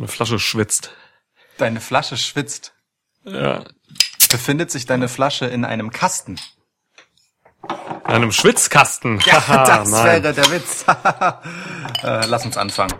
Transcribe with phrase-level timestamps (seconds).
[0.00, 0.92] Meine Flasche schwitzt.
[1.58, 2.72] Deine Flasche schwitzt.
[3.24, 3.64] Ja.
[4.30, 6.40] Befindet sich deine Flasche in einem Kasten?
[7.68, 9.20] In einem Schwitzkasten.
[9.26, 10.22] Ja, das nein.
[10.22, 10.86] wäre der Witz.
[12.02, 12.94] äh, lass uns anfangen.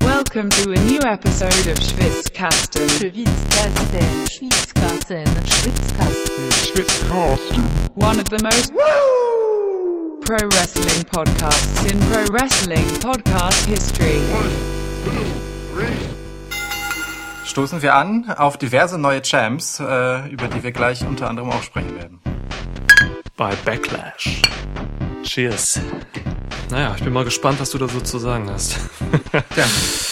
[0.00, 2.88] Welcome to a new episode of Schwitzkasten.
[2.88, 5.26] Schwitzkasten, Schwitzkasten,
[6.52, 7.64] Schwitzkasten.
[7.96, 8.72] One of the most
[10.24, 14.81] pro wrestling podcasts in pro wrestling podcast history.
[17.44, 21.62] Stoßen wir an auf diverse neue Champs, äh, über die wir gleich unter anderem auch
[21.62, 22.20] sprechen werden.
[23.36, 24.40] Bei Backlash.
[25.22, 25.80] Cheers.
[26.70, 28.76] Naja, ich bin mal gespannt, was du da so zu sagen hast.
[29.56, 29.64] Ja,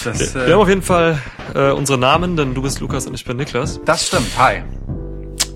[0.05, 1.19] das, Wir äh, haben auf jeden Fall
[1.55, 3.81] äh, unsere Namen, denn du bist Lukas und ich bin Niklas.
[3.87, 4.29] das stimmt.
[4.37, 4.63] Hi.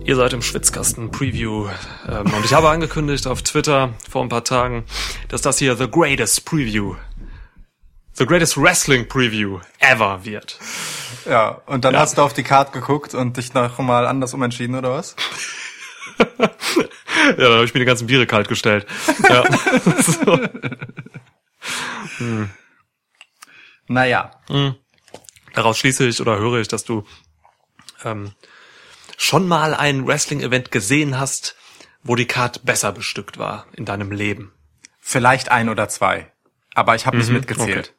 [0.05, 1.66] Ihr seid im Schwitzkasten Preview.
[2.09, 4.85] Ähm, und ich habe angekündigt auf Twitter vor ein paar Tagen,
[5.29, 6.95] dass das hier the greatest Preview,
[8.16, 10.59] the greatest Wrestling Preview ever wird.
[11.28, 12.00] Ja, und dann Ja.
[12.00, 15.16] hast du auf die Karte geguckt und dich noch mal anders umentschieden, oder was?
[17.26, 18.87] Ja, da habe ich mir die ganzen Biere kalt gestellt.
[19.30, 19.45] Ja.
[20.02, 20.38] so.
[23.87, 24.30] Naja,
[25.54, 27.04] Daraus schließe ich oder höre ich, dass du
[28.04, 28.32] ähm,
[29.16, 31.56] schon mal ein Wrestling-Event gesehen hast,
[32.02, 34.52] wo die Card besser bestückt war in deinem Leben.
[35.01, 36.30] vielleicht ein oder zwei.
[36.74, 37.90] Aber ich habe nicht mitgezählt.
[37.90, 37.99] Okay.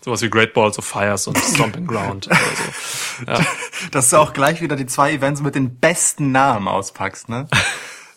[0.00, 3.24] Sowas wie Great Balls of Fires und Stomping Ground oder so.
[3.26, 3.46] Ja.
[3.90, 7.48] Dass du auch gleich wieder die zwei Events mit den besten Namen auspackst, ne?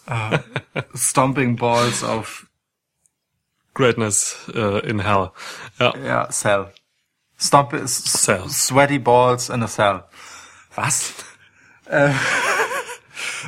[0.08, 0.40] Äh,
[0.96, 2.48] Stomping Balls of
[3.74, 5.32] Greatness äh, in Hell.
[5.80, 5.94] Ja.
[5.98, 6.74] ja, Cell.
[7.40, 8.50] Stomp Cell.
[8.50, 10.04] Sweaty Balls in a Cell.
[10.76, 11.14] Was?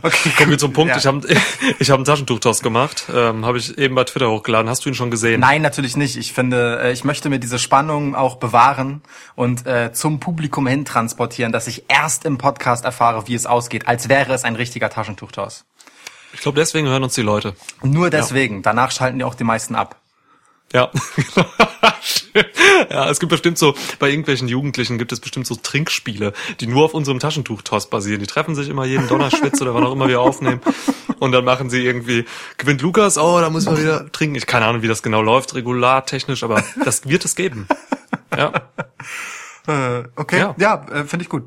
[0.02, 0.92] Okay, Kommen wir zum Punkt.
[0.92, 0.98] Ja.
[0.98, 1.22] Ich habe
[1.80, 3.06] ich hab einen Taschentuchtoss gemacht.
[3.14, 4.70] Ähm, habe ich eben bei Twitter hochgeladen.
[4.70, 5.42] Hast du ihn schon gesehen?
[5.42, 6.17] Nein, natürlich nicht.
[6.17, 9.02] Ich finde, äh, ich möchte mir diese Spannung auch bewahren
[9.36, 13.88] und äh, zum Publikum hin transportieren, dass ich erst im Podcast erfahre, wie es ausgeht,
[13.88, 15.66] als wäre es ein richtiger Taschentuchtoss.
[16.33, 17.55] Ich glaube, deswegen hören uns die Leute.
[17.82, 18.61] Nur deswegen.
[18.61, 19.95] Danach schalten die auch die meisten ab.
[20.73, 20.92] Ja.
[22.90, 26.86] ja, es gibt bestimmt so, bei irgendwelchen Jugendlichen gibt es bestimmt so Trinkspiele, die nur
[26.86, 28.20] auf unserem Taschentuchtoss basieren.
[28.22, 30.62] Die treffen sich immer jeden Donnerschwitz oder wann auch immer wir aufnehmen.
[31.20, 32.26] Und dann machen sie irgendwie,
[32.58, 34.36] gewinnt Lukas, oh, da müssen wir wieder trinken.
[34.36, 37.68] Ich keine Ahnung, wie das genau läuft, regular, technisch, aber das wird es geben.
[38.36, 38.54] Ja.
[39.68, 40.86] Äh, okay, ja, Ja.
[40.92, 41.44] äh, finde ich gut.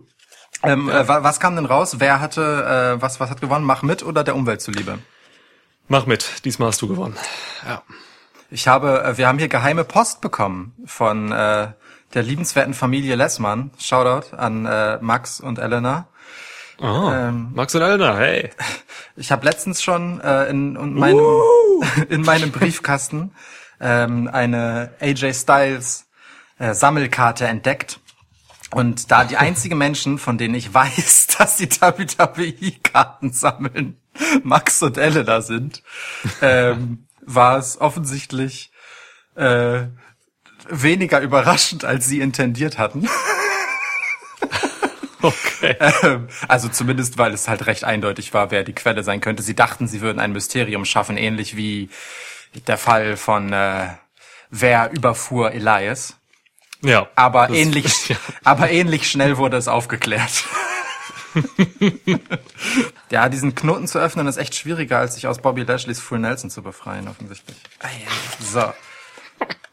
[0.62, 1.96] Ähm, äh, wa- was kam denn raus?
[1.98, 3.64] Wer hatte, äh, was, was hat gewonnen?
[3.64, 4.98] Mach mit oder der Umwelt zuliebe?
[5.88, 6.44] Mach mit.
[6.44, 7.16] Diesmal hast du gewonnen.
[7.66, 7.82] Ja.
[8.52, 11.68] Ich habe, äh, wir haben hier geheime Post bekommen von äh,
[12.12, 13.70] der liebenswerten Familie Lessmann.
[13.78, 16.08] Shoutout an äh, Max und Elena.
[16.78, 17.52] Oh, Ähm.
[17.54, 18.50] Max und Elena, hey.
[19.16, 21.24] Ich habe letztens schon äh, in, in, meinem,
[22.10, 23.32] in meinem Briefkasten
[23.80, 26.06] ähm, eine AJ Styles
[26.58, 28.00] äh, Sammelkarte entdeckt.
[28.70, 33.96] Und da die einzigen Menschen, von denen ich weiß, dass die WWE-Karten sammeln,
[34.42, 35.82] Max und Elena sind,
[36.42, 38.70] ähm, war es offensichtlich
[39.36, 39.82] äh,
[40.68, 43.08] weniger überraschend, als sie intendiert hatten.
[45.24, 45.76] Okay.
[46.02, 49.44] Ähm, Also zumindest, weil es halt recht eindeutig war, wer die Quelle sein könnte.
[49.44, 51.90] Sie dachten, sie würden ein Mysterium schaffen, ähnlich wie
[52.66, 53.86] der Fall von äh,
[54.50, 56.16] Wer überfuhr Elias.
[56.82, 57.08] Ja.
[57.14, 58.16] Aber ähnlich, Ja.
[58.42, 60.44] aber ähnlich schnell wurde es aufgeklärt.
[63.10, 66.50] ja, diesen Knoten zu öffnen ist echt schwieriger, als sich aus Bobby Lashley's Full Nelson
[66.50, 67.56] zu befreien, offensichtlich.
[68.40, 68.72] So.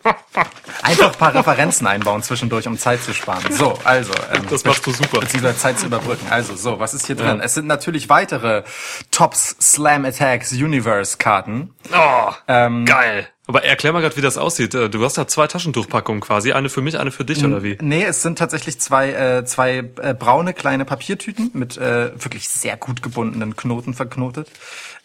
[0.82, 3.52] Einfach ein paar Referenzen einbauen zwischendurch, um Zeit zu sparen.
[3.52, 4.14] So, also.
[4.34, 5.20] Ähm, Das machst du super.
[5.20, 6.28] beziehungsweise Zeit zu überbrücken.
[6.30, 7.42] Also, so, was ist hier drin?
[7.42, 8.64] Es sind natürlich weitere
[9.12, 11.74] Tops Slam Attacks Universe Karten.
[11.94, 13.28] Oh, Ähm, geil.
[13.48, 14.74] Aber erklär mal gerade, wie das aussieht.
[14.76, 16.54] Äh, Du hast da zwei Taschentuchpackungen quasi.
[16.54, 17.78] Eine für mich, eine für dich, oder wie?
[17.82, 22.78] Nee, es sind tatsächlich zwei, äh, zwei äh, braune kleine Papiertüten mit äh, wirklich sehr
[22.78, 24.50] gut gebundenen Knoten verknotet.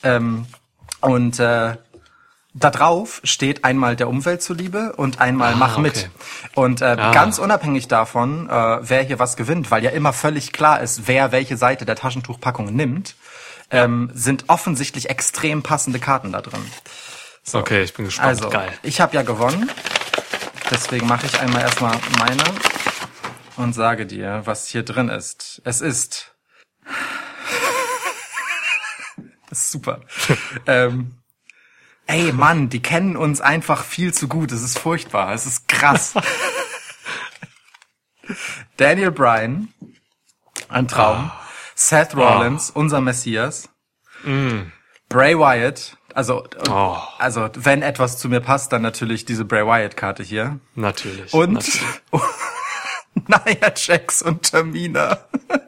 [0.03, 0.47] Ähm,
[1.01, 1.77] und äh,
[2.57, 5.97] da drauf steht einmal der Umwelt zuliebe und einmal Mach mit.
[5.97, 6.51] Ah, okay.
[6.55, 7.13] Und äh, Ah.
[7.13, 11.33] ganz unabhängig davon, äh, wer hier was gewinnt, weil ja immer völlig klar ist, wer
[11.33, 13.17] welche Seite der Taschentuchpackung nimmt,
[13.71, 16.65] ähm, sind offensichtlich extrem passende Karten da drin.
[17.53, 18.29] Okay, ich bin gespannt.
[18.29, 18.73] Also, Geil.
[18.83, 19.69] ich habe ja gewonnen.
[20.71, 22.43] Deswegen mache ich einmal erstmal meine
[23.57, 25.61] und sage dir, was hier drin ist.
[25.65, 26.33] Es ist.
[29.51, 30.01] Das ist super.
[30.67, 31.17] ähm,
[32.07, 34.53] ey, Mann, die kennen uns einfach viel zu gut.
[34.53, 35.33] Es ist furchtbar.
[35.33, 36.15] Es ist krass.
[38.77, 39.69] Daniel Bryan,
[40.69, 41.31] ein Traum.
[41.75, 43.69] Seth Rollins, unser Messias.
[45.09, 46.97] Bray Wyatt, Also, Oh.
[47.19, 50.61] also wenn etwas zu mir passt, dann natürlich diese Bray Wyatt-Karte hier.
[50.77, 51.33] Natürlich.
[51.35, 51.83] Und Natürlich.
[53.27, 55.19] Nia Jax und Tamina.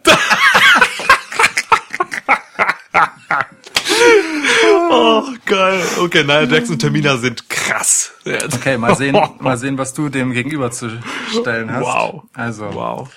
[4.90, 5.82] Oh, geil.
[6.00, 8.12] Okay, Nia Jax und Tamina sind krass.
[8.24, 11.00] Okay, mal sehen, mal sehen, was du dem gegenüber zu
[11.30, 11.82] stellen hast.
[11.84, 12.24] Wow.
[12.34, 13.08] Also, Wow.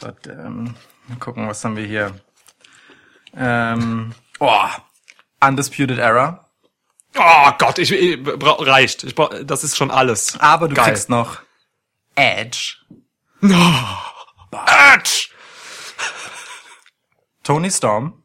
[0.00, 0.74] Warte, ähm,
[1.08, 2.18] mal gucken, was haben wir hier?
[3.36, 4.68] Ähm, oh,
[5.40, 6.48] Undisputed Era.
[7.18, 9.04] Oh Gott, ich, ich bra- reicht.
[9.04, 10.38] Ich brauch, das ist schon alles.
[10.40, 10.86] Aber du Geil.
[10.86, 11.38] kriegst noch
[12.14, 12.76] Edge,
[14.50, 15.30] Atsch!
[17.42, 18.22] Tony Storm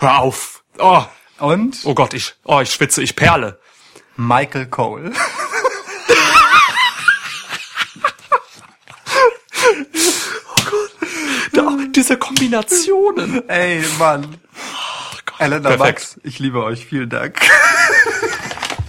[0.00, 0.64] Hör auf.
[0.78, 1.04] Oh,
[1.38, 3.58] und oh Gott, ich, oh, ich schwitze, ich perle.
[4.16, 5.12] Michael Cole.
[11.52, 13.48] Da, diese Kombinationen.
[13.48, 14.36] Ey, Mann.
[15.38, 16.00] Elena Perfekt.
[16.00, 16.86] Max, ich liebe euch.
[16.86, 17.40] Vielen Dank.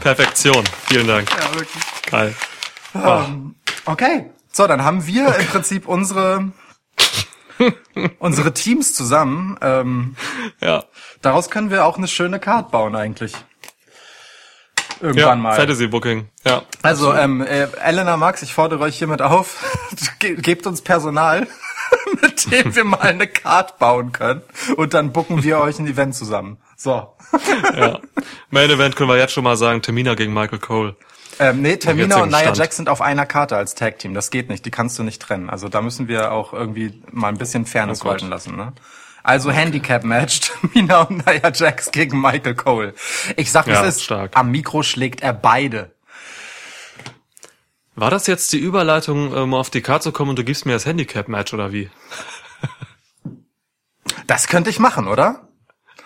[0.02, 0.64] Perfektion.
[0.88, 1.30] Vielen Dank.
[1.30, 1.84] Ja, wirklich.
[2.10, 2.36] Geil.
[3.86, 4.30] Okay.
[4.52, 6.52] So, dann haben wir im Prinzip unsere
[8.20, 9.58] unsere Teams zusammen.
[9.62, 10.16] Ähm,
[10.62, 10.86] Ja.
[11.22, 13.34] daraus können wir auch eine schöne Card bauen eigentlich.
[15.02, 15.56] Ja, Irgendwann mal.
[15.56, 16.28] Fantasy Booking.
[16.46, 16.64] Ja.
[16.82, 19.64] Also, ähm, äh, Elena Max, ich fordere euch hiermit auf,
[20.20, 21.48] ge gebt uns Personal,
[22.22, 24.42] mit dem wir mal eine Card bauen können.
[24.76, 26.58] Und dann bucken wir euch ein Event zusammen.
[26.76, 27.16] So.
[27.78, 28.00] ja.
[28.50, 30.96] Main Event können wir jetzt schon mal sagen, Tamina gegen Michael Cole.
[31.40, 32.54] Ähm, nee, jetzigen und Nia.
[32.54, 34.14] Jax sind auf einer Karte als Tag-Team.
[34.14, 35.50] Das geht nicht, die kannst du nicht trennen.
[35.50, 38.56] Also da müssen wir auch irgendwie mal ein bisschen Fairness Oh walten lassen.
[38.58, 38.74] Ne?
[39.24, 42.94] Also Handicap-Match, Tamina und Nia Jax gegen Michael Cole.
[43.38, 44.32] Ich sag, Ja, es ist, stark.
[44.36, 45.92] am Mikro schlägt er beide.
[47.96, 50.72] War das jetzt die Überleitung, um auf die Karte zu kommen und du gibst mir
[50.74, 51.90] das Handicap-Match oder wie?
[54.28, 55.49] Das könnte ich machen, oder?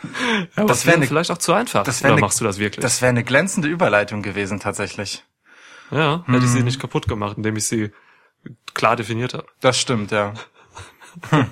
[0.04, 1.84] Ja, Das das wär wäre ne- vielleicht auch zu einfach.
[1.84, 2.82] Das oder ne- machst du das wirklich?
[2.84, 5.24] Das wäre eine glänzende Überleitung gewesen, tatsächlich.
[5.92, 6.50] ja, hätte ich Hm.
[6.50, 7.92] sie nicht kaputt gemacht, indem ich sie
[8.74, 9.46] klar definiert habe.
[9.62, 10.34] Das stimmt, ja.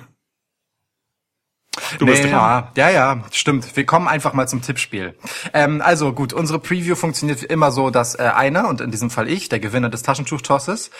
[1.98, 2.68] Du bist nee, dran.
[2.76, 3.76] ja, ja, ja, stimmt.
[3.76, 5.16] Wir kommen einfach mal zum Tippspiel.
[5.54, 9.26] Ähm, also gut, unsere Preview funktioniert immer so, dass äh, einer, und in diesem Fall
[9.28, 10.90] ich, der Gewinner des Taschentuchtosses,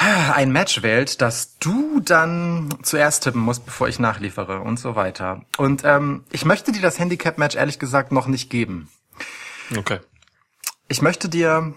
[0.00, 5.42] ein Match wählt, das du dann zuerst tippen musst, bevor ich nachliefere und so weiter.
[5.58, 8.88] Und ähm, ich möchte dir das Handicap-Match ehrlich gesagt noch nicht geben.
[9.76, 10.00] Okay.
[10.88, 11.74] Ich möchte dir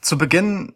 [0.00, 0.74] zu Beginn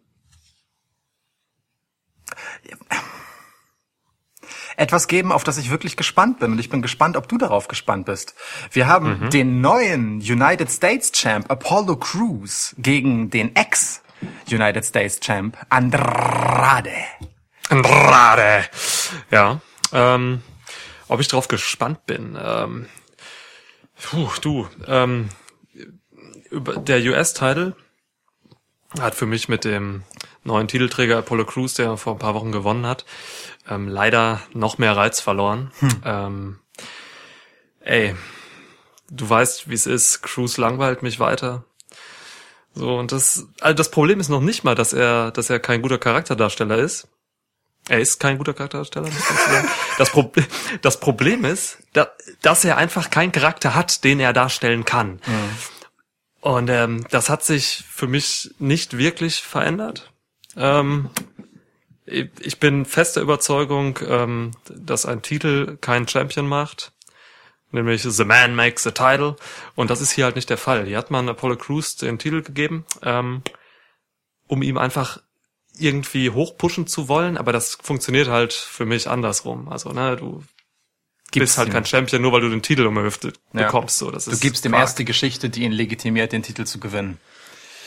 [4.76, 6.52] etwas geben, auf das ich wirklich gespannt bin.
[6.52, 8.35] Und ich bin gespannt, ob du darauf gespannt bist.
[8.73, 13.55] Wir haben den neuen United States Champ Apollo Crews gegen den
[14.50, 16.90] Ex-United States Champ Andrade.
[17.69, 18.64] Andrade.
[19.31, 19.61] Ja.
[19.93, 20.43] Ähm,
[21.08, 22.38] ob ich drauf gespannt bin.
[22.40, 22.87] Ähm,
[24.00, 25.28] puh, du, ähm,
[26.52, 27.76] der US-Title
[28.99, 30.02] hat für mich mit dem
[30.43, 33.05] neuen Titelträger Apollo Crews, der vor ein paar Wochen gewonnen hat,
[33.69, 35.70] ähm, leider noch mehr Reiz verloren.
[36.05, 36.58] Ähm,
[37.81, 38.16] ey,
[39.11, 40.23] du weißt, wie es ist.
[40.23, 41.64] Crews langweilt mich weiter.
[42.80, 45.82] So, und das, also das Problem ist noch nicht mal, dass er, dass er kein
[45.82, 47.08] guter Charakterdarsteller ist.
[47.90, 49.68] Er ist kein guter Charakterdarsteller, muss man sagen.
[49.98, 50.32] Das, Pro
[50.80, 52.08] das Problem ist, da,
[52.40, 55.20] dass er einfach keinen Charakter hat, den er darstellen kann.
[56.40, 60.10] Und ähm, das hat sich für mich nicht wirklich verändert.
[60.56, 61.10] Ähm,
[62.06, 66.92] ich ich bin fester Überzeugung, ähm, dass ein Titel keinen Champion macht.
[67.72, 69.36] Nämlich The Man Makes the Title.
[69.76, 70.86] Und das ist hier halt nicht der Fall.
[70.86, 73.42] Hier hat man Apollo Crews den Titel gegeben, ähm,
[74.48, 75.20] um ihm einfach
[75.78, 79.68] irgendwie hochpushen zu wollen, aber das funktioniert halt für mich andersrum.
[79.68, 80.42] Also, ne, du
[81.32, 81.72] bist halt ihm.
[81.72, 83.66] kein Champion, nur weil du den Titel um die Hüfte Ja.
[83.66, 83.98] bekommst.
[83.98, 84.82] So, das Du ist gibst ihm Quark.
[84.82, 87.18] erst die Geschichte, die ihn legitimiert, den Titel zu gewinnen.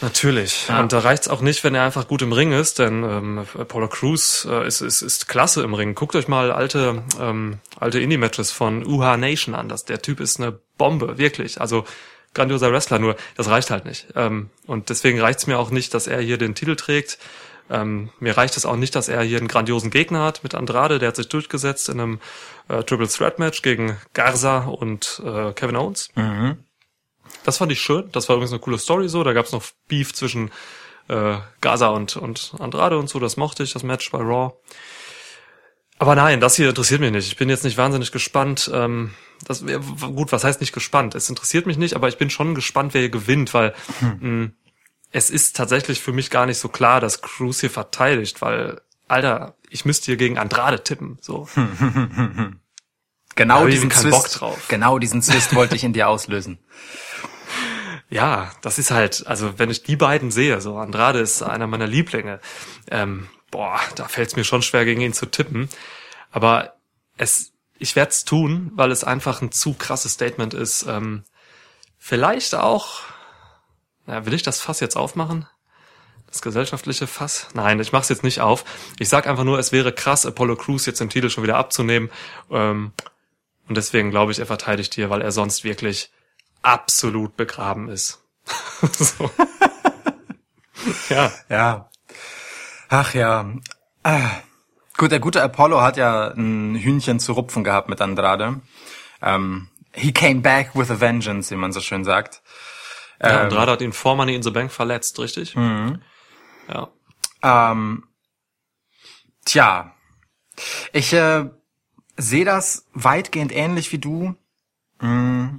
[0.02, 0.68] Natürlich.
[0.80, 3.88] Und da reicht's auch nicht, wenn er einfach gut im Ring ist, denn ähm, Apollo
[3.90, 5.96] Crews äh, ist, ist, ist klasse im Ring.
[5.96, 9.70] Guckt euch mal alte, ähm, alte Indie-Matches von UHA Nation an.
[9.70, 11.62] Das, der Typ ist eine Bombe, wirklich.
[11.62, 11.86] Also
[12.34, 14.08] grandioser Wrestler, nur das reicht halt nicht.
[14.16, 17.18] Ähm, und deswegen reicht's mir auch nicht, dass er hier den Titel trägt.
[17.70, 21.00] Ähm, mir reicht es auch nicht, dass er hier einen grandiosen Gegner hat mit Andrade.
[21.00, 22.20] Der hat sich durchgesetzt in einem
[22.68, 26.10] äh, Triple Threat Match gegen Garza und äh, Kevin Owens.
[27.44, 28.10] Das fand ich schön.
[28.12, 29.24] Das war übrigens eine coole Story so.
[29.24, 30.52] Da gab's noch Beef zwischen
[31.08, 33.20] äh, Gaza und, und Andrade und so.
[33.20, 34.54] Das mochte ich, das Match bei Raw.
[36.00, 37.28] Aber nein, das hier interessiert mich nicht.
[37.28, 38.70] Ich bin jetzt nicht wahnsinnig gespannt.
[38.74, 39.14] Ähm,
[39.46, 41.16] das gut, was heißt nicht gespannt?
[41.16, 43.74] Es interessiert mich nicht, aber ich bin schon gespannt, wer hier gewinnt, weil
[44.20, 44.50] mh,
[45.12, 49.56] es ist tatsächlich für mich gar nicht so klar, dass Cruz hier verteidigt, weil, Alter,
[49.70, 51.18] ich müsste hier gegen Andrade tippen.
[51.22, 51.48] So.
[53.36, 54.68] Genau diesen Twist, Bock drauf.
[54.68, 56.60] genau diesen Twist wollte ich in dir auslösen.
[58.14, 61.88] Ja, das ist halt, also wenn ich die beiden sehe, so Andrade ist einer meiner
[61.88, 62.40] Lieblinge,
[62.92, 65.68] ähm, boah, da fällt es mir schon schwer, gegen ihn zu tippen.
[66.30, 66.76] Aber
[67.18, 70.86] es, ich werde es tun, weil es einfach ein zu krasses Statement ist.
[70.88, 71.24] Ähm,
[71.98, 73.00] vielleicht auch,
[74.06, 75.48] na, will ich das Fass jetzt aufmachen?
[76.28, 77.48] Das gesellschaftliche Fass?
[77.56, 78.64] Nein, ich mache es jetzt nicht auf.
[79.00, 82.12] Ich sag einfach nur, es wäre krass, Apollo Crews jetzt den Titel schon wieder abzunehmen.
[82.52, 82.92] Ähm,
[83.68, 86.12] und deswegen glaube ich, er verteidigt hier, weil er sonst wirklich
[86.64, 88.24] absolut begraben ist.
[88.92, 89.30] so.
[91.10, 91.90] ja, Ja.
[92.90, 93.52] Ach ja.
[94.04, 94.30] Ah.
[94.98, 98.62] Gut, der gute Apollo hat ja ein Hühnchen zu rupfen gehabt mit Andrade.
[99.22, 102.44] Ähm, he came back with a vengeance, wie man so schön sagt.
[103.20, 105.56] ja Andrade hat ihn vor Money in the Bank verletzt, richtig?
[106.68, 106.90] Ja.
[107.42, 108.04] Ähm,
[109.46, 109.96] tja,
[110.92, 111.50] ich äh,
[112.16, 114.36] sehe das weitgehend ähnlich wie du.
[115.02, 115.58] Mm.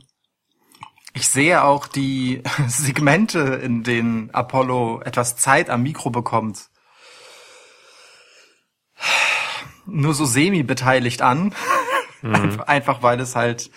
[1.16, 6.68] Ich sehe auch die Segmente, in denen Apollo etwas Zeit am Mikro bekommt,
[9.86, 11.54] nur so semi-beteiligt an.
[12.22, 13.70] Einfach, einfach weil es halt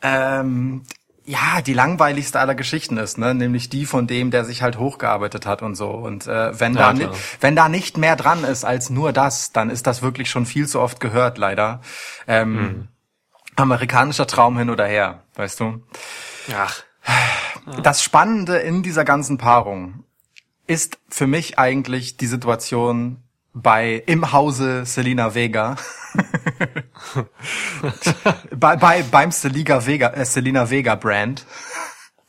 [0.00, 0.82] ähm,
[1.26, 3.34] ja die langweiligste aller Geschichten ist, ne?
[3.34, 5.90] Nämlich die von dem, der sich halt hochgearbeitet hat und so.
[5.90, 7.14] Und äh, wenn Ja, da klar.
[7.40, 10.66] wenn da nicht mehr dran ist als nur das, dann ist das wirklich schon viel
[10.68, 11.82] zu oft gehört, leider.
[12.26, 12.88] Ähm, Mhm.
[13.56, 15.82] Amerikanischer Traum hin oder her, weißt du.
[16.54, 16.82] Ach,
[17.82, 20.04] Das Spannende in dieser ganzen Paarung
[20.66, 25.76] ist für mich eigentlich die Situation bei im Hause Selina Vega.
[28.56, 31.44] bei, bei beim Selina Vega äh, Selina Vega Brand.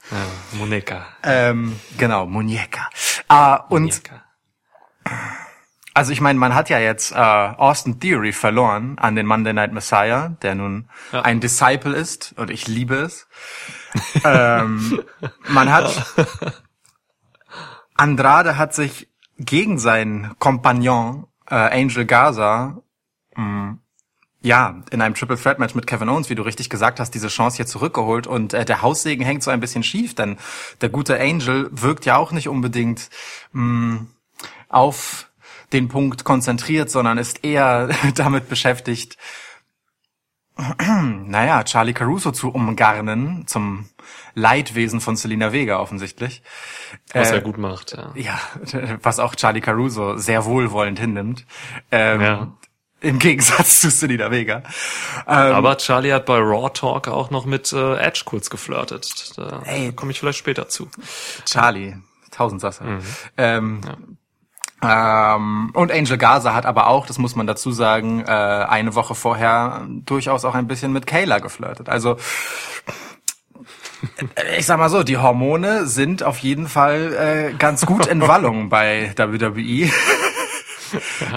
[0.10, 0.18] ja,
[0.54, 1.06] Monika.
[1.24, 2.88] Ähm, genau, Muñeca.
[3.28, 4.24] Ah, und Monika.
[5.94, 9.74] Also ich meine, man hat ja jetzt äh, Austin Theory verloren an den Monday Night
[9.74, 11.22] Messiah, der nun Ja.
[11.22, 13.28] ein Disciple ist und ich liebe es.
[14.24, 15.04] ähm,
[15.50, 16.06] man hat
[17.96, 22.82] Andrade hat sich gegen seinen Kompagnon äh, Angel Gaza
[23.36, 23.78] mh,
[24.44, 27.28] ja, in einem Triple Threat Match mit Kevin Owens, wie du richtig gesagt hast, diese
[27.28, 30.38] Chance hier zurückgeholt und äh, der Haussegen hängt so ein bisschen schief, denn
[30.82, 33.10] der gute Angel wirkt ja auch nicht unbedingt
[33.52, 34.06] mh,
[34.70, 35.28] auf
[35.74, 39.18] den Punkt konzentriert, sondern ist eher damit beschäftigt,
[40.78, 43.90] naja, Charlie Caruso zu umgarnen, zum
[44.36, 46.44] Leidwesen von Selena Vega offensichtlich.
[47.14, 48.12] Was Äh, er gut macht, ja.
[48.16, 48.40] Ja,
[49.02, 51.46] was auch Charlie Caruso sehr wohlwollend hinnimmt.
[51.92, 52.58] Ähm, Ja.
[53.04, 54.58] Im Gegensatz zu Selena Vega.
[55.26, 59.34] Ähm, Aber Charlie hat bei Raw Talk auch noch mit äh, Edge kurz geflirtet.
[59.38, 59.92] Da Ey.
[59.92, 60.88] komme ich vielleicht später zu.
[61.46, 61.96] Charlie,
[62.30, 63.00] Tausendsasser.
[63.38, 63.82] Ähm,
[64.84, 69.14] ähm, und Angel Gaza hat aber auch, das muss man dazu sagen, äh, eine Woche
[69.14, 71.88] vorher durchaus auch ein bisschen mit Kayla geflirtet.
[71.88, 72.18] Also
[74.36, 78.28] äh, ich sag mal so, die Hormone sind auf jeden Fall äh, ganz gut in
[78.28, 79.92] Wallung bei WWE.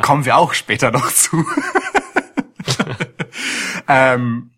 [0.02, 1.44] Kommen wir auch später noch zu.
[3.88, 4.50] ähm,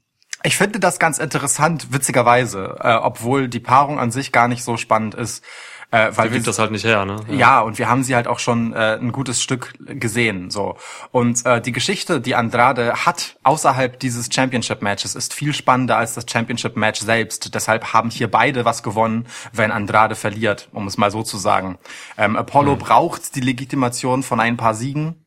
[0.42, 4.76] ich finde das ganz interessant, witzigerweise, äh, obwohl die Paarung an sich gar nicht so
[4.76, 5.44] spannend ist.
[5.92, 7.20] Äh, weil wir das halt nicht her, ne?
[7.30, 10.76] ja, und wir haben sie halt auch schon äh, ein gutes Stück gesehen, so.
[11.12, 16.14] Und äh, die Geschichte, die Andrade hat außerhalb dieses Championship Matches, ist viel spannender als
[16.14, 17.54] das Championship Match selbst.
[17.54, 21.78] Deshalb haben hier beide was gewonnen, wenn Andrade verliert, um es mal so zu sagen.
[22.18, 25.24] Ähm, Apollo braucht die Legitimation von ein paar Siegen.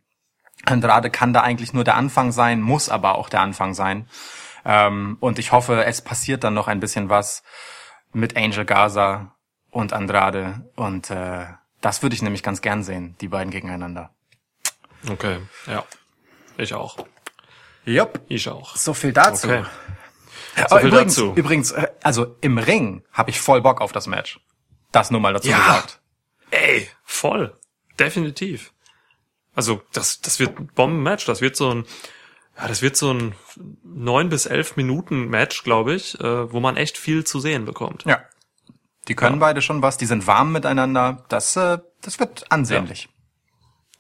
[0.66, 4.08] Andrade kann da eigentlich nur der Anfang sein, muss aber auch der Anfang sein.
[4.66, 7.44] Ähm, und ich hoffe, es passiert dann noch ein bisschen was
[8.12, 9.36] mit Angel Gaza
[9.72, 10.70] und Andrade.
[10.76, 11.46] Und äh,
[11.82, 14.12] das würde ich nämlich ganz gern sehen, die beiden gegeneinander.
[15.10, 15.86] Okay, ja.
[16.58, 16.98] Ich auch.
[17.86, 18.20] Jupp.
[18.28, 18.76] Ich auch.
[18.76, 19.48] So viel dazu.
[19.48, 19.64] Okay.
[20.70, 21.34] So viel übrigens, dazu.
[21.36, 24.40] übrigens, äh, also im Ring habe ich voll Bock auf das Match.
[24.92, 25.58] Das nur mal dazu Ja.
[25.58, 26.02] gesagt.
[26.52, 27.56] Ey, voll.
[28.00, 28.74] Definitiv.
[29.56, 31.26] Also, das, das wird ein Bomben-Match.
[31.26, 31.86] Das wird so ein,
[32.58, 33.36] ja, das wird so ein
[33.84, 38.04] neun bis elf Minuten Match, glaube ich, äh, wo man echt viel zu sehen bekommt.
[38.06, 38.22] Ja.
[39.10, 41.26] Die können beide schon was, die sind warm miteinander.
[41.30, 43.10] Das, äh, das wird ansehnlich.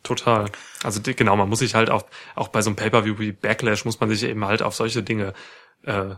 [0.03, 0.45] Total.
[0.83, 2.03] Also genau, man muss sich halt auch,
[2.35, 5.33] auch bei so einem Pay-Per-View wie Backlash muss man sich eben halt auf solche Dinge,
[5.83, 6.15] äh,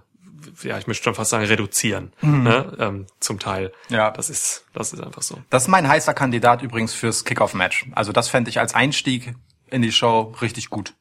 [0.64, 2.76] ja, ich möchte schon fast sagen, reduzieren, ne?
[2.80, 3.72] ähm, zum Teil.
[3.90, 4.12] Ja.
[4.12, 5.40] Das ist, das ist einfach so.
[5.50, 7.88] Das ist mein heißer Kandidat übrigens fürs Kickoff-Match.
[7.94, 9.36] Also das fände ich als Einstieg
[9.70, 10.94] in die Show richtig gut.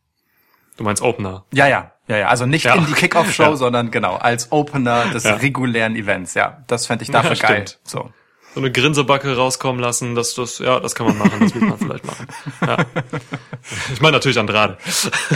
[0.76, 1.44] Du meinst Opener.
[1.52, 2.28] Ja, ja, ja, ja.
[2.28, 2.74] Also nicht Ja.
[2.74, 3.56] in die Kickoff-Show, Ja.
[3.56, 5.34] sondern genau als Opener des Ja.
[5.36, 6.34] regulären Events.
[6.34, 7.66] Ja, das fände ich dafür geil.
[7.66, 7.78] stimmt.
[7.84, 8.10] So.
[8.52, 11.78] So eine Grinsebacke rauskommen lassen, das, das, ja, das kann man machen, das wird man
[11.78, 12.26] vielleicht machen.
[12.66, 12.78] Ja.
[13.92, 14.76] Ich meine natürlich Andrade.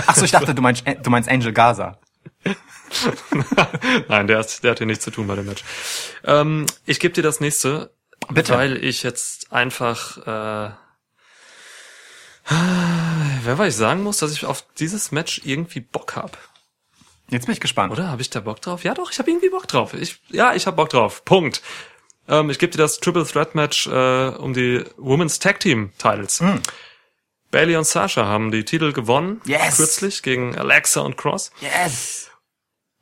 [0.09, 1.97] Ach so, ich dachte, du meinst, du meinst Angel Gaza.
[4.09, 5.63] Nein, der, hat, der hat hier nichts zu tun bei dem Match.
[6.25, 7.93] Ähm, ich gebe dir das nächste,
[8.31, 8.53] Bitte.
[8.55, 10.71] weil ich jetzt einfach, äh,
[13.45, 16.37] wer ich sagen muss, dass ich auf dieses Match irgendwie Bock hab.
[17.35, 17.93] Jetzt bin ich gespannt.
[17.93, 18.85] Oder habe ich da Bock drauf?
[18.85, 19.93] Ja, doch, ich habe irgendwie Bock drauf.
[19.95, 21.25] Ich, ja, ich habe Bock drauf.
[21.25, 21.63] Punkt.
[22.29, 26.43] Ähm, ich gebe dir das Triple Threat Match äh, um die Women's Tag Team Titles.
[27.51, 29.77] Bailey und Sasha haben die Titel gewonnen Yes.
[29.77, 31.51] kürzlich gegen Alexa und Cross.
[31.61, 32.31] Yes.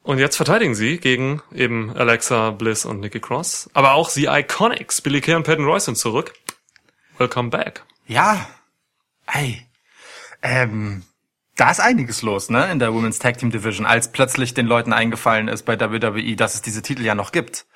[0.02, 3.70] Und jetzt verteidigen sie gegen eben Alexa Bliss und Nikki Cross.
[3.72, 6.32] Aber auch die Iconics, Billy Kay und Peyton Royce sind zurück.
[7.18, 7.84] Welcome back.
[8.06, 8.48] Ja.
[9.32, 9.66] Ey.
[10.42, 11.04] Ähm,
[11.62, 14.92] da ist einiges los, ne, in der Women's Tag Team Division, als plötzlich den Leuten
[14.92, 17.66] eingefallen ist bei WWE, dass es diese Titel ja noch gibt.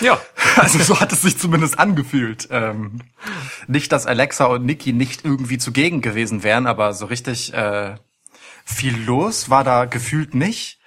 [0.00, 0.18] Ja,
[0.56, 2.48] Also so hat es sich zumindest angefühlt.
[2.50, 3.02] Ähm,
[3.66, 7.96] nicht, dass Alexa und Nikki nicht irgendwie zugegen gewesen wären, aber so richtig äh,
[8.64, 10.78] viel los war da gefühlt nicht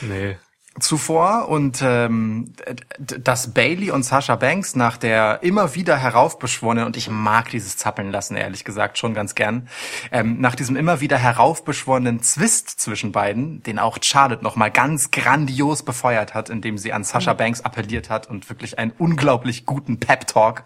[0.00, 0.36] nee.
[0.80, 2.52] Zuvor und ähm,
[2.98, 8.10] dass Bailey und Sasha Banks nach der immer wieder heraufbeschworenen und ich mag dieses Zappeln
[8.10, 9.68] lassen ehrlich gesagt schon ganz gern
[10.12, 15.10] ähm, nach diesem immer wieder heraufbeschworenen Zwist zwischen beiden, den auch Charlotte noch mal ganz
[15.10, 20.00] grandios befeuert hat, indem sie an Sasha Banks appelliert hat und wirklich einen unglaublich guten
[20.00, 20.64] Pep Talk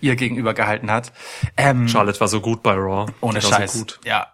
[0.00, 1.12] ihr gegenüber gehalten hat.
[1.56, 3.10] Ähm, Charlotte war so gut bei Raw.
[3.20, 3.72] ohne Scheiß.
[3.72, 4.00] So gut.
[4.04, 4.28] Ja.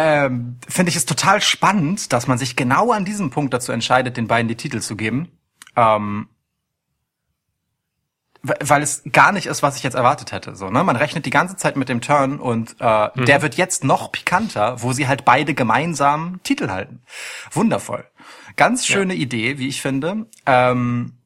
[0.00, 4.16] Ähm, Finde ich es total spannend, dass man sich genau an diesem Punkt dazu entscheidet,
[4.16, 5.32] den beiden die Titel zu geben.
[5.76, 6.28] Ähm,
[8.42, 10.54] we- weil es gar nicht ist, was ich jetzt erwartet hätte.
[10.54, 10.84] So, ne?
[10.84, 14.82] Man rechnet die ganze Zeit mit dem Turn und äh, der wird jetzt noch pikanter,
[14.82, 17.02] wo sie halt beide gemeinsam Titel halten.
[17.50, 18.04] Wundervoll.
[18.56, 20.26] Ganz schöne Idee, wie ich finde.
[20.46, 21.17] Ähm,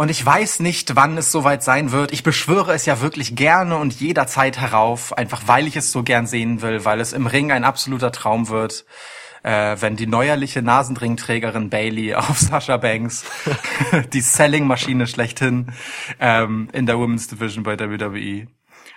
[0.00, 2.10] und ich weiß nicht, wann es soweit sein wird.
[2.10, 6.26] Ich beschwöre es ja wirklich gerne und jederzeit herauf, einfach weil ich es so gern
[6.26, 8.86] sehen will, weil es im Ring ein absoluter Traum wird,
[9.42, 13.26] äh, wenn die neuerliche Nasendringträgerin Bailey auf Sasha Banks,
[14.14, 15.70] die Selling-Maschine schlechthin
[16.18, 18.46] ähm, in der Women's Division bei WWE,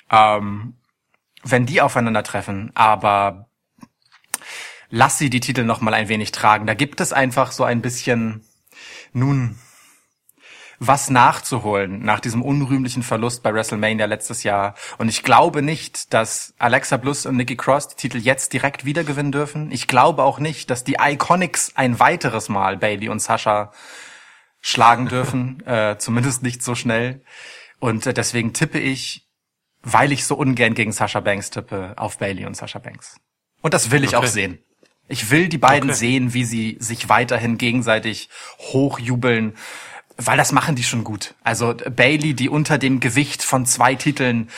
[0.10, 0.78] ähm,
[1.44, 3.50] wenn die aufeinandertreffen, aber
[4.90, 6.66] lass sie die Titel noch mal ein wenig tragen.
[6.66, 8.46] Da gibt es einfach so ein bisschen,
[9.12, 9.58] nun,
[10.88, 14.76] was nachzuholen nach diesem unrühmlichen Verlust bei WrestleMania letztes Jahr.
[14.98, 19.04] Und ich glaube nicht, dass Alexa Bliss und Nikki Cross die Titel jetzt direkt wieder
[19.04, 19.72] gewinnen dürfen.
[19.72, 23.72] Ich glaube auch nicht, dass die Iconics ein weiteres Mal Bailey und Sasha
[24.62, 25.64] schlagen dürfen.
[25.66, 27.22] äh, zumindest nicht so schnell.
[27.80, 29.28] Und äh, deswegen tippe ich,
[29.82, 33.18] weil ich so ungern gegen Sasha Banks tippe, auf Bailey und Sasha Banks.
[33.62, 34.26] Und das will ich Okay.
[34.26, 34.60] auch sehen.
[35.10, 36.00] Ich will die beiden Okay.
[36.00, 39.56] sehen, wie sie sich weiterhin gegenseitig hochjubeln,
[40.18, 41.36] weil das machen die schon gut.
[41.44, 44.50] Also Bailey, die unter dem Gewicht von zwei Titeln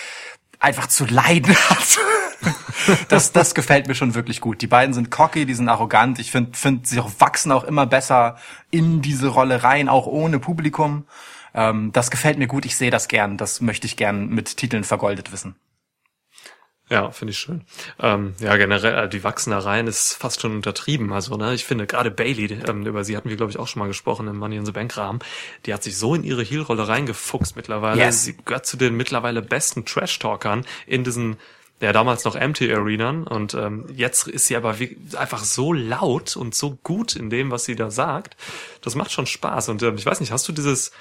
[0.59, 1.99] einfach zu leiden hat.
[3.07, 4.61] Das, das gefällt mir schon wirklich gut.
[4.61, 6.19] Die beiden sind cocky, die sind arrogant.
[6.19, 8.37] Ich finde, find, sie wachsen auch immer besser
[8.71, 11.05] in diese Rolle rein, auch ohne Publikum.
[11.53, 12.65] Ähm, das gefällt mir gut.
[12.65, 13.37] Ich sehe das gern.
[13.37, 15.55] Das möchte ich gern mit Titeln vergoldet wissen.
[16.89, 17.61] Ja, finde ich schön.
[17.99, 21.11] Ähm, ja, generell, äh, die Wachsenereien ist fast schon untertrieben.
[21.13, 23.79] Also, ne, ich finde gerade Bailey, ähm, über sie hatten wir, glaube ich, auch schon
[23.79, 25.19] mal gesprochen im Money in the Bank Rahmen,
[25.65, 27.99] die hat sich so in ihre Heel-Rolle reingefuchst mittlerweile.
[27.99, 28.23] Yes.
[28.23, 31.37] Sie gehört zu den mittlerweile besten Trash-Talkern in diesen
[31.81, 36.37] ja, damals noch Empty Arenern und ähm, jetzt ist sie aber wie, einfach so laut
[36.37, 38.37] und so gut in dem, was sie da sagt.
[38.81, 40.91] Das macht schon Spaß und ähm, ich weiß nicht, hast du dieses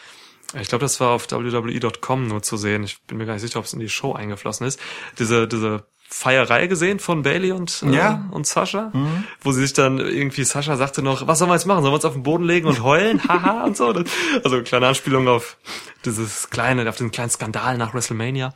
[0.61, 2.85] ich glaube, das war auf WWE.com nur zu sehen.
[2.85, 4.79] Ich bin mir gar nicht sicher, ob es in die Show eingeflossen ist.
[5.19, 8.29] Diese, diese Feierei gesehen von Bailey und, äh, Ja.
[8.31, 8.93] und Sascha,
[9.41, 11.83] wo sie sich dann irgendwie, Sascha sagte noch, was sollen wir jetzt machen?
[11.83, 13.21] Sollen wir uns auf den Boden legen und heulen?
[13.29, 13.93] Haha und so.
[13.93, 14.05] Das-
[14.45, 15.57] Also kleine Anspielung auf
[16.05, 18.53] dieses kleine, auf den kleinen Skandal nach WrestleMania.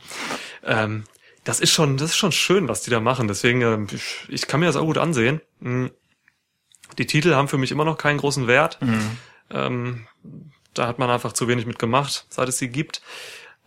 [0.63, 1.03] Ähm,
[1.43, 3.27] das ist schon, das ist schon schön, was die da machen.
[3.27, 5.41] Deswegen, ähm, ich, ich kann mir das auch gut ansehen.
[5.59, 5.87] Mm.
[6.97, 8.77] Die Titel haben für mich immer noch keinen großen Wert.
[9.51, 10.05] Ähm,
[10.73, 13.01] da hat man einfach zu wenig mitgemacht, seit es sie gibt.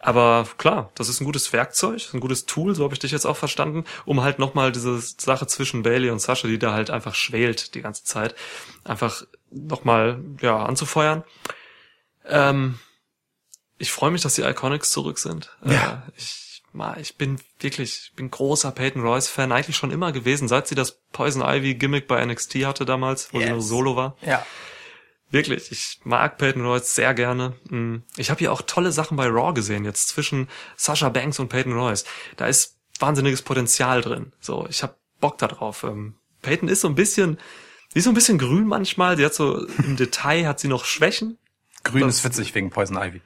[0.05, 3.25] Aber klar, das ist ein gutes Werkzeug, ein gutes Tool, so habe ich dich jetzt
[3.25, 7.15] auch verstanden, um halt nochmal diese Sache zwischen Bailey und Sascha, die da halt einfach
[7.15, 8.35] schwelt die ganze Zeit,
[8.83, 11.23] einfach nochmal ja, anzufeuern.
[12.27, 12.81] Ähm,
[13.79, 15.57] ich freue mich, dass die Iconics zurück sind.
[15.65, 16.05] Ja.
[16.09, 16.63] Äh, ich,
[17.01, 20.75] ich bin wirklich, ich bin großer Peyton Royce Fan, eigentlich schon immer gewesen, seit sie
[20.75, 23.53] das Poison Ivy Gimmick bei NXT hatte damals, wo sie Yes.
[23.53, 24.17] nur Solo war.
[24.23, 24.45] Ja.
[25.33, 27.55] Wirklich, ich mag Peyton Royce sehr gerne.
[27.71, 31.49] Mm, Ich habe hier auch tolle Sachen bei Raw gesehen, jetzt zwischen Sasha Banks und
[31.49, 32.05] Peyton Royce.
[32.37, 34.33] Da ist wahnsinniges Potenzial drin.
[34.41, 35.83] So, ich habe Bock da drauf.
[35.85, 37.39] Ähm, Peyton ist so ein bisschen,
[37.95, 39.17] die ist so ein bisschen grün manchmal.
[39.17, 41.39] Sie hat so im Detail hat sie noch Schwächen.
[41.83, 43.23] Grün Das- ist witzig wegen Poison Ivy.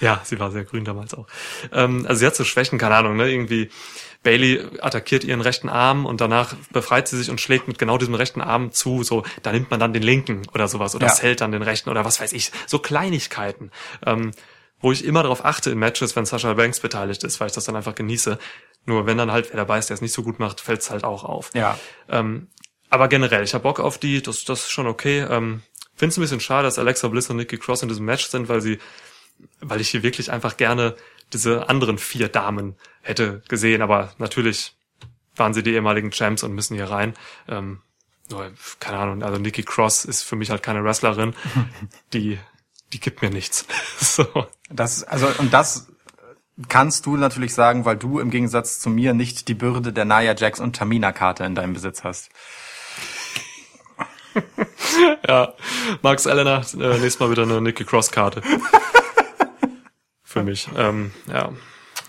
[0.00, 1.26] Ja, sie war sehr grün damals auch.
[1.72, 3.30] Ähm, also sie hat so Schwächen, keine Ahnung, ne?
[3.30, 3.70] Irgendwie
[4.22, 8.14] Bailey attackiert ihren rechten Arm und danach befreit sie sich und schlägt mit genau diesem
[8.14, 9.02] rechten Arm zu.
[9.04, 11.12] So, da nimmt man dann den linken oder sowas oder Ja.
[11.14, 12.50] zählt dann den rechten oder was weiß ich.
[12.66, 13.70] So Kleinigkeiten.
[14.04, 14.32] Ähm,
[14.80, 17.64] wo ich immer darauf achte in Matches, wenn Sasha Banks beteiligt ist, weil ich das
[17.64, 18.38] dann einfach genieße.
[18.84, 20.90] Nur wenn dann halt wer dabei ist, der es nicht so gut macht, fällt es
[20.90, 21.50] halt auch auf.
[21.54, 21.78] Ja.
[22.10, 22.48] Ähm,
[22.90, 25.20] aber generell, ich habe Bock auf die, das, das ist schon okay.
[25.30, 25.62] Ähm,
[25.94, 28.48] Finde es ein bisschen schade, dass Alexa Bliss und Nikki Cross in diesem Match sind,
[28.50, 28.78] weil sie,
[29.60, 30.96] weil ich hier wirklich einfach gerne
[31.32, 33.82] diese anderen vier Damen hätte gesehen.
[33.82, 34.76] Aber natürlich
[35.34, 37.14] waren sie die ehemaligen Champs und müssen hier rein.
[37.48, 37.82] Ähm,
[38.80, 41.34] keine Ahnung, also Nikki Cross ist für mich halt keine Wrestlerin.
[42.12, 42.38] Die,
[42.92, 43.66] die gibt mir nichts.
[43.98, 44.46] so.
[44.68, 45.88] Das, also, und das
[46.68, 50.34] kannst du natürlich sagen, weil du im Gegensatz zu mir nicht die Bürde der Nia
[50.34, 52.30] Jax und Tamina-Karte in deinem Besitz hast.
[55.26, 55.54] Ja,
[56.02, 58.42] Max Elena, äh, nächstes Mal wieder eine Nikki Cross Karte.
[60.36, 60.68] Für mich.
[60.76, 61.50] Ähm, ja.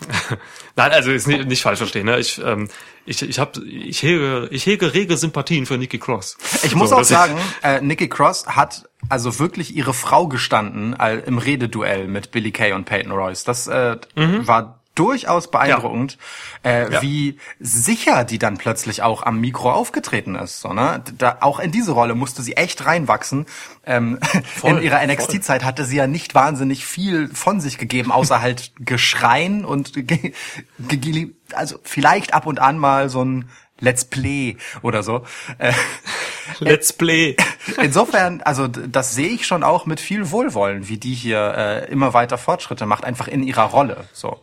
[0.76, 2.06] Nein, also ist nicht, nicht falsch verstehen.
[2.06, 2.18] Ne?
[2.18, 2.68] Ich, ähm,
[3.04, 6.36] ich, ich habe, ich hege, ich hege rege Sympathien für Nikki Cross.
[6.62, 11.18] Ich muss So, auch sagen, äh, Nikki Cross hat also wirklich ihre Frau gestanden all,
[11.20, 13.44] im Rededuell mit Billy Kay und Peyton Royce.
[13.44, 16.18] Das äh, war durchaus beeindruckend,
[16.64, 16.92] äh, Mhm.
[16.92, 17.02] Ja.
[17.02, 20.60] wie sicher die dann plötzlich auch am Mikro aufgetreten ist.
[20.60, 21.02] So, ne?
[21.16, 23.46] da, auch in diese Rolle musste sie echt reinwachsen.
[23.86, 24.18] Ähm,
[24.56, 28.72] Voll, in ihrer NXT-Zeit hatte sie ja nicht wahnsinnig viel von sich gegeben, außer halt
[28.80, 30.32] Geschreien und ge
[30.78, 33.48] ge also vielleicht ab und an mal so ein
[33.80, 35.22] Let's Play oder so.
[35.58, 35.72] Äh,
[36.58, 37.36] Let's Play.
[37.80, 42.12] Insofern, also das sehe ich schon auch mit viel Wohlwollen, wie die hier äh, immer
[42.12, 44.04] weiter Fortschritte macht, einfach in ihrer Rolle.
[44.12, 44.40] So.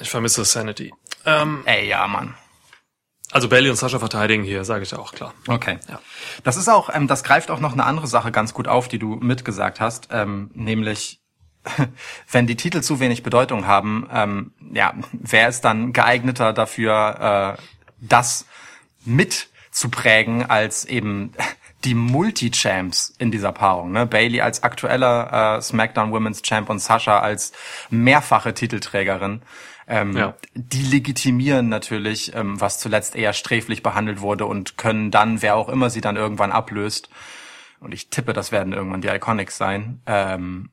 [0.00, 0.92] Ich vermisse Sanity.
[1.26, 2.34] Ähm, Ey, ja, Mann.
[3.30, 5.34] also Bailey und Sascha verteidigen hier, sage ich auch klar.
[5.46, 5.78] Okay.
[5.88, 6.00] Ja.
[6.44, 8.98] Das ist auch, ähm, das greift auch noch eine andere Sache ganz gut auf, die
[8.98, 11.20] du mitgesagt hast, ähm, nämlich
[12.30, 17.62] wenn die Titel zu wenig Bedeutung haben, ähm, ja, wer ist dann geeigneter dafür, äh,
[18.00, 18.46] das
[19.04, 21.32] mitzuprägen als eben
[21.84, 23.92] die Multi-Champs in dieser Paarung.
[23.92, 24.06] Ne?
[24.06, 27.52] Bailey als aktueller äh, SmackDown Women's Champ und Sasha als
[27.88, 29.42] mehrfache Titelträgerin.
[29.90, 30.36] Ähm, Ja.
[30.54, 35.68] Die legitimieren natürlich, ähm, was zuletzt eher sträflich behandelt wurde und können dann, wer auch
[35.68, 37.10] immer sie dann irgendwann ablöst,
[37.80, 40.70] und ich tippe, das werden irgendwann die Iconics sein, ähm,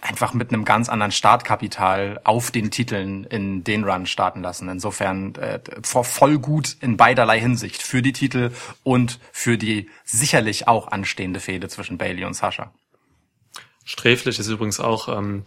[0.00, 4.68] einfach mit einem ganz anderen Startkapital auf den Titeln in den Run starten lassen.
[4.68, 8.52] Insofern äh, vo- voll gut in beiderlei Hinsicht für die Titel
[8.84, 12.72] und für die sicherlich auch anstehende Fehde zwischen Bailey und Sasha.
[13.84, 15.44] Sträflich ist übrigens auch, ähm,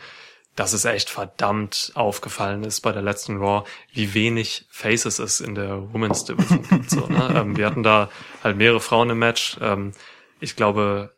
[0.60, 5.56] dass es echt verdammt aufgefallen ist bei der letzten Raw, wie wenig Faces es in
[5.56, 6.90] der Women's Division gibt.
[6.90, 7.34] So, ne?
[7.36, 8.10] ähm, wir hatten da
[8.44, 9.58] halt mehrere Frauen im Match.
[9.62, 9.94] Ähm,
[10.42, 11.14] ich glaube,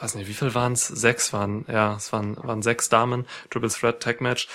[0.00, 0.86] weiß nicht, wie viel waren es?
[0.86, 4.46] Sechs waren, ja, es waren, waren sechs Damen, Triple Threat Tag Match.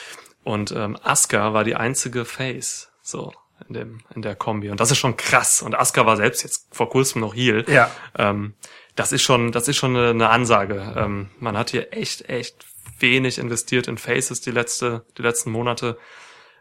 [0.45, 3.33] Und ähm, Asuka war die einzige Face, so
[3.67, 4.69] in dem in der Kombi.
[4.69, 5.61] Und das ist schon krass.
[5.61, 7.65] Und Asuka war selbst jetzt vor kurzem noch Heel.
[7.67, 7.91] Ja.
[8.17, 8.53] Ähm,
[8.95, 10.93] das ist schon, das ist schon eine, eine Ansage.
[10.95, 12.65] Ähm, man hat hier echt, echt
[12.99, 15.97] wenig investiert in Faces die letzte, die letzten Monate.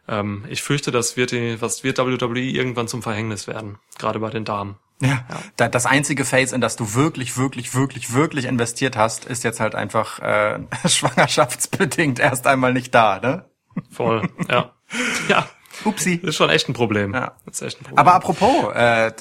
[0.08, 4.30] Ähm, ich fürchte, das wird die, was wird WWE irgendwann zum Verhängnis werden, gerade bei
[4.30, 4.78] den Damen.
[5.02, 5.24] Ja,
[5.56, 9.58] da, das einzige Face, in das du wirklich, wirklich, wirklich, wirklich investiert hast, ist jetzt
[9.60, 13.50] halt einfach äh, schwangerschaftsbedingt erst einmal nicht da, ne?
[13.90, 14.74] Voll, ja.
[15.28, 15.48] Ja,
[15.84, 16.14] Upsi.
[16.14, 17.14] ist schon echt ein Problem.
[17.14, 17.36] Ja.
[17.46, 17.98] Das ist echt ein Problem.
[17.98, 19.12] Aber apropos, äh,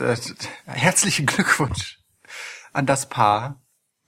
[0.66, 2.00] herzlichen Glückwunsch
[2.74, 3.62] an das Paar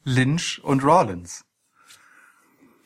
[0.04, 1.46] Lynch und Rollins.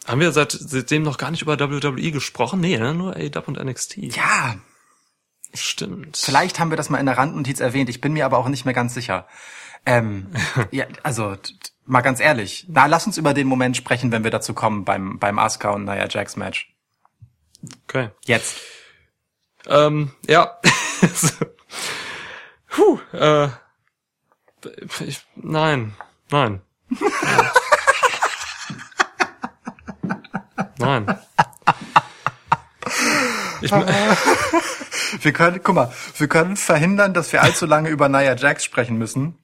[0.06, 2.60] Haben wir seit, seitdem noch gar nicht über WWE gesprochen?
[2.60, 2.94] Nee, ne?
[2.94, 3.98] nur AEW und NXT.
[3.98, 4.56] Ja,
[5.54, 6.18] Stimmt.
[6.18, 8.66] vielleicht haben wir das mal in der Randnotiz erwähnt, ich bin mir aber auch nicht
[8.66, 9.28] mehr ganz sicher.
[9.86, 10.28] Ähm,
[10.72, 11.36] ja, also
[11.86, 15.18] mal ganz ehrlich, na, lass uns über den Moment sprechen, wenn wir dazu kommen beim
[15.20, 16.72] beim Asuka und Nia Jax Match.
[17.88, 18.10] Okay.
[18.26, 18.58] Jetzt.
[19.68, 20.60] Ähm, ja.
[22.68, 23.50] Puh, äh,
[25.06, 25.96] ich, nein,
[26.30, 26.62] nein.
[30.78, 31.20] nein.
[33.62, 33.72] Ich,
[35.22, 38.98] Wir können, guck mal, wir können verhindern, dass wir allzu lange über Nia Jax sprechen
[38.98, 39.38] müssen,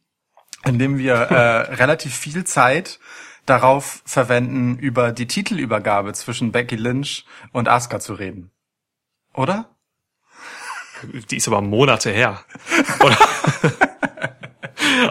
[0.66, 3.00] indem wir äh, relativ viel Zeit
[3.46, 8.52] darauf verwenden, über die Titelübergabe zwischen Becky Lynch und Asuka zu reden.
[9.34, 9.70] Oder?
[11.04, 12.42] die ist aber Monate her.
[13.00, 13.18] Oder?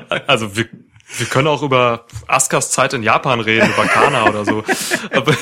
[0.28, 0.68] also wir,
[1.18, 4.64] wir können auch über Askas Zeit in Japan reden, über Kana oder so,
[5.12, 5.34] aber,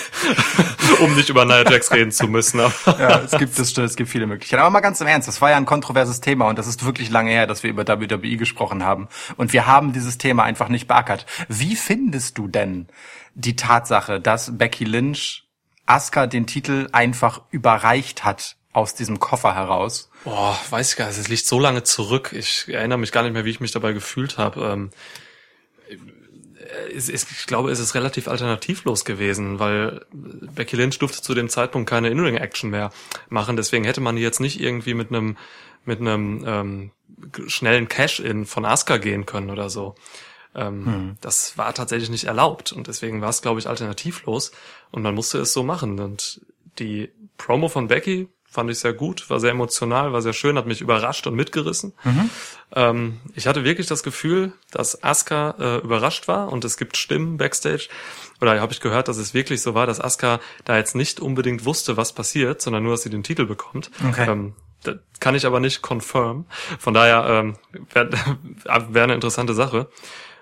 [1.01, 2.61] um nicht über Nia Jax reden zu müssen.
[2.61, 4.61] Aber Ja, es gibt, es, es gibt viele Möglichkeiten.
[4.61, 7.11] Aber mal ganz im Ernst, das war ja ein kontroverses Thema und das ist wirklich
[7.11, 9.09] lange her, dass wir über WWE gesprochen haben.
[9.37, 11.27] Und wir haben dieses Thema einfach nicht beackert.
[11.49, 12.89] Wie findest du denn
[13.35, 15.45] die Tatsache, dass Becky Lynch
[15.89, 20.11] Asuka den Titel einfach überreicht hat aus diesem Koffer heraus.
[20.25, 22.33] Boah, weiß ich gar nicht, es liegt so lange zurück.
[22.33, 24.61] Ich erinnere mich gar nicht mehr, wie ich mich dabei gefühlt habe.
[24.73, 24.91] Ähm,
[26.95, 31.49] es ist, ich glaube, es ist relativ alternativlos gewesen, weil Becky Lynch durfte zu dem
[31.49, 32.91] Zeitpunkt keine In-Ring-Action mehr
[33.29, 33.57] machen.
[33.57, 35.37] Deswegen hätte man jetzt nicht irgendwie mit einem
[35.85, 36.91] mit einem ähm,
[37.47, 39.95] schnellen Cash-In von Asuka gehen können oder so.
[40.55, 41.17] Ähm, hm.
[41.21, 44.53] Das war tatsächlich nicht erlaubt und deswegen war es, glaube ich, alternativlos
[44.91, 45.99] und man musste es so machen.
[45.99, 46.43] Und
[46.79, 50.67] die Promo von Becky fand ich sehr gut, war sehr emotional, war sehr schön, hat
[50.67, 51.93] mich überrascht und mitgerissen.
[52.05, 52.31] Mhm.
[52.75, 57.37] Ähm, ich hatte wirklich das Gefühl, dass Asuka äh, überrascht war und es gibt Stimmen
[57.37, 57.89] backstage,
[58.41, 61.65] oder habe ich gehört, dass es wirklich so war, dass Asuka da jetzt nicht unbedingt
[61.65, 63.91] wusste, was passiert, sondern nur, dass sie den Titel bekommt.
[64.09, 64.31] Okay.
[64.31, 66.47] Ähm, das kann ich aber nicht confirm.
[66.79, 67.57] Von daher ähm,
[67.93, 68.11] wäre
[68.91, 69.89] wär eine interessante Sache.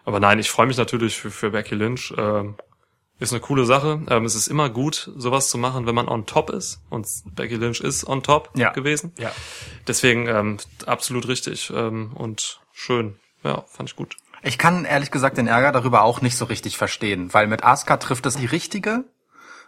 [0.04, 2.14] Aber nein, ich freue mich natürlich für, für Becky Lynch.
[2.16, 2.56] Ähm,
[3.18, 4.02] ist eine coole Sache.
[4.08, 6.82] Ähm, es ist immer gut, sowas zu machen, wenn man on top ist.
[6.90, 8.72] Und Becky Lynch ist on top ja.
[8.72, 9.12] gewesen.
[9.18, 9.32] Ja.
[9.86, 13.16] Deswegen ähm, absolut richtig ähm, und schön.
[13.42, 14.16] Ja, fand ich gut.
[14.42, 17.96] Ich kann ehrlich gesagt den Ärger darüber auch nicht so richtig verstehen, weil mit Asuka
[17.96, 19.04] trifft es die richtige,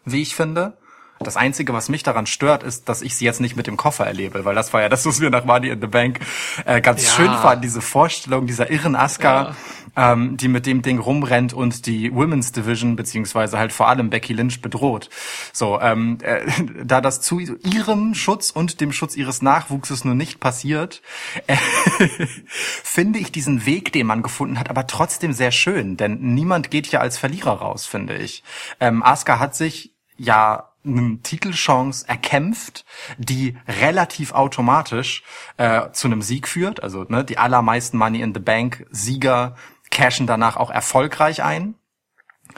[0.04, 0.76] wie ich finde.
[1.20, 4.06] Das Einzige, was mich daran stört, ist, dass ich sie jetzt nicht mit dem Koffer
[4.06, 6.20] erlebe, weil das war ja das, was wir nach Money in the Bank
[6.64, 7.10] äh, ganz ja.
[7.10, 9.56] schön fanden, diese Vorstellung dieser irren Asuka, ja.
[9.96, 14.32] Ähm, die mit dem Ding rumrennt und die Women's Division, beziehungsweise halt vor allem Becky
[14.32, 15.10] Lynch bedroht.
[15.52, 16.46] So, ähm, äh,
[16.84, 21.02] da das zu ihrem Schutz und dem Schutz ihres Nachwuchses nur nicht passiert,
[21.46, 21.56] äh,
[22.56, 26.88] finde ich diesen Weg, den man gefunden hat, aber trotzdem sehr schön, denn niemand geht
[26.88, 28.42] ja als Verlierer raus, finde ich.
[28.80, 32.84] Ähm, Asuka hat sich ja eine Titelchance erkämpft,
[33.18, 35.22] die relativ automatisch
[35.56, 36.82] äh, zu einem Sieg führt.
[36.82, 39.56] Also ne, die allermeisten Money in the Bank Sieger
[39.90, 41.74] cashen danach auch erfolgreich ein.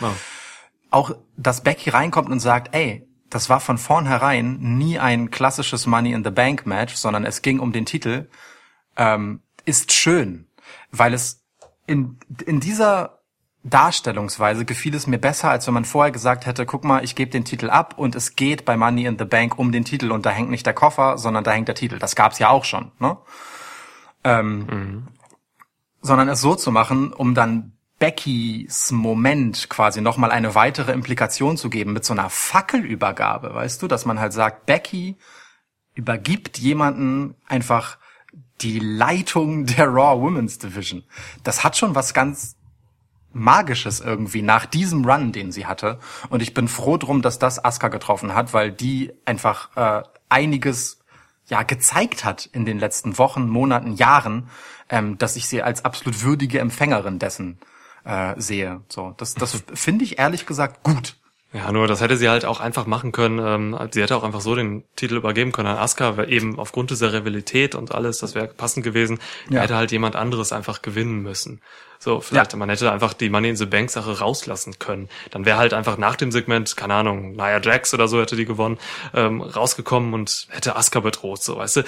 [0.01, 0.07] Oh.
[0.91, 6.13] Auch, dass Becky reinkommt und sagt, ey, das war von vornherein nie ein klassisches Money
[6.13, 8.29] in the Bank Match, sondern es ging um den Titel,
[8.97, 10.49] ähm, ist schön,
[10.91, 11.45] weil es
[11.87, 13.21] in, in dieser
[13.63, 17.31] Darstellungsweise gefiel es mir besser, als wenn man vorher gesagt hätte, guck mal, ich gebe
[17.31, 20.25] den Titel ab und es geht bei Money in the Bank um den Titel und
[20.25, 21.99] da hängt nicht der Koffer, sondern da hängt der Titel.
[21.99, 23.19] Das gab's ja auch schon, ne?
[24.25, 25.09] Ähm, mhm.
[26.03, 31.69] Sondern es so zu machen, um dann Beckys Moment quasi nochmal eine weitere Implikation zu
[31.69, 35.17] geben mit so einer Fackelübergabe, weißt du, dass man halt sagt, Becky
[35.95, 37.99] übergibt jemanden einfach
[38.63, 41.05] die Leitung der Raw Women's Division.
[41.45, 42.57] Das hat schon was ganz
[43.33, 45.99] Magisches irgendwie nach diesem Run, den sie hatte.
[46.31, 51.00] Und ich bin froh drum, dass das Asuka getroffen hat, weil die einfach äh, einiges
[51.51, 54.49] ja gezeigt hat in den letzten Wochen, Monaten, Jahren,
[54.89, 57.59] ähm, dass ich sie als absolut würdige Empfängerin dessen
[58.05, 58.81] äh, sehe.
[58.89, 61.17] So, das, das finde ich ehrlich gesagt gut.
[61.53, 63.41] Ja, nur das hätte sie halt auch einfach machen können.
[63.45, 67.13] Ähm, sie hätte auch einfach so den Titel übergeben können an Asuka, eben aufgrund dieser
[67.13, 69.19] Rivalität und alles, das wäre passend gewesen.
[69.49, 69.63] Ja.
[69.63, 71.61] Hätte halt jemand anderes einfach gewinnen müssen.
[72.03, 72.59] So, vielleicht, ja.
[72.59, 75.11] man hätte einfach die Money in the Bank Sache rauslassen können.
[75.33, 78.47] Dann wäre halt einfach nach dem Segment, keine Ahnung, Nia Jax oder so hätte die
[78.47, 78.79] gewonnen,
[79.13, 81.83] ähm, rausgekommen und hätte Asuka bedroht, so, weißt du.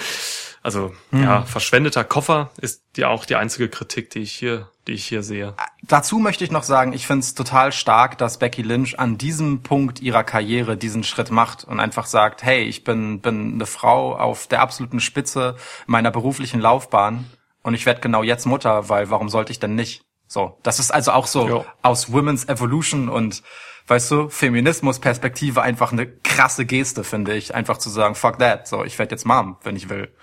[0.61, 1.23] Also, mhm.
[1.23, 5.23] ja, verschwendeter Koffer ist ja auch die einzige Kritik, die ich hier, die ich hier
[5.23, 5.55] sehe.
[5.81, 9.63] Dazu möchte ich noch sagen, ich finde es total stark, dass Becky Lynch an diesem
[9.63, 14.15] Punkt ihrer Karriere diesen Schritt macht und einfach sagt, hey, ich bin, bin eine Frau
[14.15, 17.25] auf der absoluten Spitze meiner beruflichen Laufbahn
[17.63, 20.05] und ich werde genau jetzt Mutter, weil warum sollte ich denn nicht?
[20.27, 21.65] So, das ist also auch so jo.
[21.81, 23.43] aus Women's Evolution und
[23.87, 28.83] weißt du, Feminismus-Perspektive einfach eine krasse Geste, finde ich, einfach zu sagen, fuck that, so,
[28.83, 30.13] ich werde jetzt Mom, wenn ich will.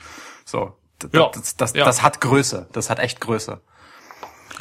[0.45, 0.77] So,
[1.13, 1.31] ja.
[1.33, 1.85] das, das, ja.
[1.85, 3.61] das hat Größe, das hat echt Größe.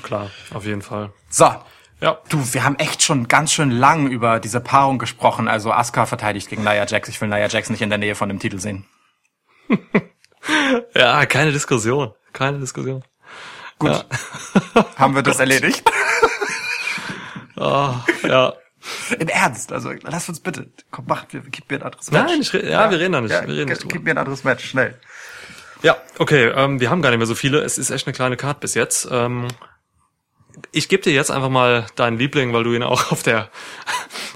[0.03, 1.11] Klar, auf jeden Fall.
[1.29, 1.51] So,
[2.01, 2.19] ja.
[2.29, 5.47] Du, wir haben echt schon ganz schön lang über diese Paarung gesprochen.
[5.47, 7.09] Also Asuka verteidigt gegen Nia Jax.
[7.09, 8.85] Ich will Nia Jax nicht in der Nähe von dem Titel sehen.
[10.95, 12.13] ja, keine Diskussion.
[12.33, 13.03] Keine Diskussion.
[13.79, 13.91] Gut.
[13.91, 14.85] Ja.
[14.97, 15.89] Haben wir das erledigt?
[17.55, 17.93] oh,
[18.27, 18.53] ja.
[19.19, 22.29] Im Ernst, also lass uns bitte, komm, mach, gib mir ein anderes Match.
[22.29, 23.31] Nein, ich, ja, ja, wir reden da nicht.
[23.31, 24.97] Ja, wir reden nicht gib mir ein anderes Match, schnell.
[25.81, 27.59] Ja, okay, ähm, wir haben gar nicht mehr so viele.
[27.59, 29.07] Es ist echt eine kleine Card bis jetzt.
[29.11, 29.47] Ähm,
[30.71, 33.49] ich gebe dir jetzt einfach mal deinen Liebling, weil du ihn auch auf der,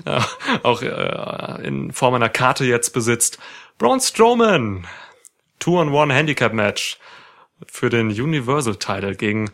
[0.06, 0.20] äh,
[0.64, 3.40] auch äh, in Form einer Karte jetzt besitzt.
[3.78, 4.88] Braun Strowman,
[5.60, 7.00] Two-on-One-Handicap-Match
[7.68, 9.52] für den Universal Title gegen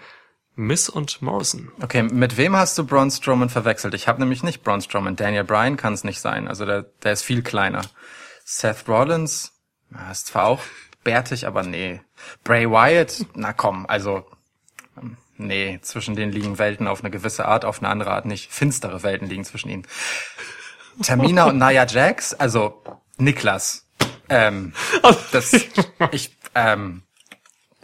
[0.55, 1.71] Miss und Morrison.
[1.81, 3.93] Okay, mit wem hast du Braun Strowman verwechselt?
[3.93, 5.15] Ich habe nämlich nicht Braun Strowman.
[5.15, 6.47] Daniel Bryan kann es nicht sein.
[6.47, 7.81] Also der, der ist viel kleiner.
[8.43, 9.53] Seth Rollins
[10.11, 10.61] ist zwar auch
[11.03, 12.01] bärtig, aber nee.
[12.43, 14.25] Bray Wyatt, na komm, also
[14.97, 18.51] ähm, nee, zwischen denen liegen Welten auf eine gewisse Art, auf eine andere Art nicht.
[18.51, 19.87] Finstere Welten liegen zwischen ihnen.
[21.03, 22.83] Tamina und Nia Jax, also
[23.17, 23.87] Niklas,
[24.29, 24.73] Ähm,
[25.31, 25.53] das,
[26.11, 27.03] ich, ähm,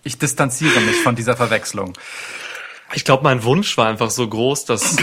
[0.06, 1.98] ich distanziere mich von dieser Verwechslung.
[2.94, 5.02] Ich glaube, mein Wunsch war einfach so groß, dass, äh,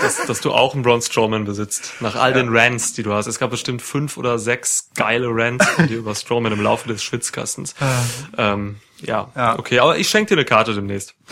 [0.00, 1.94] dass, dass du auch einen Braun Strowman besitzt.
[2.00, 3.26] Nach all den Rants, die du hast.
[3.26, 7.02] Es gab bestimmt fünf oder sechs geile Rants von dir über Strowman im Laufe des
[7.02, 7.74] Schwitzkastens.
[8.38, 9.58] Ähm, ja, Ja.
[9.58, 11.14] okay, aber ich schenke dir eine Karte demnächst.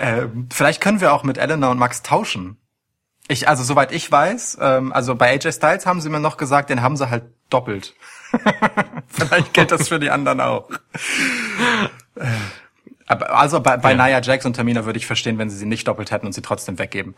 [0.00, 2.56] Ähm, vielleicht können wir auch mit Elena und Max tauschen.
[3.28, 6.70] Ich, also soweit ich weiß, ähm, also bei AJ Styles haben sie mir noch gesagt,
[6.70, 7.94] den haben sie halt doppelt.
[9.08, 10.68] vielleicht gilt das für die anderen auch.
[13.06, 15.86] Aber, also bei, bei Nia Jax und Tamina würde ich verstehen, wenn sie sie nicht
[15.86, 17.14] doppelt hätten und sie trotzdem weggeben.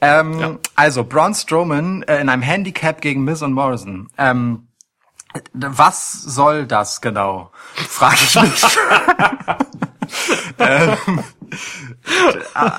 [0.00, 0.58] Ähm, Ja.
[0.74, 4.08] Also Braun Strowman äh, in einem Handicap gegen Miz und Morrison.
[4.18, 4.68] Ähm,
[5.52, 7.50] was soll das genau?
[7.74, 8.64] Frage ich mich.
[10.58, 11.22] ähm,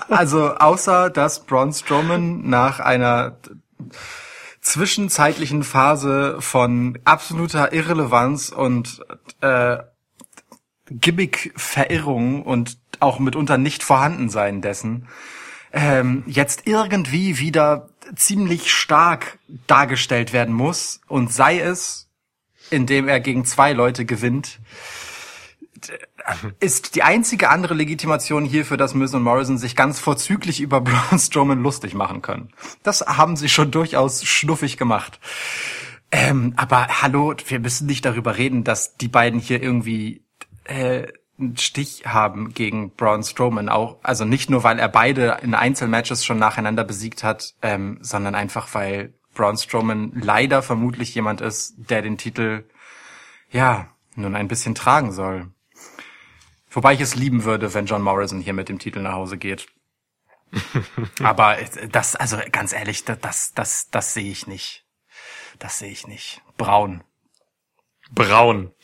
[0.09, 3.37] also außer dass Braun Strowman nach einer
[4.67, 9.01] zwischenzeitlichen Phase von absoluter Irrelevanz und
[9.39, 9.77] äh,
[10.89, 15.07] Gimmick-Verirrung und auch mitunter nicht vorhandensein dessen,
[15.71, 22.09] ähm, jetzt irgendwie wieder ziemlich stark dargestellt werden muss und sei es,
[22.69, 24.59] indem er gegen zwei Leute gewinnt,
[26.59, 31.19] ist die einzige andere Legitimation hierfür, dass Miz und Morrison sich ganz vorzüglich über Braun
[31.19, 32.49] Strowman lustig machen können.
[32.83, 35.19] Das haben sie schon durchaus schnuffig gemacht.
[36.11, 40.23] Ähm, aber hallo, wir müssen nicht darüber reden, dass die beiden hier irgendwie
[40.63, 41.07] äh,
[41.39, 43.97] einen Stich haben gegen Braun Strowman auch.
[44.03, 48.73] Also nicht nur, weil er beide in Einzelmatches schon nacheinander besiegt hat, ähm, sondern einfach,
[48.73, 52.63] weil Braun Strowman leider vermutlich jemand ist, der den Titel
[53.51, 55.51] ja nun ein bisschen tragen soll.
[56.77, 59.65] Wobei ich es lieben würde, wenn John Morrison hier mit dem Titel nach Hause geht.
[61.23, 61.57] Aber
[61.91, 64.85] das, also ganz ehrlich, das, das, das, das sehe ich nicht.
[65.57, 66.39] Das sehe ich nicht.
[66.55, 67.03] Braun.
[68.11, 68.75] Braun.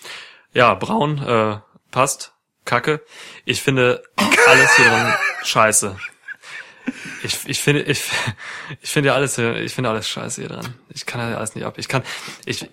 [0.53, 1.59] Ja, braun, äh,
[1.91, 2.33] passt.
[2.65, 3.05] Kacke.
[3.45, 4.01] Ich finde
[4.47, 5.95] alles hier dran scheiße.
[7.21, 8.03] Ich, ich finde, ich,
[8.81, 10.73] ich finde alles, hier- ich finde alles scheiße hier dran.
[10.89, 11.77] Ich kann ja alles nicht ab.
[11.77, 12.01] Ich kann,
[12.47, 12.71] ich,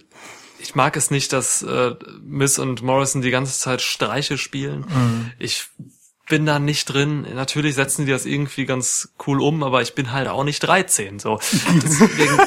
[0.60, 5.32] ich mag es nicht, dass äh, Miss und Morrison die ganze Zeit Streiche spielen.
[5.38, 5.66] Ich
[6.28, 7.26] bin da nicht drin.
[7.34, 11.18] Natürlich setzen die das irgendwie ganz cool um, aber ich bin halt auch nicht 13.
[11.18, 11.38] So,
[11.82, 12.38] deswegen,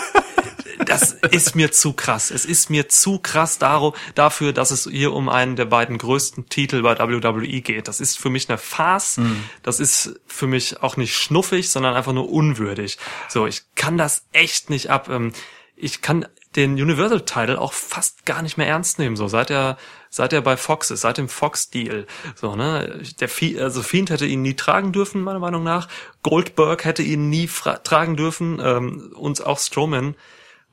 [0.85, 2.31] das ist mir zu krass.
[2.31, 6.47] Es ist mir zu krass daro- dafür, dass es hier um einen der beiden größten
[6.49, 7.87] Titel bei WWE geht.
[7.87, 9.19] Das ist für mich eine Farce.
[9.63, 12.97] Das ist für mich auch nicht schnuffig, sondern einfach nur unwürdig.
[13.27, 15.09] So, ich kann das echt nicht ab.
[15.09, 15.33] Ähm,
[15.75, 19.15] Ich kann den Universal Title auch fast gar nicht mehr ernst nehmen.
[19.15, 19.77] So, seit er,
[20.09, 22.05] seit er bei Fox ist, seit dem Fox Deal.
[22.35, 25.87] So, ne, der Fiend, also Fiend hätte ihn nie tragen dürfen, meiner Meinung nach.
[26.21, 27.49] Goldberg hätte ihn nie
[27.83, 30.15] tragen dürfen, ähm, und auch Strowman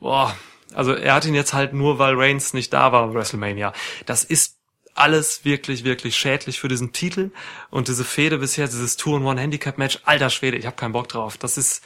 [0.01, 0.37] boah,
[0.75, 3.73] also er hat ihn jetzt halt nur, weil Reigns nicht da war WrestleMania.
[4.07, 4.59] Das ist
[4.95, 7.31] alles wirklich, wirklich schädlich für diesen Titel
[7.71, 11.39] und diese Fehde bisher, dieses Two-in-One-Handicap-Match, alter Schwede, ich habe keinen Bock drauf.
[11.39, 11.83] Das ist,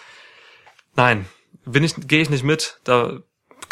[0.97, 1.27] nein,
[1.67, 3.21] bin ich, gehe ich nicht mit, da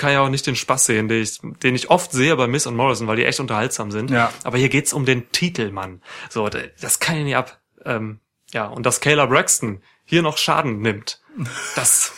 [0.02, 2.66] kann ich auch nicht den Spaß sehen, den ich, den ich oft sehe bei Miss
[2.66, 4.10] und Morrison, weil die echt unterhaltsam sind.
[4.10, 4.32] Ja.
[4.42, 6.02] Aber hier geht's um den Titel, Mann.
[6.28, 7.60] So, das kann ich nicht ab.
[7.84, 8.18] Ähm,
[8.50, 11.20] ja, und dass Kayla Braxton hier noch Schaden nimmt,
[11.76, 12.14] das,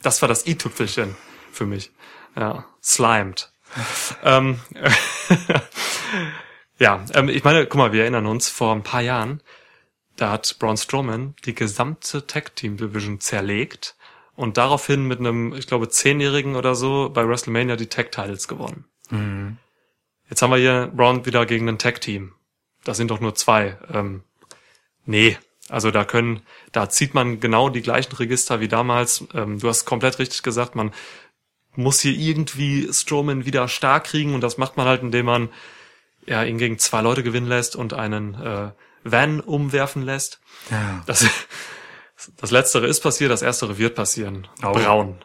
[0.00, 1.16] das war das i-Tüpfelchen
[1.50, 1.90] für mich.
[2.36, 3.50] Ja, slimed.
[4.22, 4.60] ähm,
[6.78, 9.42] ja, ähm, ich meine, guck mal, wir erinnern uns, vor ein paar Jahren,
[10.14, 13.96] da hat Braun Strowman die gesamte Tag Team Division zerlegt
[14.36, 18.84] und daraufhin mit einem, ich glaube, Zehnjährigen oder so bei WrestleMania die Tag Titles gewonnen.
[20.28, 22.32] Jetzt haben wir hier Braun wieder gegen ein Tag Team.
[22.84, 23.78] Das sind doch nur zwei.
[23.92, 24.22] Ähm,
[25.04, 26.42] nee, also da können,
[26.72, 29.24] da zieht man genau die gleichen Register wie damals.
[29.32, 30.92] Ähm, du hast komplett richtig gesagt, man
[31.76, 35.48] muss hier irgendwie Strowman wieder stark kriegen und das macht man halt, indem man
[36.26, 38.70] ja, ihn gegen zwei Leute gewinnen lässt und einen äh,
[39.04, 40.40] Van umwerfen lässt.
[40.70, 41.02] Ja.
[41.06, 41.26] Das,
[42.36, 44.48] das Letztere ist passiert, das Erstere wird passieren.
[44.62, 44.72] Oh.
[44.72, 45.24] Braun.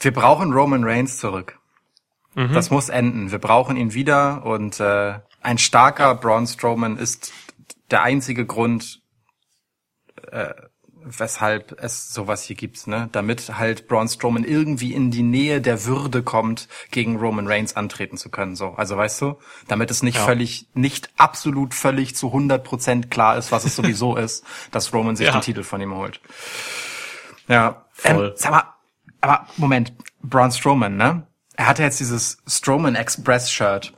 [0.00, 1.58] Wir brauchen Roman Reigns zurück.
[2.34, 2.52] Mhm.
[2.52, 3.30] Das muss enden.
[3.30, 7.32] Wir brauchen ihn wieder und äh, ein starker Braun Strowman ist
[7.90, 9.02] der einzige Grund,
[10.30, 10.52] äh,
[11.04, 13.08] weshalb es sowas hier gibt, ne?
[13.12, 18.16] Damit halt Braun Strowman irgendwie in die Nähe der Würde kommt, gegen Roman Reigns antreten
[18.16, 18.70] zu können, so.
[18.76, 19.38] Also weißt du,
[19.68, 20.24] damit es nicht Ja.
[20.24, 25.16] völlig, nicht absolut völlig zu 100 Prozent klar ist, was es sowieso ist, dass Roman
[25.16, 25.32] sich Ja.
[25.32, 26.20] den Titel von ihm holt.
[27.48, 28.28] Ja, Voll.
[28.28, 28.64] Ähm, sag mal,
[29.20, 29.92] aber Moment,
[30.22, 31.26] Braun Strowman, ne?
[31.56, 33.92] Er hatte jetzt dieses Strowman Express Shirt.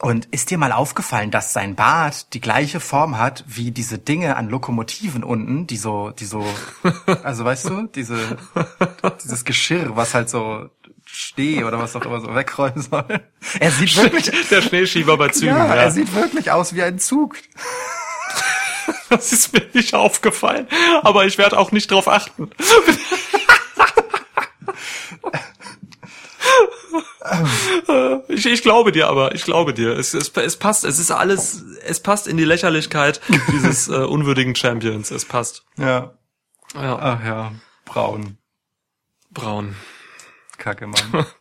[0.00, 4.36] Und ist dir mal aufgefallen, dass sein Bart die gleiche Form hat wie diese Dinge
[4.36, 6.44] an Lokomotiven unten, die so, die so,
[7.22, 8.36] also weißt du, diese,
[9.22, 10.68] dieses Geschirr, was halt so
[11.06, 13.20] Schnee oder was auch immer so wegrollen soll.
[13.60, 15.56] Er sieht wirklich, Der Schneeschieber bei Zügen.
[15.56, 17.36] ja, Ja, er sieht wirklich aus wie ein Zug.
[19.08, 20.66] Das ist mir nicht aufgefallen,
[21.02, 22.50] aber ich werde auch nicht drauf achten.
[28.28, 29.96] Ich, ich glaube dir aber, ich glaube dir.
[29.96, 33.20] Es, es, es passt, es ist alles, es passt in die Lächerlichkeit
[33.52, 35.10] dieses äh, unwürdigen Champions.
[35.10, 35.64] Es passt.
[35.76, 36.14] Ja.
[36.74, 37.52] Ja, Ach ja,
[37.84, 38.38] braun.
[39.30, 39.76] braun.
[40.58, 41.26] Kacke, Mann.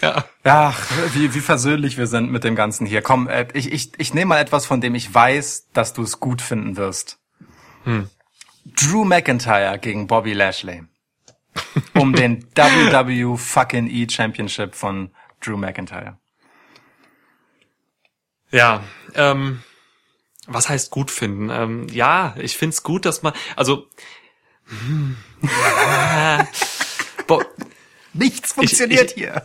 [0.00, 0.26] Ja.
[0.44, 0.74] Ja,
[1.12, 3.02] wie, wie versöhnlich wir sind mit dem Ganzen hier.
[3.02, 6.20] Komm, äh, ich, ich, ich nehme mal etwas, von dem ich weiß, dass du es
[6.20, 7.18] gut finden wirst.
[8.64, 10.84] Drew McIntyre gegen Bobby Lashley.
[11.94, 16.18] Um den WW fucking E Championship von Drew McIntyre.
[18.50, 18.82] Ja,
[19.14, 19.62] ähm,
[20.46, 21.50] was heißt gut finden?
[21.50, 23.86] Ähm, ja, ich find's gut, dass man, also,
[24.66, 26.48] hm, ja,
[27.26, 27.42] bo,
[28.12, 29.42] Nichts funktioniert hier.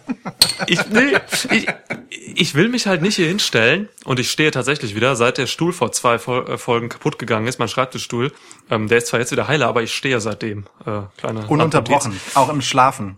[0.67, 1.17] ich, nee,
[1.51, 1.67] ich,
[2.09, 5.73] ich will mich halt nicht hier hinstellen und ich stehe tatsächlich wieder, seit der Stuhl
[5.73, 8.31] vor zwei äh, Folgen kaputt gegangen ist, mein Schreibtischstuhl.
[8.69, 10.65] Ähm, der ist zwar jetzt wieder heiler, aber ich stehe seitdem.
[10.85, 12.19] Äh, kleine Ununterbrochen.
[12.35, 13.17] Auch im Schlafen.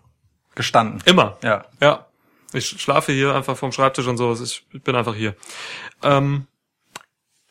[0.55, 1.01] Gestanden.
[1.05, 1.37] Immer.
[1.43, 1.65] Ja.
[1.81, 2.07] Ja.
[2.53, 4.33] Ich schlafe hier einfach vom Schreibtisch und so.
[4.41, 5.35] Ich bin einfach hier.
[6.01, 6.47] Ähm,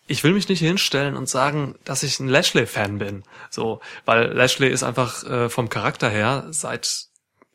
[0.07, 3.23] ich will mich nicht hier hinstellen und sagen, dass ich ein Lashley-Fan bin.
[3.51, 7.09] So, weil Lashley ist einfach äh, vom Charakter her seit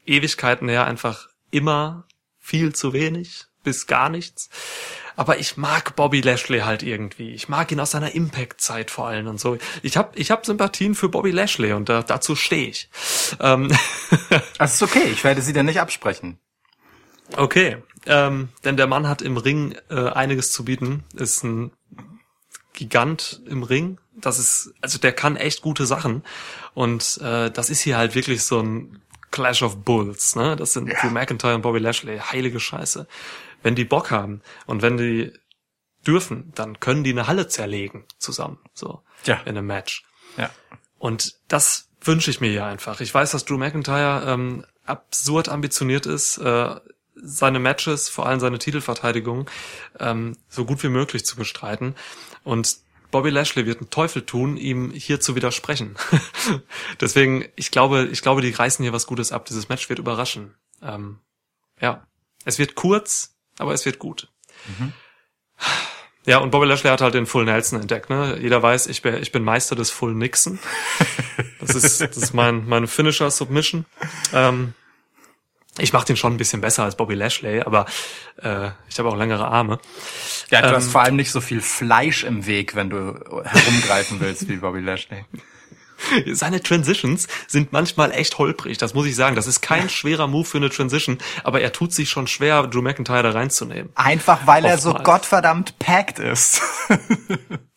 [0.06, 2.06] Ewigkeiten her einfach immer
[2.40, 4.50] viel zu wenig bis gar nichts.
[5.16, 7.34] Aber ich mag Bobby Lashley halt irgendwie.
[7.34, 9.58] Ich mag ihn aus seiner Impact-Zeit vor allem und so.
[9.84, 12.90] Ich habe ich hab Sympathien für Bobby Lashley und da, dazu stehe ich.
[13.40, 13.70] Ähm,
[14.58, 16.40] Das ist okay, ich werde sie dir nicht absprechen.
[17.36, 21.04] Okay, ähm, denn der Mann hat im Ring äh, einiges zu bieten.
[21.14, 21.72] Ist ein
[22.74, 24.00] Gigant im Ring.
[24.16, 26.24] Das ist, also der kann echt gute Sachen.
[26.74, 29.02] Und äh, das ist hier halt wirklich so ein
[29.32, 30.36] Clash of Bulls.
[30.36, 30.56] Ne?
[30.56, 32.20] Das sind Drew McIntyre und Bobby Lashley.
[32.20, 33.08] Heilige Scheiße.
[33.62, 35.34] Wenn die Bock haben und wenn die
[36.08, 38.58] dürfen, dann können die eine Halle zerlegen zusammen.
[38.74, 39.36] So Ja.
[39.46, 40.04] in einem Match.
[40.38, 40.50] Ja.
[40.98, 43.02] Und das wünsche ich mir hier einfach.
[43.02, 46.76] Ich weiß, dass Drew McIntyre ähm, absurd ambitioniert ist, äh,
[47.22, 49.50] seine Matches, vor allem seine Titelverteidigung,
[50.00, 51.96] ähm, so gut wie möglich zu bestreiten.
[52.46, 52.78] Und
[53.12, 55.96] Bobby Lashley wird einen Teufel tun, ihm hier zu widersprechen.
[57.02, 59.46] Deswegen, ich glaube, ich glaube, die reißen hier was Gutes ab.
[59.46, 60.56] Dieses Match wird überraschen.
[60.82, 61.20] Ähm,
[61.82, 62.06] ja,
[62.46, 64.30] es wird kurz, aber es wird gut.
[66.26, 68.10] Ja, und Bobby Lashley hat halt den Full Nelson entdeckt.
[68.10, 68.38] Ne?
[68.40, 70.60] Jeder weiß, ich bin, ich bin Meister des Full Nixon.
[71.60, 73.86] Das ist, das ist mein, meine Finisher Submission.
[74.34, 74.74] Ähm,
[75.80, 77.86] ich mache den schon ein bisschen besser als Bobby Lashley, aber
[78.42, 79.80] äh, ich habe auch längere Arme.
[80.52, 84.20] Ja, du Ähm, hast vor allem nicht so viel Fleisch im Weg, wenn du herumgreifen
[84.20, 85.26] willst wie Bobby Lashley.
[86.32, 89.36] Seine Transitions sind manchmal echt holprig, das muss ich sagen.
[89.36, 92.82] Das ist kein schwerer Move für eine Transition, aber er tut sich schon schwer, Drew
[92.82, 93.92] McIntyre da reinzunehmen.
[93.96, 95.06] Einfach weil er so Oftmals.
[95.06, 96.62] gottverdammt packed ist.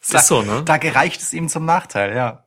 [0.01, 0.63] ist so, ne?
[0.65, 2.45] Da gereicht es ihm zum Nachteil, ja.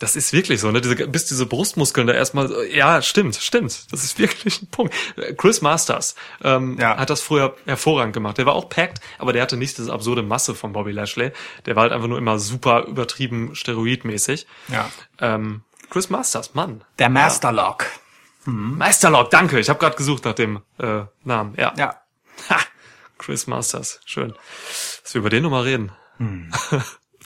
[0.00, 0.80] Das ist wirklich so, ne?
[0.80, 3.92] Diese, bis diese Brustmuskeln da erstmal, ja, stimmt, stimmt.
[3.92, 4.92] Das ist wirklich ein Punkt.
[5.36, 6.96] Chris Masters ähm, Ja.
[6.96, 8.36] hat das früher hervorragend gemacht.
[8.38, 11.30] Der war auch packed, aber der hatte nicht diese absurde Masse von Bobby Lashley.
[11.66, 14.46] Der war halt einfach nur immer super übertrieben steroidmäßig.
[14.68, 14.90] Ja.
[15.20, 16.82] Ähm, Chris Masters, Mann.
[16.98, 17.86] Der Masterlock.
[18.46, 19.58] Meisterlock, danke.
[19.60, 21.54] Ich habe gerade gesucht nach dem äh, Namen.
[21.56, 21.72] Ja.
[21.78, 22.00] Ja.
[22.50, 22.58] Ha,
[23.16, 24.34] Chris Masters, schön.
[25.02, 25.92] Dass wir über den nochmal reden.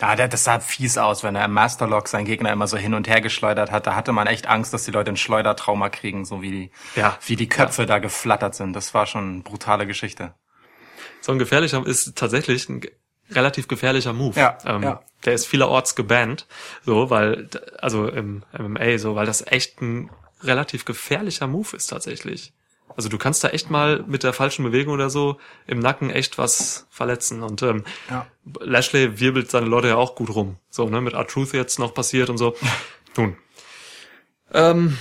[0.00, 2.94] Ja, der, das sah fies aus, wenn er im Masterlock seinen Gegner immer so hin
[2.94, 3.86] und her geschleudert hat.
[3.86, 7.18] Da hatte man echt Angst, dass die Leute ein Schleudertrauma kriegen, so wie die, Ja.
[7.26, 8.74] wie die Köpfe da geflattert sind.
[8.74, 10.34] Das war schon eine brutale Geschichte.
[11.20, 12.82] So ein gefährlicher ist tatsächlich ein
[13.30, 14.38] relativ gefährlicher Move.
[14.38, 15.02] Ja, ähm, ja.
[15.24, 16.46] Der ist vielerorts gebannt,
[16.84, 20.10] so, weil, also im MMA, so, weil das echt ein
[20.42, 22.52] relativ gefährlicher Move ist tatsächlich.
[22.98, 25.38] Also du kannst da echt mal mit der falschen Bewegung oder so
[25.68, 27.44] im Nacken echt was verletzen.
[27.44, 28.26] Und ähm, Ja.
[28.58, 30.56] Lashley wirbelt seine Leute ja auch gut rum.
[30.68, 32.56] So, ne, mit R-Truth jetzt noch passiert und so.
[33.16, 33.36] Nun.
[34.52, 34.98] Ähm,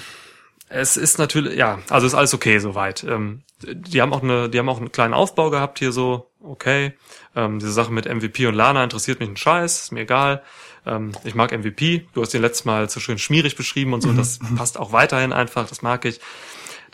[0.69, 3.03] es ist natürlich, ja, also ist alles okay soweit.
[3.03, 6.93] Ähm, die haben auch eine, die haben auch einen kleinen Aufbau gehabt hier so, okay.
[7.35, 10.43] Ähm, diese Sache mit MVP und Lana interessiert mich einen Scheiß, ist mir egal.
[10.85, 12.05] Ähm, ich mag MVP.
[12.13, 14.13] Du hast den letztes Mal so schön schmierig beschrieben und so.
[14.13, 15.67] Das passt auch weiterhin einfach.
[15.67, 16.19] Das mag ich.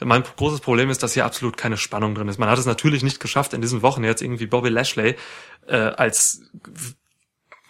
[0.03, 2.39] Mein großes Problem ist, dass hier absolut keine Spannung drin ist.
[2.39, 5.15] Man hat es natürlich nicht geschafft, in diesen Wochen jetzt irgendwie Bobby Lashley
[5.67, 6.41] äh, als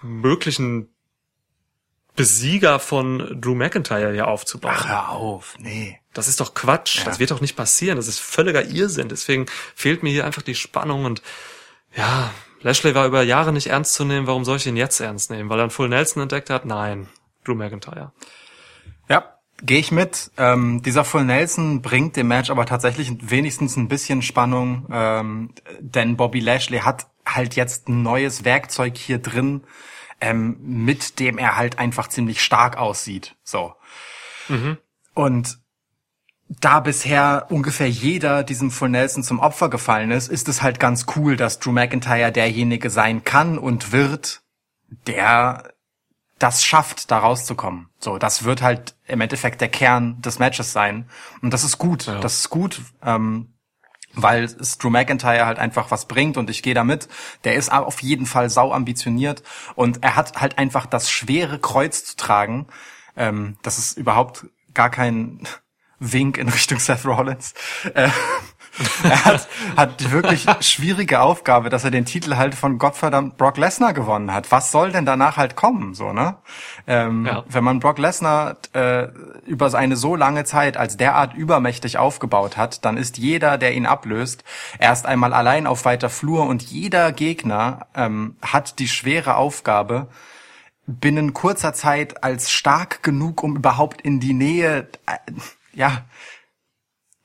[0.02, 0.90] möglichen
[2.16, 4.76] Besieger von Drew McIntyre hier aufzubauen.
[4.76, 6.00] Ach, hör auf, nee.
[6.14, 7.06] Das ist doch Quatsch.
[7.06, 7.98] Das wird doch nicht passieren.
[7.98, 9.10] Das ist völliger Irrsinn.
[9.10, 11.24] Deswegen fehlt mir hier einfach die Spannung und
[11.96, 14.28] Ja, Lashley war über Jahre nicht ernst zu nehmen.
[14.28, 15.50] Warum soll ich ihn jetzt ernst nehmen?
[15.50, 16.66] Weil er einen Full Nelson entdeckt hat?
[16.66, 17.10] Nein.
[17.44, 18.14] Drew McIntyre.
[19.10, 20.32] Ja, gehe ich mit.
[20.38, 26.18] Ähm, dieser Full Nelson bringt dem Match aber tatsächlich wenigstens ein bisschen Spannung, ähm, denn
[26.18, 29.64] Bobby Lashley hat halt jetzt ein neues Werkzeug hier drin,
[30.20, 33.36] ähm, mit dem er halt einfach ziemlich stark aussieht.
[33.44, 33.74] So.
[35.14, 35.60] Und
[36.50, 41.06] da bisher ungefähr jeder diesem Full Nelson zum Opfer gefallen ist, ist es halt ganz
[41.16, 44.42] cool, dass Drew McIntyre derjenige sein kann und wird,
[45.08, 45.74] der
[46.40, 47.90] das schafft, da rauszukommen.
[48.04, 51.08] So, das wird halt im Endeffekt der Kern des Matches sein.
[51.42, 52.08] Und das ist gut.
[52.08, 52.20] Ja.
[52.20, 53.54] Das ist gut, ähm,
[54.14, 57.08] weil es Drew McIntyre halt einfach was bringt und ich gehe damit.
[57.46, 59.42] Der ist auf jeden Fall sau ambitioniert
[59.76, 62.68] und er hat halt einfach das schwere Kreuz zu tragen.
[63.16, 65.48] Ähm, das ist überhaupt gar kein
[66.00, 67.54] Wink in Richtung Seth Rollins.
[67.94, 68.10] Äh,
[69.04, 69.48] er hat,
[69.78, 74.34] hat die wirklich schwierige Aufgabe, dass er den Titel halt von Gottverdammt Brock Lesnar gewonnen
[74.34, 74.52] hat.
[74.52, 76.38] Was soll denn danach halt kommen, so ne?
[76.88, 77.44] Ähm, Ja.
[77.48, 79.08] Wenn man Brock Lesnar äh,
[79.46, 83.86] über eine so lange Zeit als derart übermächtig aufgebaut hat, dann ist jeder, der ihn
[83.86, 84.44] ablöst,
[84.80, 90.08] erst einmal allein auf weiter Flur und jeder Gegner ähm, hat die schwere Aufgabe,
[90.86, 95.32] binnen kurzer Zeit als stark genug, um überhaupt in die Nähe, äh,
[95.74, 96.04] ja,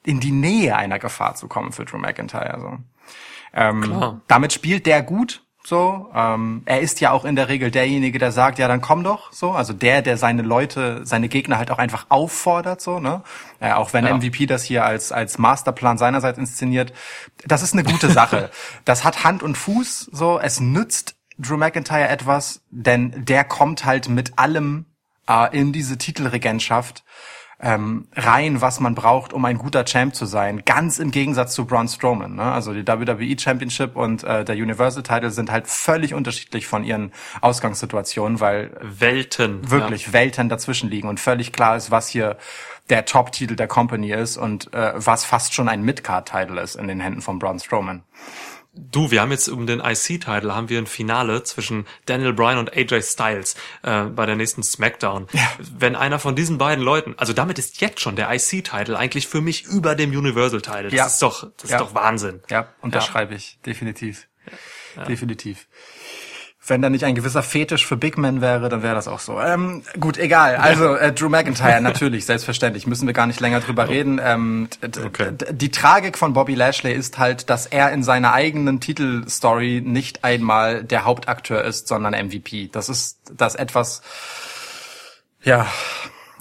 [0.09, 2.59] in die Nähe einer Gefahr zu kommen für Drew McIntyre.
[2.61, 2.78] So.
[3.52, 4.20] Ähm, Klar.
[4.26, 5.42] damit spielt der gut.
[5.64, 9.04] So, ähm, er ist ja auch in der Regel derjenige, der sagt, ja, dann komm
[9.04, 13.22] doch, so, also der, der seine Leute, seine Gegner halt auch einfach auffordert, so, ne,
[13.61, 14.16] äh, auch wenn Ja.
[14.16, 16.94] MVP das hier als als Masterplan seinerseits inszeniert,
[17.44, 18.48] das ist eine gute Sache.
[18.86, 24.09] das hat Hand und Fuß, so, es nützt Drew McIntyre etwas, denn der kommt halt
[24.09, 24.86] mit allem
[25.28, 27.04] äh, in diese Titelregentschaft
[27.61, 30.62] ähm, rein, was man braucht, um ein guter Champ zu sein.
[30.64, 32.36] Ganz im Gegensatz zu Braun Strowman.
[32.36, 32.42] Ne?
[32.42, 37.12] Also die WWE Championship und äh, der Universal Title sind halt völlig unterschiedlich von ihren
[37.40, 39.70] Ausgangssituationen, weil Welten.
[39.70, 42.36] wirklich Welten dazwischen liegen und völlig klar ist, was hier
[42.90, 47.00] der Top-Titel der Company ist und äh, was fast schon ein Midcard-Title ist in den
[47.00, 48.02] Händen von Braun Strowman.
[48.91, 52.72] Du, wir haben jetzt um den IC-Title haben wir ein Finale zwischen Daniel Bryan und
[52.76, 55.26] AJ Styles äh, bei der nächsten SmackDown.
[55.33, 55.51] Ja.
[55.59, 59.41] Wenn einer von diesen beiden Leuten, also damit ist jetzt schon der IC-Title eigentlich für
[59.41, 60.85] mich über dem Universal-Title.
[60.85, 61.07] Das Ja.
[61.07, 61.76] ist doch, das Ja.
[61.76, 62.41] ist doch Wahnsinn.
[62.51, 63.59] Ja, unterschreibe ich.
[63.66, 64.29] Definitiv.
[65.09, 65.66] Definitiv.
[66.69, 69.41] Wenn da nicht ein gewisser Fetisch für Big Men wäre, dann wäre das auch so.
[69.41, 70.57] Ähm, gut, egal.
[70.57, 72.87] Also äh, Drew McIntyre, natürlich, selbstverständlich.
[72.87, 74.21] Müssen wir gar nicht länger drüber reden.
[74.23, 74.69] Ähm,
[75.09, 75.33] Okay.
[75.51, 80.85] Die Tragik von Bobby Lashley ist halt, dass er in seiner eigenen Titelstory nicht einmal
[80.85, 82.69] der Hauptakteur ist, sondern MVP.
[82.73, 84.03] Das ist das etwas,
[85.43, 85.66] ja,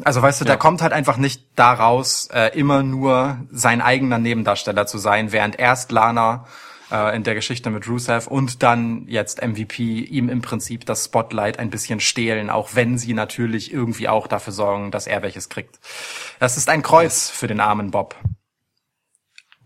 [0.04, 4.86] also weißt du, der kommt halt einfach nicht daraus, äh, immer nur sein eigener Nebendarsteller
[4.86, 6.46] zu sein, während erst Lana
[6.92, 11.60] äh, in der Geschichte mit Rusev und dann jetzt MVP ihm im Prinzip das Spotlight
[11.60, 15.80] ein bisschen stehlen, auch wenn sie natürlich irgendwie auch dafür sorgen, dass er welches kriegt.
[16.40, 18.16] Das ist ein Kreuz für den armen Bob.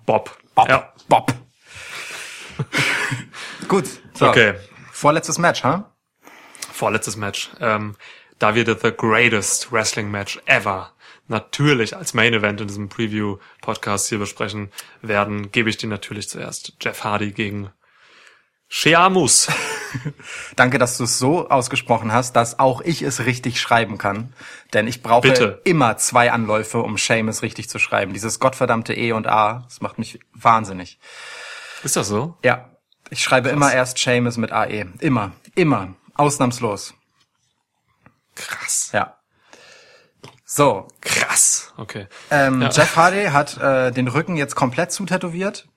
[0.05, 0.37] Bob.
[0.55, 0.69] Bob.
[0.69, 0.93] Ja.
[1.07, 1.33] Bob.
[3.67, 3.85] Gut.
[4.13, 4.29] So.
[4.29, 4.55] Okay.
[4.91, 5.95] Vorletztes Match, ha?
[6.71, 7.49] Vorletztes Match.
[7.59, 7.95] Ähm,
[8.39, 10.91] da wir The Greatest Wrestling Match ever
[11.31, 14.71] natürlich als Main Event in diesem Preview-Podcast hier besprechen
[15.01, 17.71] werden, gebe ich dir natürlich zuerst Jeff Hardy gegen
[18.67, 19.49] Sheamus.
[20.55, 24.33] Danke, dass du es so ausgesprochen hast, dass auch ich es richtig schreiben kann.
[24.73, 25.61] Denn ich brauche Bitte.
[25.65, 28.13] immer zwei Anläufe, um Seamus richtig zu schreiben.
[28.13, 30.99] Dieses gottverdammte E und A, das macht mich wahnsinnig.
[31.83, 32.37] Ist das so?
[32.43, 32.69] Ja,
[33.09, 34.85] ich schreibe immer erst Seamus mit AE.
[34.99, 35.33] Immer.
[35.55, 35.95] Immer.
[36.13, 36.93] Ausnahmslos.
[38.35, 38.91] Krass.
[38.93, 39.20] Ja.
[40.53, 41.71] So, Krass.
[41.77, 42.07] Okay.
[42.29, 42.69] ähm, Ja.
[42.71, 45.69] Jeff Hardy hat äh, den Rücken jetzt komplett zutätowiert.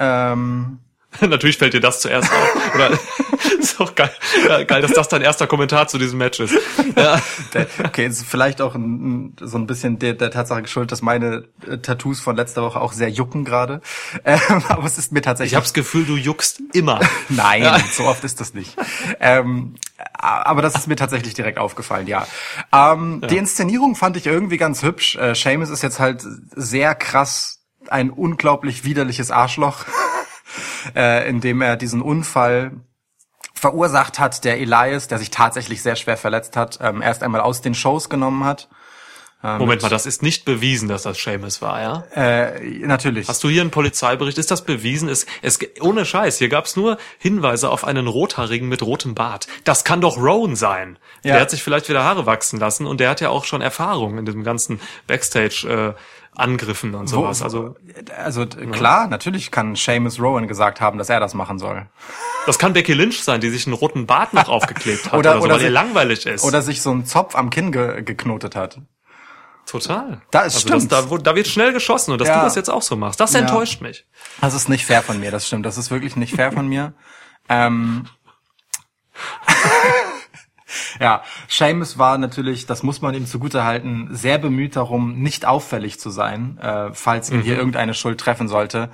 [0.00, 0.80] Ähm,
[1.20, 2.74] Natürlich fällt dir das zuerst auf.
[2.74, 2.90] Oder
[3.58, 4.12] ist auch geil,
[4.46, 6.54] ja, geil, dass das dein erster Kommentar zu diesem Match ist.
[6.96, 7.20] Ja.
[7.84, 11.78] Okay, ist vielleicht auch ein, so ein bisschen der, der Tatsache geschuldet, dass meine äh,
[11.78, 13.80] Tattoos von letzter Woche auch sehr jucken gerade.
[14.24, 14.38] Ähm,
[14.68, 15.52] aber es ist mir tatsächlich.
[15.52, 17.00] Ich habe das Gefühl, du juckst immer.
[17.28, 18.76] Nein, so oft ist das nicht.
[19.20, 19.74] Ähm,
[20.12, 22.26] aber das ist mir tatsächlich direkt aufgefallen, ja.
[22.72, 25.16] Ähm, Die Inszenierung fand ich irgendwie ganz hübsch.
[25.16, 26.22] Äh, Seamus ist jetzt halt
[26.54, 29.84] sehr krass ein unglaublich widerliches Arschloch,
[30.94, 32.72] äh, indem er diesen Unfall
[33.54, 37.60] verursacht hat, der Elias, der sich tatsächlich sehr schwer verletzt hat, ähm, erst einmal aus
[37.60, 38.68] den Shows genommen hat.
[39.40, 42.04] Moment mal, das ist nicht bewiesen, dass das Seamus war, ja?
[42.12, 43.28] Äh, natürlich.
[43.28, 44.36] Hast du hier einen Polizeibericht?
[44.36, 45.08] Ist das bewiesen?
[45.08, 49.46] Es, es, ohne Scheiß, hier gab's nur Hinweise auf einen Rothaarigen mit rotem Bart.
[49.62, 50.98] Das kann doch Rowan sein.
[51.22, 51.34] Ja.
[51.34, 54.18] Der hat sich vielleicht wieder Haare wachsen lassen und der hat ja auch schon Erfahrung
[54.18, 55.94] in diesem ganzen Backstage.
[55.96, 56.02] Äh,
[56.38, 57.42] Angriffen und sowas.
[57.42, 57.76] Also
[58.16, 61.86] also d- klar, natürlich kann Seamus Rowan gesagt haben, dass er das machen soll.
[62.46, 65.38] das kann Becky Lynch sein, die sich einen roten Bart noch aufgeklebt hat oder, Oder-
[65.40, 66.44] so, oder weil sie- langweilig ist.
[66.44, 68.80] Oder sich so einen Zopf am Kinn ge geknotet hat.
[69.66, 70.22] Total.
[70.30, 70.92] Da ist- also das, stimmt.
[70.92, 72.38] da, wo- da wird schnell geschossen und dass Ja.
[72.38, 74.06] du das jetzt auch so machst, das enttäuscht mich.
[74.40, 75.66] Das ist nicht fair von mir, das stimmt.
[75.66, 76.94] Das ist wirklich nicht fair von mir.
[77.48, 78.06] Ähm,
[81.00, 86.10] ja, Seamus war natürlich, das muss man ihm zugutehalten, sehr bemüht darum, nicht auffällig zu
[86.10, 88.90] sein, äh, falls ihn hier irgendeine Schuld treffen sollte.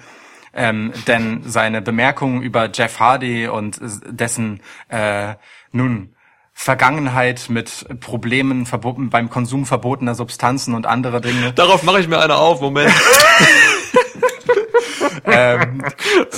[0.57, 5.35] Ähm, denn seine Bemerkungen über Jeff Hardy und dessen äh,
[5.73, 6.15] nun
[6.53, 8.65] Vergangenheit mit Problemen
[9.11, 12.95] beim Konsum verbotener Substanzen und andere Dinge Darauf mache ich mir eine auf, Moment.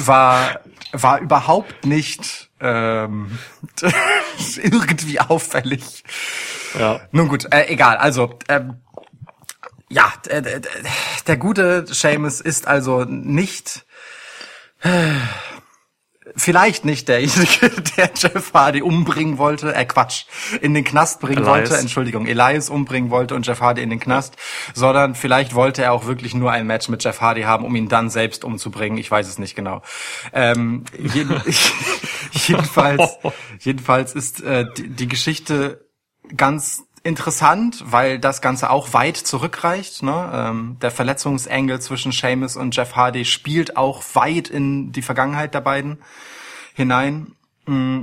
[0.07, 0.61] war
[1.03, 3.39] war überhaupt nicht ähm,
[4.57, 6.05] irgendwie auffällig.
[6.79, 7.01] ja.
[7.13, 7.97] Nun gut, äh, egal.
[7.97, 8.79] Also ähm,
[9.89, 10.61] ja, äh, äh,
[11.27, 13.87] der gute Seamus ist also nicht
[14.81, 15.13] äh,
[16.35, 20.25] vielleicht nicht derjenige, der Jeff Hardy umbringen wollte, äh Quatsch,
[20.61, 21.71] in den Knast bringen Elias.
[21.71, 24.37] wollte, Entschuldigung, Elias umbringen wollte und Jeff Hardy in den Knast,
[24.75, 27.89] sondern vielleicht wollte er auch wirklich nur ein Match mit Jeff Hardy haben, um ihn
[27.89, 28.99] dann selbst umzubringen.
[28.99, 29.83] Ich weiß es nicht genau.
[30.33, 31.41] Ähm, jeden,
[32.33, 33.19] jedenfalls,
[33.61, 35.87] jedenfalls ist äh, die, die Geschichte
[36.37, 40.03] ganz interessant, weil das Ganze auch weit zurückreicht.
[40.03, 40.31] Ne?
[40.35, 45.61] Ähm, der Verletzungsengel zwischen Seamus und Jeff Hardy spielt auch weit in die Vergangenheit der
[45.61, 45.99] beiden
[46.75, 47.33] hinein.
[47.67, 48.03] Mm,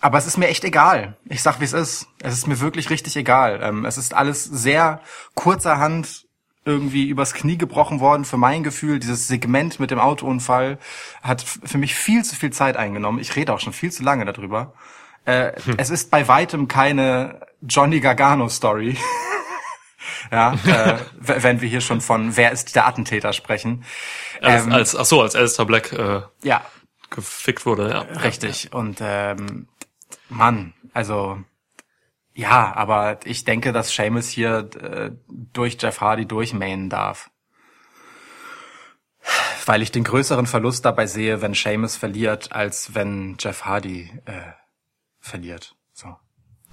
[0.00, 1.16] Aber es ist mir echt egal.
[1.28, 2.06] Ich sag, wie es ist.
[2.20, 3.60] Es ist mir wirklich richtig egal.
[3.62, 5.00] Ähm, es ist alles sehr
[5.34, 6.26] kurzerhand
[6.66, 8.98] irgendwie übers Knie gebrochen worden für mein Gefühl.
[8.98, 10.78] Dieses Segment mit dem Autounfall
[11.22, 13.18] hat für mich viel zu viel Zeit eingenommen.
[13.18, 14.72] Ich rede auch schon viel zu lange darüber.
[15.26, 18.96] Äh, Es ist bei weitem keine Johnny Gargano Story.
[20.32, 23.84] ja, äh, wenn wir hier schon von Wer ist der Attentäter sprechen.
[24.40, 26.64] Als, Ähm, als, ach so, als Alistair Black äh, ja,
[27.10, 28.00] gefickt wurde, ja.
[28.20, 28.72] Richtig.
[28.72, 29.68] Und ähm,
[30.28, 31.38] Mann, also
[32.34, 37.30] ja, aber ich denke, dass Seamus hier äh, durch Jeff Hardy durchmähen darf.
[39.66, 44.52] Weil ich den größeren Verlust dabei sehe, wenn Seamus verliert, als wenn Jeff Hardy äh,
[45.20, 45.76] verliert.
[45.92, 46.16] So.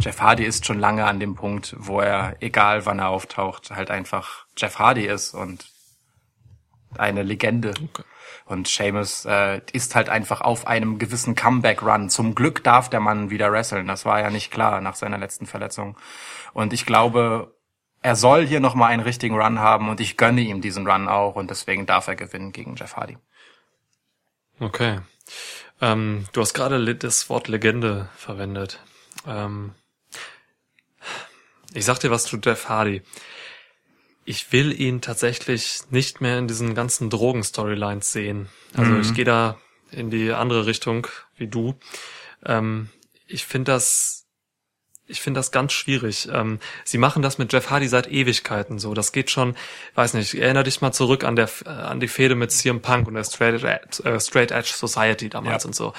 [0.02, 3.92] Jeff Hardy ist schon lange an dem Punkt, wo er, egal wann er auftaucht, halt
[3.92, 5.66] einfach Jeff Hardy ist und
[6.98, 7.74] eine Legende.
[8.46, 12.10] Und Seamus äh, ist halt einfach auf einem gewissen Comeback-Run.
[12.10, 13.88] Zum Glück darf der Mann wieder wresteln.
[13.88, 15.96] Das war ja nicht klar nach seiner letzten Verletzung.
[16.54, 17.56] Und ich glaube,
[18.02, 21.36] er soll hier nochmal einen richtigen Run haben und ich gönne ihm diesen Run auch
[21.36, 23.18] und deswegen darf er gewinnen gegen Jeff Hardy.
[24.60, 25.00] Okay.
[25.80, 28.82] Ähm, du hast gerade das Wort Legende verwendet.
[29.28, 29.76] Ähm,
[31.74, 33.02] ich sag dir was zu Jeff Hardy.
[34.26, 38.50] Ich will ihn tatsächlich nicht mehr in diesen ganzen Drogen-Storylines sehen.
[38.76, 39.58] Also ich gehe da
[39.90, 41.08] in die andere Richtung
[41.38, 41.76] wie du.
[42.46, 42.90] Ähm,
[43.28, 44.21] ich finde das
[45.12, 46.28] ich finde das ganz schwierig.
[46.32, 48.94] Ähm, sie machen das mit Jeff Hardy seit Ewigkeiten so.
[48.94, 49.56] Das geht schon,
[49.96, 53.08] weiß nicht, erinnere dich mal zurück an der äh, an die Fehde mit CM Punk
[53.08, 55.68] und der Straight, Edge- äh, Straight Edge Society damals Ja.
[55.68, 55.94] und so.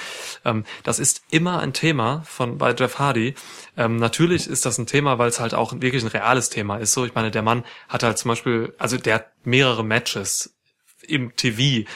[0.44, 3.34] Ähm, das ist immer ein Thema von bei Jeff Hardy.
[3.76, 6.92] Ähm, natürlich ist das ein Thema, weil es halt auch wirklich ein reales Thema ist.
[6.92, 10.54] So, ich meine, der Mann hat halt zum Beispiel, also der hat mehrere Matches
[11.06, 11.88] im TV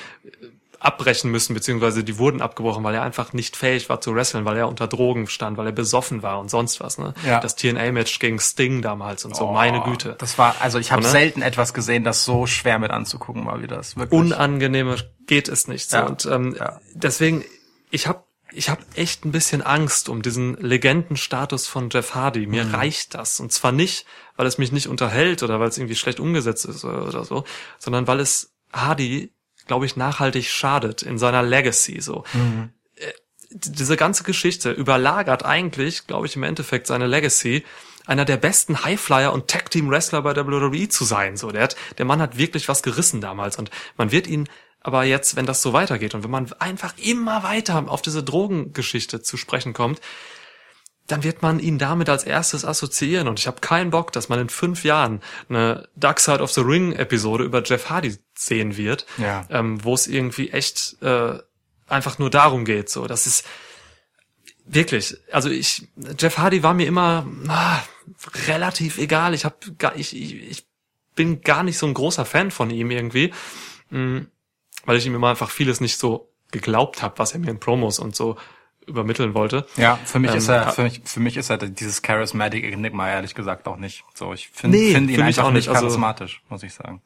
[0.87, 4.57] abbrechen müssen, beziehungsweise die wurden abgebrochen, weil er einfach nicht fähig war zu wresteln, weil
[4.57, 6.99] er unter Drogen stand, weil er besoffen war und sonst was.
[6.99, 7.13] Ne?
[7.27, 7.41] Ja.
[7.41, 10.15] Das TNA-Match gegen Sting damals und so, meine Güte.
[10.19, 13.67] Das war, also ich habe selten etwas gesehen, das so schwer mit anzugucken war wie
[13.67, 13.97] das.
[13.97, 14.19] Wirklich.
[14.19, 15.91] Unangenehmer geht es nicht.
[15.91, 15.97] So.
[15.99, 16.07] Ja.
[16.07, 16.81] Und ähm, Ja.
[16.95, 17.45] deswegen,
[17.91, 22.47] ich habe ich hab echt ein bisschen Angst um diesen Legendenstatus von Jeff Hardy.
[22.47, 23.41] Mir reicht das.
[23.41, 24.07] Und zwar nicht,
[24.37, 27.45] weil es mich nicht unterhält oder weil es irgendwie schlecht umgesetzt ist oder, oder so,
[27.79, 29.33] sondern weil es Hardy,
[29.67, 32.01] glaube ich, nachhaltig schadet in seiner Legacy.
[32.01, 32.25] So.
[32.97, 33.13] Äh,
[33.51, 37.65] Diese ganze Geschichte überlagert eigentlich, glaube ich, im Endeffekt seine Legacy
[38.07, 41.37] einer der besten Highflyer und Tag Team Wrestler bei WWE zu sein.
[41.37, 44.49] So, der hat, der Mann hat wirklich was gerissen damals und man wird ihn
[44.81, 49.21] aber jetzt, wenn das so weitergeht und wenn man einfach immer weiter auf diese Drogengeschichte
[49.21, 50.01] zu sprechen kommt,
[51.09, 53.27] dann wird man ihn damit als erstes assoziieren.
[53.27, 56.61] Und ich habe keinen Bock, dass man in fünf Jahren eine Dark Side of the
[56.61, 59.47] Ring Episode über Jeff Hardy sehen wird, Ja.
[59.51, 61.39] ähm, wo es irgendwie echt äh,
[61.89, 62.89] einfach nur darum geht.
[62.91, 63.45] So, das ist
[64.65, 65.17] wirklich.
[65.33, 67.81] Also ich, Jeff Hardy war mir immer ah,
[68.47, 69.35] relativ egal.
[69.35, 69.57] Ich habe,
[69.97, 70.67] ich, ich, ich
[71.15, 73.33] bin gar nicht so ein großer Fan von ihm irgendwie,
[73.91, 74.19] mm,
[74.85, 77.99] weil ich ihm immer einfach vieles nicht so geglaubt habe, was er mir in Promos
[77.99, 78.37] und so
[78.87, 79.67] übermitteln wollte.
[79.77, 80.71] Ja, für mich Ähm, ist er, ja.
[80.71, 84.05] für mich, für mich ist er dieses charismatic Enigma ehrlich gesagt auch nicht.
[84.15, 87.03] So, ich finde Nee, find ihn einfach auch nicht also- charismatisch, muss ich sagen.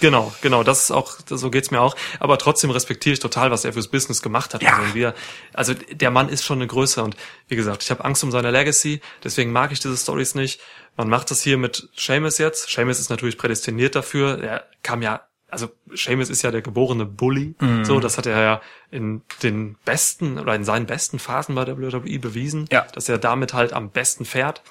[0.00, 1.96] Genau, genau, das ist auch, so geht's mir auch.
[2.20, 4.62] Aber trotzdem respektiere ich total, was er fürs Business gemacht hat.
[4.62, 4.76] Ja.
[4.76, 5.14] Also, wir,
[5.52, 7.16] also der Mann ist schon eine Größe und
[7.48, 10.60] wie gesagt, ich habe Angst um seine Legacy, deswegen mag ich diese Stories nicht.
[10.96, 12.70] Man macht das hier mit Seamus jetzt.
[12.70, 14.42] Seamus ist natürlich prädestiniert dafür.
[14.42, 17.54] Er kam ja, also Seamus ist ja der geborene Bully.
[17.60, 17.84] Mhm.
[17.84, 21.78] So, das hat er ja in den besten oder in seinen besten Phasen bei der
[21.78, 22.86] WWE bewiesen, Ja.
[22.94, 24.62] dass er damit halt am besten fährt.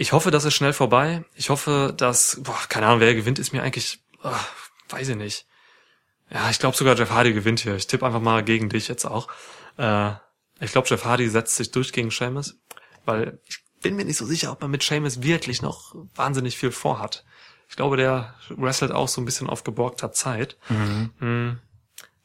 [0.00, 1.24] Ich hoffe, das ist schnell vorbei.
[1.34, 4.32] Ich hoffe, dass, boah, keine Ahnung, wer gewinnt, ist mir eigentlich, oh,
[4.88, 5.46] weiß ich nicht.
[6.30, 7.76] Ja, ich glaube sogar Jeff Hardy gewinnt hier.
[7.76, 9.28] Ich tippe einfach mal gegen dich jetzt auch.
[9.76, 10.12] Äh,
[10.58, 12.58] ich glaube, Jeff Hardy setzt sich durch gegen Sheamus,
[13.04, 16.72] weil ich bin mir nicht so sicher, ob man mit Sheamus wirklich noch wahnsinnig viel
[16.72, 17.26] vorhat.
[17.68, 20.56] Ich glaube, der wrestelt auch so ein bisschen auf geborgter Zeit.
[20.70, 21.58] Mhm.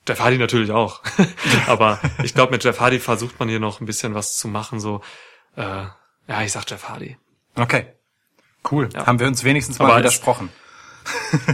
[0.08, 1.02] Jeff Hardy natürlich auch.
[1.68, 4.80] Aber ich glaube, mit Jeff Hardy versucht man hier noch ein bisschen was zu machen.
[4.80, 5.02] So,
[5.58, 5.88] äh,
[6.28, 7.18] ja, ich sag Jeff Hardy.
[7.56, 7.88] Okay.
[8.70, 8.90] Cool.
[8.94, 9.06] Ja.
[9.06, 10.50] Haben wir uns wenigstens mal widersprochen.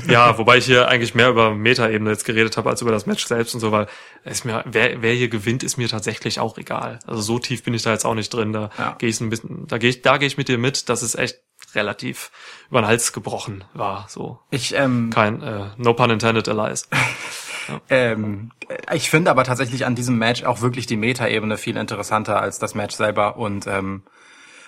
[0.07, 3.25] Ja, wobei ich hier eigentlich mehr über Metaebene jetzt geredet habe als über das Match
[3.25, 3.87] selbst und so, weil
[4.23, 6.99] es mir, wer, wer hier gewinnt, ist mir tatsächlich auch egal.
[7.05, 8.53] Also so tief bin ich da jetzt auch nicht drin.
[8.53, 8.95] Da Ja.
[8.97, 11.15] gehe ich ein bisschen, da gehe ich, da gehe ich mit dir mit, dass es
[11.15, 11.39] echt
[11.75, 12.31] relativ
[12.69, 14.05] über den Hals gebrochen war.
[14.07, 16.87] So Ich, ähm, kein, äh, no pun intended, Elias.
[17.89, 18.51] ähm,
[18.93, 22.73] ich finde aber tatsächlich an diesem Match auch wirklich die Metaebene viel interessanter als das
[22.73, 24.03] Match selber und ähm,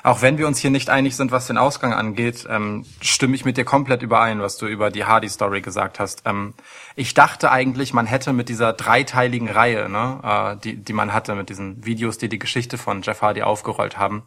[0.04, 3.46] auch wenn wir uns hier nicht einig sind, was den Ausgang angeht, ähm, stimme ich
[3.46, 6.24] mit dir komplett überein, was du über die Hardy-Story gesagt hast.
[6.26, 6.54] Ähm,
[6.96, 11.36] ich dachte eigentlich, man hätte mit dieser dreiteiligen Reihe, ne, äh, die, die man hatte,
[11.36, 14.24] mit diesen Videos, die die Geschichte von Jeff Hardy aufgerollt haben,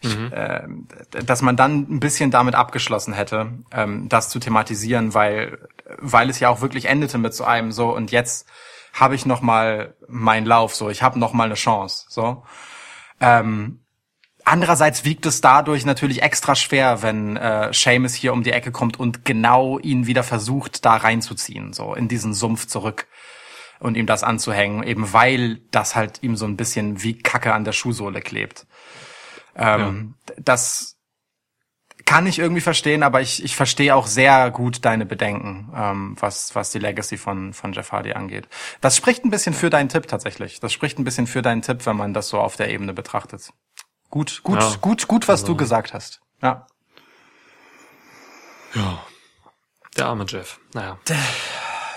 [0.00, 0.62] ich, äh,
[1.24, 5.58] dass man dann ein bisschen damit abgeschlossen hätte, ähm, das zu thematisieren, weil,
[5.98, 8.48] weil es ja auch wirklich endete mit so einem so und jetzt
[8.94, 12.44] habe ich noch mal meinen Lauf, so ich habe noch mal eine Chance, so.
[13.20, 13.81] Ähm,
[14.44, 18.98] Andererseits wiegt es dadurch natürlich extra schwer, wenn äh, Seamus hier um die Ecke kommt
[18.98, 23.06] und genau ihn wieder versucht, da reinzuziehen, so in diesen Sumpf zurück
[23.78, 27.64] und ihm das anzuhängen, eben weil das halt ihm so ein bisschen wie Kacke an
[27.64, 28.66] der Schuhsohle klebt.
[29.56, 30.96] Ähm, Das
[32.04, 36.54] kann ich irgendwie verstehen, aber ich, ich verstehe auch sehr gut deine Bedenken, ähm, was,
[36.54, 38.48] was die Legacy von, von Jeff Hardy angeht.
[38.80, 40.60] Das spricht ein bisschen für deinen Tipp tatsächlich.
[40.60, 43.52] Das spricht ein bisschen für deinen Tipp, wenn man das so auf der Ebene betrachtet.
[44.12, 44.74] Gut, gut, Ja.
[44.82, 46.20] gut, gut, was du gesagt hast.
[46.42, 46.66] Ja.
[48.74, 48.98] Ja.
[49.96, 50.60] Der arme Jeff.
[50.74, 50.98] Naja,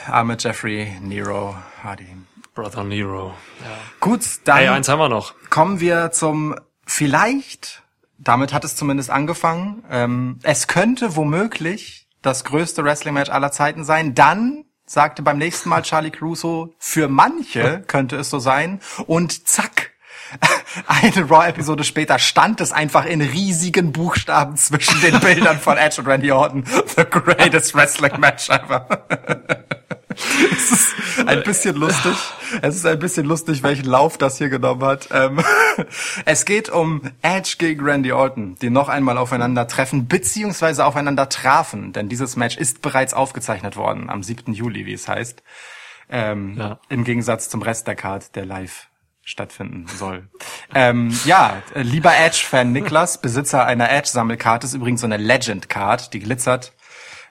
[0.07, 2.07] Arme Jeffrey, Nero, Hardy.
[2.53, 3.34] Brother Nero.
[3.61, 3.78] Ja.
[3.99, 5.34] Gut, dann Hey, eins haben wir noch.
[5.49, 6.55] kommen wir zum
[6.88, 7.84] vielleicht,
[8.18, 14.16] damit hat es zumindest angefangen, ähm, es könnte womöglich das größte Wrestling-Match aller Zeiten sein.
[14.16, 18.80] Dann sagte beim nächsten Mal Charlie Crusoe, für manche könnte es so sein.
[19.05, 19.91] Und zack,
[20.88, 26.07] eine Raw-Episode später stand es einfach in riesigen Buchstaben zwischen den Bildern von Edge und
[26.07, 26.65] Randy Orton.
[26.95, 28.88] The greatest wrestling match ever.
[30.51, 32.15] es ist ein bisschen lustig.
[32.61, 35.09] Es ist ein bisschen lustig, welchen Lauf das hier genommen hat.
[35.11, 35.39] Ähm,
[36.26, 41.93] es geht um Edge gegen Randy Orton, die noch einmal aufeinander treffen, beziehungsweise aufeinander trafen,
[41.93, 44.53] denn dieses Match ist bereits aufgezeichnet worden, am 7.
[44.53, 45.43] Juli, wie es heißt.
[46.09, 46.80] Ähm, Ja.
[46.89, 48.88] Im Gegensatz zum Rest der Card, der live
[49.26, 50.30] stattfinden soll.
[50.73, 56.19] ähm, ja, äh, lieber Edge-Fan Niklas, Besitzer einer Edge-Sammelkarte, ist übrigens so eine Legend-Card, die
[56.19, 56.73] glitzert.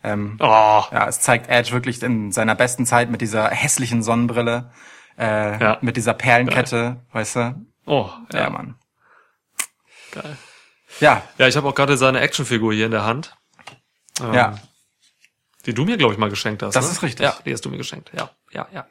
[0.03, 4.71] Ähm, Oh, ja, es zeigt Edge wirklich in seiner besten Zeit mit dieser hässlichen Sonnenbrille,
[5.19, 5.79] äh, Ja.
[5.81, 7.67] mit dieser Perlenkette, weißt du?
[7.87, 8.75] oh, Ja, ja, Mann.
[10.13, 10.37] geil.
[11.01, 13.35] Ja, Ja, ich habe auch gerade seine Actionfigur hier in der Hand.
[14.21, 14.55] Ähm, ja.
[15.67, 16.75] Die du mir, glaube ich, mal geschenkt hast.
[16.77, 16.91] Das ne?
[16.93, 17.25] ist richtig.
[17.25, 18.11] Ja, die hast du mir geschenkt.
[18.15, 18.87] Ja, ja, ja.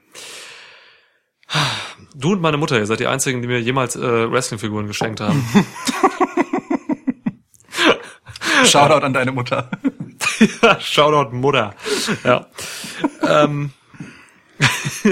[2.15, 5.43] Du und meine Mutter, ihr seid die einzigen, die mir jemals äh, Wrestling-Figuren geschenkt haben.
[8.65, 9.69] Shoutout an deine Mutter.
[10.79, 11.75] Shoutout Mutter.
[12.23, 12.47] Ja.
[13.21, 13.71] ähm.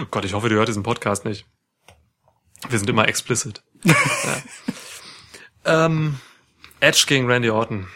[0.00, 1.46] oh Gott, ich hoffe, du hört diesen Podcast nicht.
[2.68, 3.62] Wir sind immer explicit.
[3.84, 4.42] ja.
[5.86, 6.20] ähm,
[6.80, 7.88] Edge gegen Randy Orton.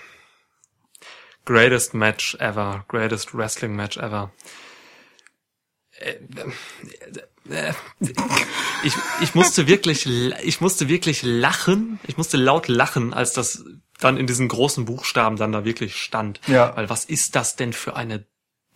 [1.44, 2.84] Greatest Match ever.
[2.88, 4.32] Greatest Wrestling Match ever.
[5.98, 6.52] Äh, äh,
[8.84, 12.00] Ich, ich musste wirklich, ich musste wirklich lachen.
[12.06, 13.64] Ich musste laut lachen, als das
[14.00, 16.40] dann in diesen großen Buchstaben dann da wirklich stand.
[16.46, 16.76] Ja.
[16.76, 18.26] Weil was ist das denn für eine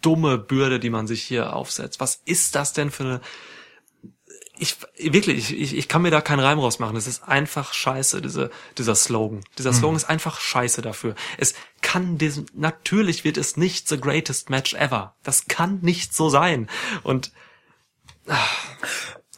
[0.03, 2.01] dumme Bürde, die man sich hier aufsetzt?
[2.01, 3.21] Was ist das denn für eine,
[4.59, 6.97] ich, wirklich, ich, ich, ich kann mir da keinen Reim rausmachen.
[6.97, 9.45] Es ist einfach scheiße, diese, dieser Slogan.
[9.59, 11.14] Dieser Slogan ist einfach scheiße dafür.
[11.37, 15.17] Es kann diesen, natürlich wird es nicht the greatest match ever.
[15.23, 16.69] Das kann nicht so sein.
[17.03, 17.33] Und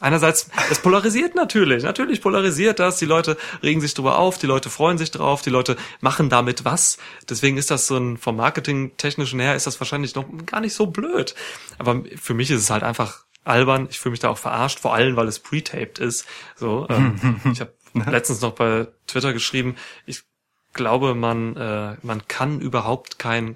[0.01, 4.69] Einerseits, es polarisiert natürlich, natürlich polarisiert das, die Leute regen sich drüber auf, die Leute
[4.69, 6.97] freuen sich drauf, die Leute machen damit was.
[7.29, 10.85] Deswegen ist das so ein, vom Marketing-technischen her ist das wahrscheinlich noch gar nicht so
[10.85, 11.35] blöd.
[11.79, 14.93] Aber für mich ist es halt einfach albern, ich fühle mich da auch verarscht, vor
[14.93, 16.25] allem, weil es pre-taped ist.
[16.55, 19.75] So, ähm, ich habe letztens noch bei Twitter geschrieben,
[20.05, 20.23] ich
[20.71, 23.55] glaube, man, äh, man kann überhaupt kein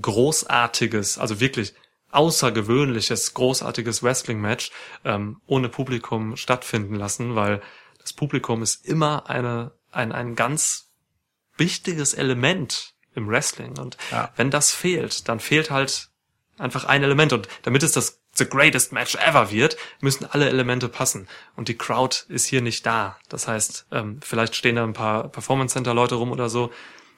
[0.00, 1.74] großartiges, also wirklich
[2.12, 4.70] außergewöhnliches, großartiges Wrestling-Match
[5.04, 7.60] ähm, ohne Publikum stattfinden lassen, weil
[8.00, 10.92] das Publikum ist immer eine, ein, ein ganz
[11.56, 13.78] wichtiges Element im Wrestling.
[13.78, 14.32] Und Ja.
[14.36, 16.08] wenn das fehlt, dann fehlt halt
[16.58, 17.32] einfach ein Element.
[17.32, 21.28] Und damit es das the greatest match ever wird, müssen alle Elemente passen.
[21.54, 23.18] Und die Crowd ist hier nicht da.
[23.28, 26.72] Das heißt, ähm, vielleicht stehen da ein paar Performance Center Leute rum oder so,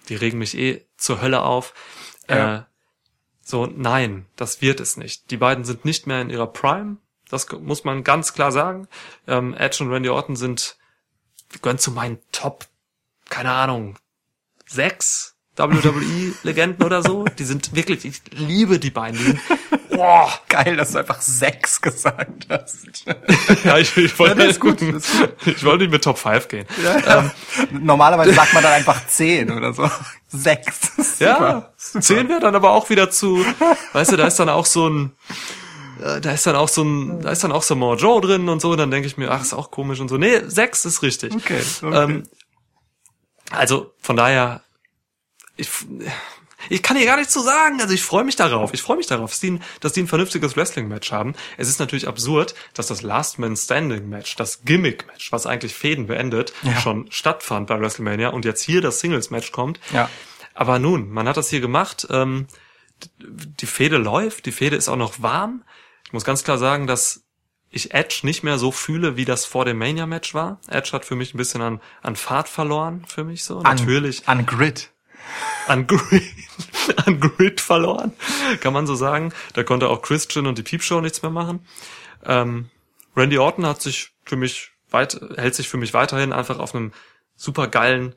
[0.08, 1.72] die regen mich eh zur Hölle auf.
[2.28, 2.56] Ja.
[2.56, 2.62] Äh,
[3.44, 5.30] so, nein, das wird es nicht.
[5.30, 6.96] Die beiden sind nicht mehr in ihrer Prime.
[7.28, 8.88] Das muss man ganz klar sagen.
[9.26, 10.76] Ähm, Edge und Randy Orton sind,
[11.60, 12.66] gehören zu meinen Top,
[13.28, 13.98] keine Ahnung,
[14.66, 17.24] sechs WWE-Legenden oder so.
[17.38, 19.18] Die sind wirklich, ich liebe die beiden.
[19.18, 19.40] Die sind,
[19.96, 23.04] boah, Geil, dass du einfach sechs gesagt hast.
[23.64, 24.80] ja, ich, ich wollte, Ja, ist gut,
[25.46, 26.66] ich wollte nicht mit Top 5 gehen.
[27.70, 29.90] Normalerweise sagt man dann einfach zehn oder so.
[30.28, 31.18] Sechs.
[31.18, 32.02] Ja, super.
[32.02, 33.44] zehn wäre dann aber auch wieder zu,
[33.92, 35.12] weißt du, da ist dann auch so ein,
[36.02, 38.60] äh, da ist dann auch so ein, da ist dann auch Samoa Joe drin und
[38.60, 40.16] so, und dann denke ich mir, ach, ist auch komisch und so.
[40.16, 41.34] Nee, sechs ist richtig.
[41.34, 42.02] Okay, okay.
[42.02, 42.28] Ähm,
[43.50, 44.62] also von daher,
[45.56, 45.68] ich,
[46.68, 47.80] ich kann hier gar nichts zu sagen.
[47.80, 48.72] Also ich freue mich darauf.
[48.74, 51.34] Ich freue mich darauf, dass die, ein, dass die ein vernünftiges Wrestling-Match haben.
[51.56, 56.52] Es ist natürlich absurd, dass das Last Man Standing-Match, das Gimmick-Match, was eigentlich Fäden beendet,
[56.62, 56.80] Ja.
[56.80, 59.80] schon stattfand bei WrestleMania und jetzt hier das Singles-Match kommt.
[59.92, 60.08] Ja.
[60.54, 62.06] Aber nun, man hat das hier gemacht.
[62.10, 62.46] Ähm,
[63.20, 65.64] die Fehde läuft, die Fehde ist auch noch warm.
[66.06, 67.22] Ich muss ganz klar sagen, dass
[67.70, 70.60] ich Edge nicht mehr so fühle, wie das vor dem Mania-Match war.
[70.68, 73.62] Edge hat für mich ein bisschen an, an Fahrt verloren, für mich so.
[73.62, 74.90] Natürlich An Grid.
[75.66, 76.22] An Grid,
[77.04, 78.12] an Grid verloren,
[78.60, 79.32] kann man so sagen.
[79.54, 81.66] Da konnte auch Christian und die Peep Show nichts mehr machen.
[82.24, 82.70] Ähm,
[83.16, 86.92] Randy Orton hat sich für mich weit, hält sich für mich weiterhin einfach auf einem
[87.36, 88.14] super geilen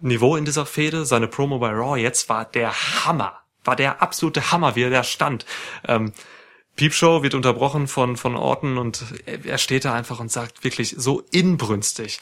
[0.00, 1.04] Niveau in dieser Fehde.
[1.04, 2.72] Seine Promo bei Raw jetzt war der
[3.04, 3.38] Hammer.
[3.64, 5.46] War der absolute Hammer, wie er da stand.
[5.86, 6.12] Ähm,
[6.74, 10.94] Peep Show wird unterbrochen von, von Orton und er steht da einfach und sagt wirklich
[10.96, 12.18] so inbrünstig.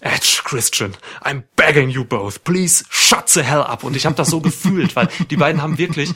[0.00, 0.94] Edge, Christian,
[1.24, 3.82] I'm begging you both, please shut the hell up.
[3.82, 6.14] Und ich habe das so gefühlt, weil die beiden haben wirklich,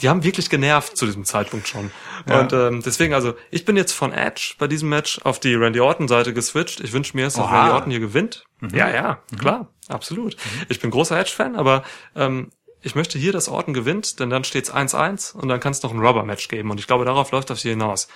[0.00, 1.90] die haben wirklich genervt zu diesem Zeitpunkt schon.
[2.28, 5.80] Und ähm, deswegen, also ich bin jetzt von Edge bei diesem Match auf die Randy
[5.80, 6.80] Orton Seite geswitcht.
[6.80, 7.50] Ich wünsche mir, dass Oha.
[7.50, 8.44] Randy Orton hier gewinnt.
[8.72, 10.36] Ja, ja, klar, absolut.
[10.68, 11.82] Ich bin großer Edge-Fan, aber
[12.14, 12.50] ähm,
[12.80, 15.92] ich möchte hier, dass Orton gewinnt, denn dann steht's 1-1 und dann kann es noch
[15.92, 16.70] ein Rubber-Match geben.
[16.70, 18.08] Und ich glaube, darauf läuft das hier hinaus.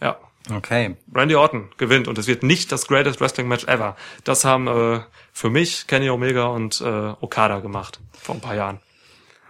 [0.00, 0.18] Ja,
[0.50, 0.96] Okay.
[1.14, 3.96] Randy Orton gewinnt und es wird nicht das greatest Wrestling Match ever.
[4.24, 5.00] Das haben äh,
[5.32, 8.80] für mich Kenny Omega und äh, Okada gemacht vor ein paar Jahren.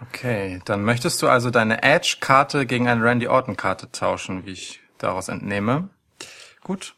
[0.03, 5.29] Okay, dann möchtest du also deine Edge-Karte gegen eine Randy Orton-Karte tauschen, wie ich daraus
[5.29, 5.91] entnehme.
[6.63, 6.95] Gut.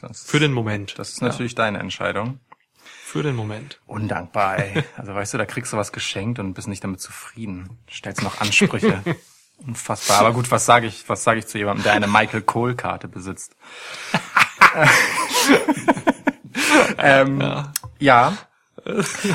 [0.00, 0.98] Das, Für den Moment.
[0.98, 2.40] das ist natürlich deine Entscheidung.
[2.82, 3.80] Für den Moment.
[3.86, 4.84] Undankbar, ey.
[4.96, 7.78] Also weißt du, da kriegst du was geschenkt und bist nicht damit zufrieden.
[7.90, 9.02] Stellst noch Ansprüche.
[9.66, 10.20] Unfassbar.
[10.20, 13.56] Aber gut, was sage ich, was sage ich zu jemandem, der eine Michael Cole-Karte besitzt?
[16.98, 17.66] ähm,
[17.98, 18.32] ja.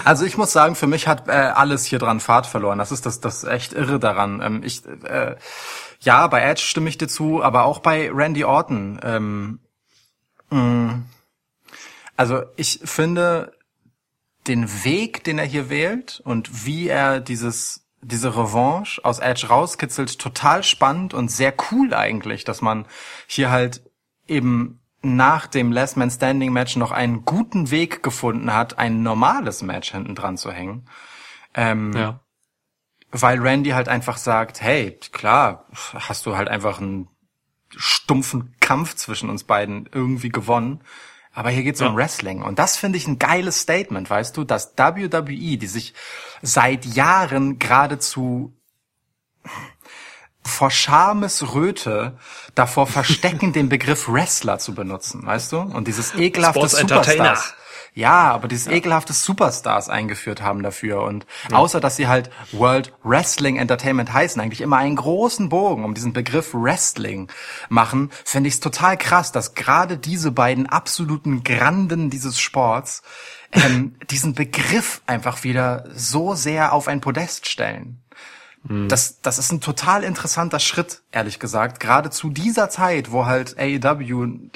[0.03, 2.79] Also ich muss sagen, für mich hat äh, alles hier dran Fahrt verloren.
[2.79, 4.41] Das ist das, das echt irre daran.
[4.41, 5.35] Ähm, ich, äh,
[5.99, 8.99] ja, bei Edge stimme ich dir zu, aber auch bei Randy Orton.
[9.03, 9.59] Ähm,
[10.49, 11.03] mh,
[12.17, 13.53] also ich finde
[14.47, 20.19] den Weg, den er hier wählt und wie er dieses diese Revanche aus Edge rauskitzelt,
[20.19, 22.87] total spannend und sehr cool eigentlich, dass man
[23.27, 23.83] hier halt
[24.27, 29.61] eben nach dem Last Man Standing Match noch einen guten Weg gefunden hat, ein normales
[29.61, 30.87] Match hinten dran zu hängen.
[31.53, 32.19] Ähm, Ja.
[33.11, 37.07] weil Randy halt einfach sagt, hey, klar, hast du halt einfach einen
[37.69, 40.81] stumpfen Kampf zwischen uns beiden irgendwie gewonnen.
[41.33, 41.95] Aber hier geht's um Ja.
[41.95, 42.41] Wrestling.
[42.41, 45.93] Und das finde ich ein geiles Statement, weißt du, dass WWE, die sich
[46.45, 48.53] seit Jahren geradezu
[50.43, 52.17] vor Schamesröte
[52.53, 55.59] davor verstecken, den Begriff Wrestler zu benutzen, weißt du?
[55.59, 56.67] Und dieses ekelhafte.
[56.67, 57.55] Superstars.
[57.95, 61.03] Ja, aber dieses ekelhafte Superstars eingeführt haben dafür.
[61.03, 65.93] Und außer, dass sie halt World Wrestling Entertainment heißen, eigentlich immer einen großen Bogen um
[65.93, 67.31] diesen Begriff Wrestling
[67.69, 73.01] machen, finde ich es total krass, dass gerade diese beiden absoluten Granden dieses Sports
[73.55, 78.01] ähm, diesen Begriff einfach wieder so sehr auf ein Podest stellen.
[78.67, 81.79] das, das ist ein total interessanter Schritt, ehrlich gesagt.
[81.79, 84.49] Gerade zu dieser Zeit, wo halt AEW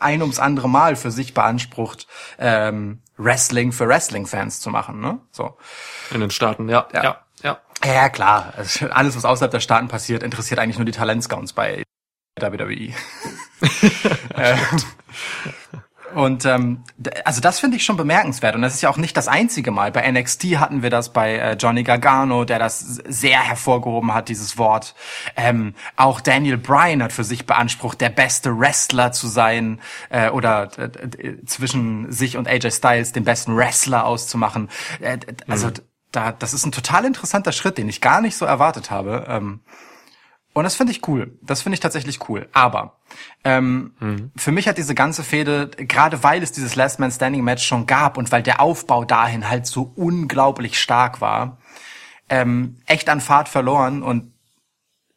[0.00, 2.06] ein ums andere Mal für sich beansprucht,
[2.38, 5.00] ähm, Wrestling für Wrestling-Fans zu machen.
[5.00, 5.18] Ne?
[5.30, 5.56] So.
[6.10, 7.02] In den Staaten, ja, Ja.
[7.02, 7.58] ja, ja.
[7.84, 8.52] Ja, klar.
[8.56, 11.84] Also Alles, was außerhalb der Staaten passiert, interessiert eigentlich nur die Talentscouts bei
[12.38, 12.92] WWE.
[14.36, 14.56] Äh,
[16.14, 16.84] Und ähm,
[17.24, 18.54] also das finde ich schon bemerkenswert.
[18.54, 19.92] Und das ist ja auch nicht das einzige Mal.
[19.92, 24.56] Bei NXT hatten wir das bei äh, Johnny Gargano, der das sehr hervorgehoben hat, dieses
[24.56, 24.94] Wort.
[25.36, 30.70] Ähm, auch Daniel Bryan hat für sich beansprucht, der beste Wrestler zu sein äh, oder
[30.78, 34.68] äh, zwischen sich und AJ Styles den besten Wrestler auszumachen.
[35.00, 38.44] Äh, also d- da, das ist ein total interessanter Schritt, den ich gar nicht so
[38.44, 39.26] erwartet habe.
[39.28, 39.60] Ähm,
[40.54, 41.36] und das finde ich cool.
[41.42, 42.48] Das finde ich tatsächlich cool.
[42.52, 42.96] Aber
[43.42, 47.66] ähm, für mich hat diese ganze Fehde, gerade weil es dieses Last Man Standing Match
[47.66, 51.58] schon gab und weil der Aufbau dahin halt so unglaublich stark war,
[52.28, 54.32] ähm, echt an Fahrt verloren und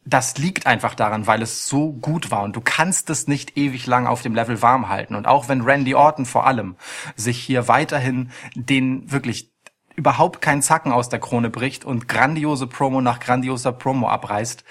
[0.05, 3.85] das liegt einfach daran, weil es so gut war und du kannst es nicht ewig
[3.85, 5.15] lang auf dem Level warm halten.
[5.15, 6.77] Und auch wenn Randy Orton vor allem
[7.15, 9.51] sich hier weiterhin den wirklich
[9.97, 14.63] überhaupt keinen Zacken aus der Krone bricht und grandiose Promo nach grandioser Promo abreißt,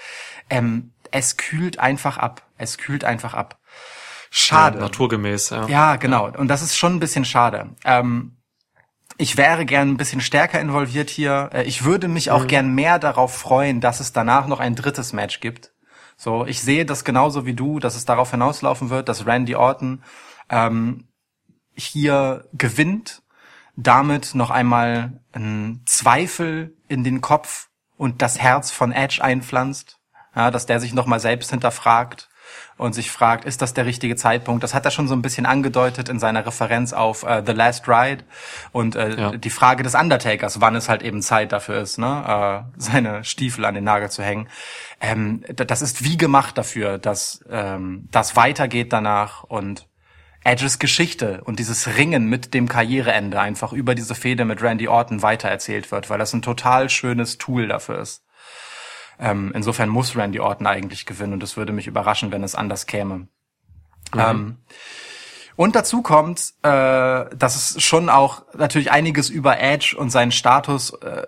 [0.49, 2.43] ähm, es kühlt einfach ab.
[2.57, 3.59] Es kühlt einfach ab.
[4.29, 4.77] Schade.
[4.77, 5.67] Ja, naturgemäß, ja.
[5.67, 6.29] Ja, genau.
[6.29, 7.69] Und das ist schon ein bisschen schade.
[7.85, 8.37] Ähm,
[9.17, 11.49] ich wäre gern ein bisschen stärker involviert hier.
[11.53, 15.13] Äh, Ich würde mich auch gern mehr darauf freuen, dass es danach noch ein drittes
[15.13, 15.71] Match gibt.
[16.17, 20.03] So, ich sehe das genauso wie du, dass es darauf hinauslaufen wird, dass Randy Orton
[20.49, 21.07] ähm,
[21.73, 23.21] hier gewinnt,
[23.75, 29.96] damit noch einmal einen Zweifel in den Kopf und das Herz von Edge einpflanzt,
[30.37, 32.29] ja, dass der sich noch mal selbst hinterfragt
[32.77, 34.63] und sich fragt, ist das der richtige Zeitpunkt?
[34.63, 37.87] Das hat er schon so ein bisschen angedeutet in seiner Referenz auf äh, The Last
[37.89, 38.23] Ride
[38.71, 39.31] und äh, Ja.
[39.31, 43.65] die Frage des Undertakers, wann es halt eben Zeit dafür ist, ne, äh, seine Stiefel
[43.65, 44.47] an den Nagel zu hängen.
[45.01, 49.87] Ähm, das ist wie gemacht dafür, dass ähm, das weitergeht danach und
[50.43, 55.21] Edges Geschichte und dieses Ringen mit dem Karriereende einfach über diese Fehde mit Randy Orton
[55.21, 58.23] weitererzählt wird, weil das ein total schönes Tool dafür ist.
[59.19, 62.85] Ähm, insofern muss Randy Orton eigentlich gewinnen und es würde mich überraschen, wenn es anders
[62.85, 63.27] käme.
[64.15, 64.57] Ähm,
[65.57, 66.69] und dazu kommt, äh,
[67.35, 71.25] dass es schon auch natürlich einiges über Edge und seinen Status äh,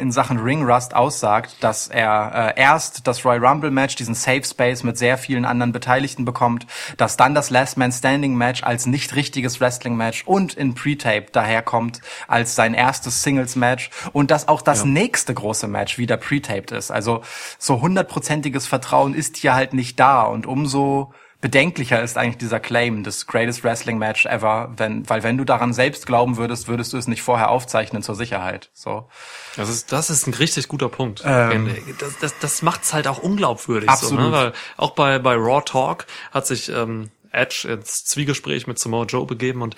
[0.00, 4.44] in Sachen Ring Rust aussagt, dass er äh, erst das Royal Rumble Match, diesen Safe
[4.44, 8.86] Space mit sehr vielen anderen Beteiligten bekommt, dass dann das Last Man Standing Match als
[8.86, 14.46] nicht richtiges Wrestling Match und in Pre-Tape daherkommt als sein erstes Singles Match und dass
[14.46, 16.92] auch das nächste große Match wieder pre-taped ist.
[16.92, 17.22] Also
[17.58, 23.04] so hundertprozentiges Vertrauen ist hier halt nicht da und umso bedenklicher ist eigentlich dieser Claim
[23.04, 26.96] des greatest Wrestling Match ever, wenn, weil wenn du daran selbst glauben würdest, würdest du
[26.96, 28.70] es nicht vorher aufzeichnen zur Sicherheit.
[28.72, 29.08] So.
[29.56, 31.22] Das ist, das ist ein richtig guter Punkt.
[31.24, 31.74] Ähm.
[31.98, 33.90] das das, das macht's halt auch unglaubwürdig.
[33.90, 34.24] So, Absolut.
[34.24, 34.32] ne?
[34.32, 39.26] Weil auch bei, bei Raw Talk hat sich ähm, Edge ins Zwiegespräch mit Samoa Joe
[39.26, 39.76] begeben und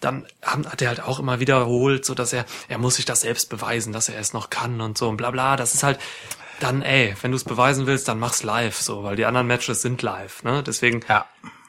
[0.00, 3.48] dann hat er halt auch immer wiederholt, so dass er, er muss sich das selbst
[3.48, 5.56] beweisen, dass er es noch kann und so und bla bla.
[5.56, 5.98] Das ist halt
[6.60, 9.82] dann, ey, wenn du es beweisen willst, dann mach's live, so, weil die anderen Matches
[9.82, 10.62] sind live, ne?
[10.62, 11.26] Deswegen, Ja.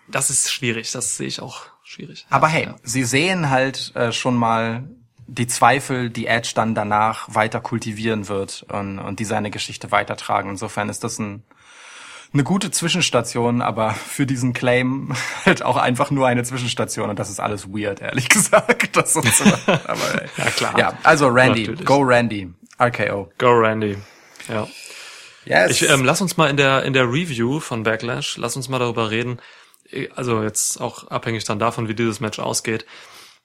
[0.07, 2.25] das ist schwierig, das sehe ich auch schwierig.
[2.29, 4.83] Aber hey, sie sehen halt äh, schon mal
[5.27, 10.49] die Zweifel, die Edge dann danach weiter kultivieren wird und, und die seine Geschichte weitertragen.
[10.49, 11.43] Insofern ist das ein,
[12.33, 15.13] eine gute Zwischenstation, aber für diesen Claim
[15.45, 18.95] halt auch einfach nur eine Zwischenstation und das ist alles weird, ehrlich gesagt.
[18.95, 20.23] Das so, aber.
[20.37, 20.79] Ja, klar.
[20.79, 21.85] Ja, also Randy, Natürlich.
[21.85, 23.31] go Randy, RKO.
[23.37, 23.97] Go Randy.
[24.47, 24.67] Ja.
[25.45, 25.71] Yes.
[25.71, 28.79] Ich ähm, lass uns mal in der in der Review von Backlash, lass uns mal
[28.79, 29.39] darüber reden.
[29.91, 32.85] äh, Also jetzt auch abhängig dann davon, wie dieses Match ausgeht,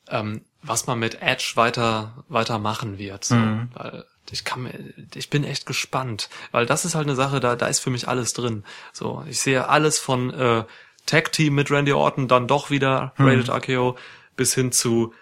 [0.09, 3.25] ähm, was man mit Edge weiter weiter machen wird.
[3.25, 3.37] So.
[3.75, 4.69] Weil ich kann
[5.15, 8.09] ich bin echt gespannt, weil das ist halt eine Sache, da da ist für mich
[8.09, 8.65] alles drin.
[8.93, 10.65] So, ich sehe alles von äh,
[11.07, 13.97] Tag Team mit Randy Orton, dann doch wieder Rated RKO
[14.37, 15.15] bis hin zu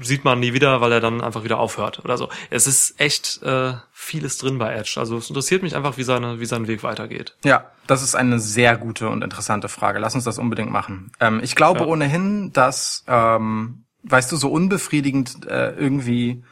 [0.00, 2.28] sieht man nie wieder, weil er dann einfach wieder aufhört oder so.
[2.50, 4.94] Es ist echt äh, vieles drin bei Edge.
[4.98, 7.36] Also es interessiert mich einfach, wie seine, wie sein Weg weitergeht.
[7.44, 9.98] Ja, das ist eine sehr gute und interessante Frage.
[9.98, 11.12] Lass uns das unbedingt machen.
[11.20, 11.86] Ähm, ich glaube Ja.
[11.86, 16.42] ohnehin, dass, ähm, weißt du, so unbefriedigend äh, irgendwie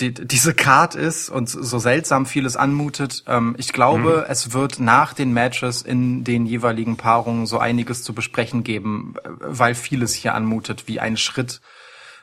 [0.00, 3.24] die, diese Card ist und so seltsam vieles anmutet.
[3.26, 8.14] Ähm, ich glaube, es wird nach den Matches in den jeweiligen Paarungen so einiges zu
[8.14, 11.60] besprechen geben, äh, weil vieles hier anmutet wie ein Schritt,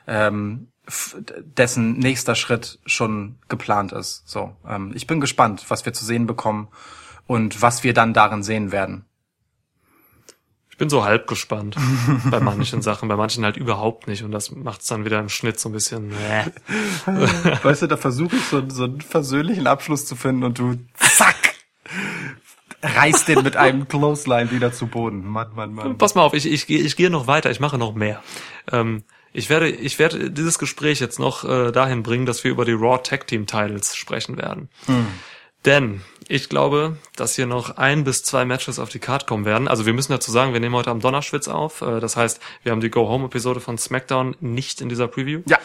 [0.06, 0.68] ähm,
[1.56, 4.28] dessen nächster Schritt schon geplant ist.
[4.28, 6.68] So, ähm, ich bin gespannt, was wir zu sehen bekommen
[7.26, 9.04] und was wir dann darin sehen werden.
[10.78, 11.76] bin so halb gespannt
[12.30, 14.24] bei manchen Sachen, bei manchen halt überhaupt nicht.
[14.24, 16.12] Und das macht es dann wieder im Schnitt so ein bisschen.
[16.12, 16.46] Äh.
[17.62, 21.36] Weißt du, da versuche ich so, so einen versöhnlichen Abschluss zu finden und du zack
[22.82, 25.26] reißt den mit einem Clothesline wieder zu Boden.
[25.26, 25.98] Mann, Mann, Mann.
[25.98, 28.22] Pass mal auf, ich, ich, ich gehe noch weiter, ich mache noch mehr.
[28.72, 32.64] Ähm, ich werde, ich werde dieses Gespräch jetzt noch äh, dahin bringen, dass wir über
[32.64, 34.68] die Raw Tag Team Titles sprechen werden.
[35.64, 39.68] Denn ich glaube, dass hier noch ein bis zwei Matches auf die Card kommen werden.
[39.68, 41.82] Also wir müssen dazu sagen, wir nehmen heute am Donnerschwitz auf.
[41.82, 45.42] Äh, das heißt, wir haben die Go-Home-Episode von SmackDown nicht in dieser Preview.
[45.46, 45.58] Ja.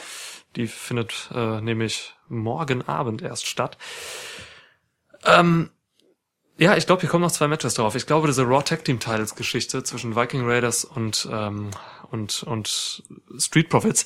[0.56, 3.78] Die findet äh, nämlich morgen Abend erst statt.
[5.26, 5.70] Ähm,
[6.58, 7.96] ja, ich glaube, hier kommen noch zwei Matches drauf.
[7.96, 11.72] Ich glaube, diese Raw Tag Team Titles Geschichte zwischen Viking Raiders und ähm,
[12.12, 13.04] und und
[13.38, 14.06] Street Profits,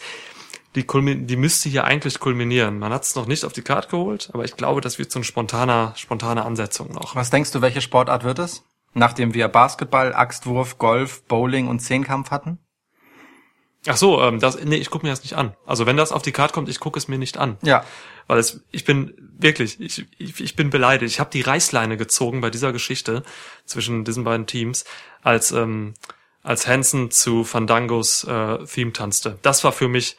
[0.75, 2.79] die die müsste hier eigentlich kulminieren.
[2.79, 5.19] Man hat es noch nicht auf die Card geholt, aber ich glaube, das wird so
[5.19, 7.15] eine spontane spontane Ansetzung noch.
[7.15, 8.63] Was denkst du, welche Sportart wird es?
[8.93, 12.59] Nachdem wir Basketball, Axtwurf, Golf, Bowling und Zehnkampf hatten?
[13.87, 15.55] Ach so, ähm, das nee, ich gucke mir das nicht an.
[15.65, 17.57] Also wenn das auf die Card kommt, ich gucke es mir nicht an.
[17.61, 17.85] Ja.
[18.27, 21.13] Weil es, ich bin wirklich, ich, ich, ich bin beleidigt.
[21.13, 23.23] Ich habe die Reißleine gezogen bei dieser Geschichte
[23.65, 24.83] zwischen diesen beiden Teams,
[25.21, 25.93] als ähm,
[26.43, 29.37] als Hansen zu Fandangos äh, Theme tanzte.
[29.41, 30.17] Das war für mich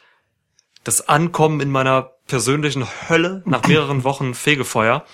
[0.83, 5.05] das Ankommen in meiner persönlichen Hölle nach mehreren Wochen Fegefeuer.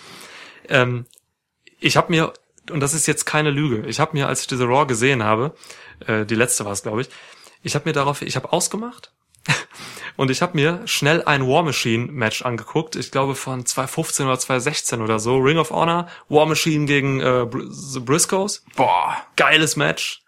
[0.69, 1.05] Ähm,
[1.79, 2.33] ich habe mir,
[2.71, 5.55] und das ist jetzt keine Lüge, ich habe mir, als ich diese Raw gesehen habe,
[6.05, 7.09] äh, die letzte war es, glaube ich,
[7.63, 9.11] ich habe mir darauf, ich habe ausgemacht
[10.17, 12.95] und ich habe mir schnell ein War Machine Match angeguckt.
[12.95, 15.37] Ich glaube von 2015 oder 2016 oder so.
[15.37, 18.63] Ring of Honor, War Machine gegen äh, Br The Briscoes.
[18.75, 19.17] Boah.
[19.35, 20.21] Geiles Match.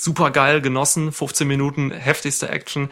[0.00, 1.12] Super geil, genossen.
[1.12, 2.88] 15 Minuten, heftigste Action.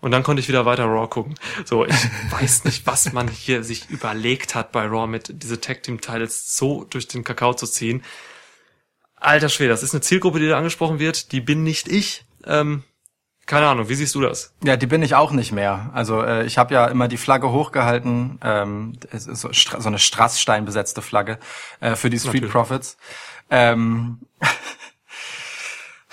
[0.00, 1.34] Und dann konnte ich wieder weiter Raw gucken.
[1.66, 1.94] So, ich
[2.30, 6.56] weiß nicht, was man hier sich überlegt hat bei Raw mit diese Tag Team Titles
[6.56, 8.02] so durch den Kakao zu ziehen.
[9.16, 11.32] Alter Schwede, das ist eine Zielgruppe, die da angesprochen wird.
[11.32, 12.24] Die bin nicht ich.
[12.46, 12.84] Ähm,
[13.44, 14.54] keine Ahnung, wie siehst du das?
[14.64, 15.90] Ja, die bin ich auch nicht mehr.
[15.92, 21.02] Also äh, ich habe ja immer die Flagge hochgehalten, ähm, so, so eine Strassstein besetzte
[21.02, 21.38] Flagge
[21.80, 22.52] äh, für die Street Natürlich.
[22.52, 22.96] Profits.
[23.50, 24.20] Ähm,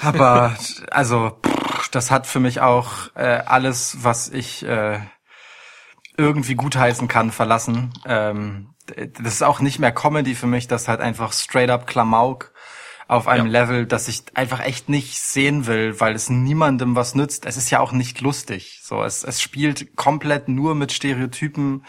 [0.01, 0.55] aber
[0.91, 4.99] also pff, das hat für mich auch äh, alles, was ich äh,
[6.17, 7.93] irgendwie gutheißen kann, verlassen.
[8.05, 11.87] Ähm, das ist auch nicht mehr Comedy für mich, das ist halt einfach straight up
[11.87, 12.53] Klamauk
[13.07, 13.61] auf einem Ja.
[13.63, 17.45] Level, das ich einfach echt nicht sehen will, weil es niemandem was nützt.
[17.45, 18.81] Es ist ja auch nicht lustig.
[18.83, 21.85] So, es, es spielt komplett nur mit Stereotypen.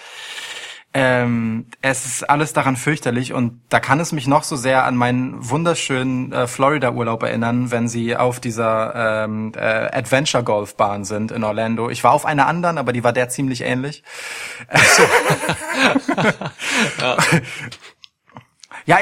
[1.00, 4.96] Ähm, es ist alles daran fürchterlich und da kann es mich noch so sehr an
[4.96, 11.88] meinen wunderschönen äh, Florida-Urlaub erinnern, wenn sie auf dieser ähm, äh, Adventure-Golf-Bahn sind in Orlando.
[11.88, 14.02] Ich war auf einer anderen, aber die war der ziemlich ähnlich.
[17.00, 17.16] Ja,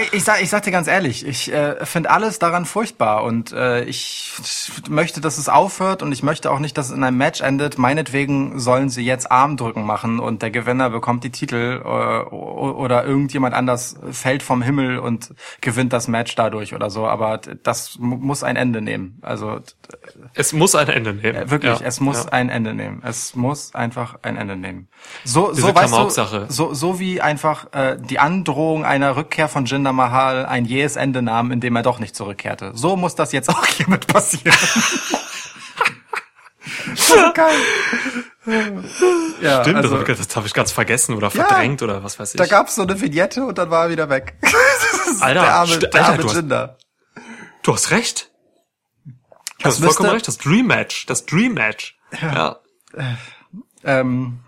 [0.02, 3.52] ich, ich, sag, ich sag dir ganz ehrlich, ich äh, finde alles daran furchtbar und
[3.52, 4.32] äh, ich
[4.88, 7.78] möchte, dass es aufhört und ich möchte auch nicht, dass es in einem Match endet.
[7.78, 13.54] Meinetwegen sollen sie jetzt Armdrücken machen und der Gewinner bekommt die Titel äh, oder irgendjemand
[13.54, 17.06] anders fällt vom Himmel und gewinnt das Match dadurch oder so.
[17.06, 19.18] Aber das mu- muss ein Ende nehmen.
[19.22, 19.60] Also
[20.34, 21.36] Es muss ein Ende nehmen.
[21.36, 22.32] äh, wirklich, Ja, es muss ja.
[22.32, 23.02] ein Ende nehmen.
[23.04, 24.88] Es muss einfach ein Ende nehmen.
[25.24, 29.64] So, Diese so weißt du, so, so wie einfach äh, die Androhung einer Rückkehr von
[29.76, 32.72] Jinder Mahal ein jähes Ende nahm, indem er doch nicht zurückkehrte.
[32.74, 34.56] So muss das jetzt auch hiermit passieren.
[36.94, 37.54] so geil.
[39.42, 42.38] Ja, Stimmt, also, das, habe ich ganz vergessen oder verdrängt oder was weiß ich.
[42.38, 44.36] da gab's so eine Vignette und dann war er wieder weg.
[45.20, 46.78] Alter, der arme, der Alter, arme du hast- Jinder.
[47.62, 48.30] Du hast recht.
[49.04, 49.12] Du
[49.64, 50.28] Das hast vollkommen recht.
[50.28, 51.06] Das Dream Match.
[51.06, 51.98] Das Dream Match.
[52.20, 52.60] Ja.
[53.84, 54.40] Ähm,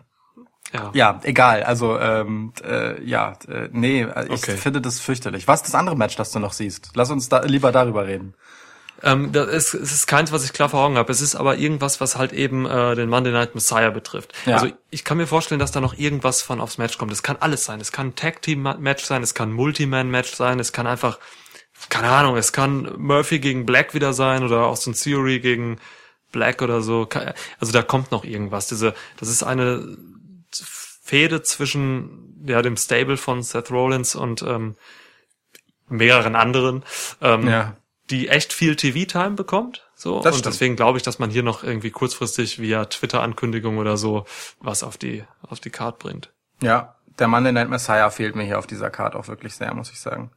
[0.72, 0.90] Ja.
[0.92, 1.62] Ja, egal.
[1.62, 4.56] Also ähm, äh, ja, äh, nee, ich Okay.
[4.56, 5.48] finde das fürchterlich.
[5.48, 6.90] Was ist das andere Match, das du noch siehst?
[6.94, 8.34] Lass uns da lieber darüber reden.
[9.02, 11.10] Ähm, das ist, es ist keins, was ich klar vor Augen habe.
[11.12, 14.32] Es ist aber irgendwas, was halt eben äh, den Monday Night Messiah betrifft.
[14.44, 14.56] Ja.
[14.56, 17.12] Also ich kann mir vorstellen, dass da noch irgendwas von aufs Match kommt.
[17.12, 17.80] Es kann alles sein.
[17.80, 20.86] Es kann ein Tag Team Match sein, es kann ein Multiman Match sein, es kann
[20.86, 21.18] einfach
[21.90, 25.78] keine Ahnung, es kann Murphy gegen Black wieder sein oder Austin Theory gegen
[26.32, 27.08] Black oder so.
[27.61, 28.66] Also da kommt noch irgendwas.
[28.66, 29.96] Diese, das ist eine
[31.09, 34.76] Fehde zwischen ja dem Stable von Seth Rollins und ähm,
[35.89, 36.85] mehreren anderen,
[37.22, 37.76] ähm, Ja.
[38.11, 39.89] die echt viel TV-Time bekommt.
[39.95, 40.55] So Das und stimmt.
[40.55, 44.26] deswegen glaube ich, dass man hier noch irgendwie kurzfristig via Twitter-Ankündigung oder so
[44.61, 46.30] was auf die auf die Card bringt.
[46.63, 49.91] Ja, der Monday Night Messiah fehlt mir hier auf dieser Karte auch wirklich sehr, muss
[49.91, 50.30] ich sagen.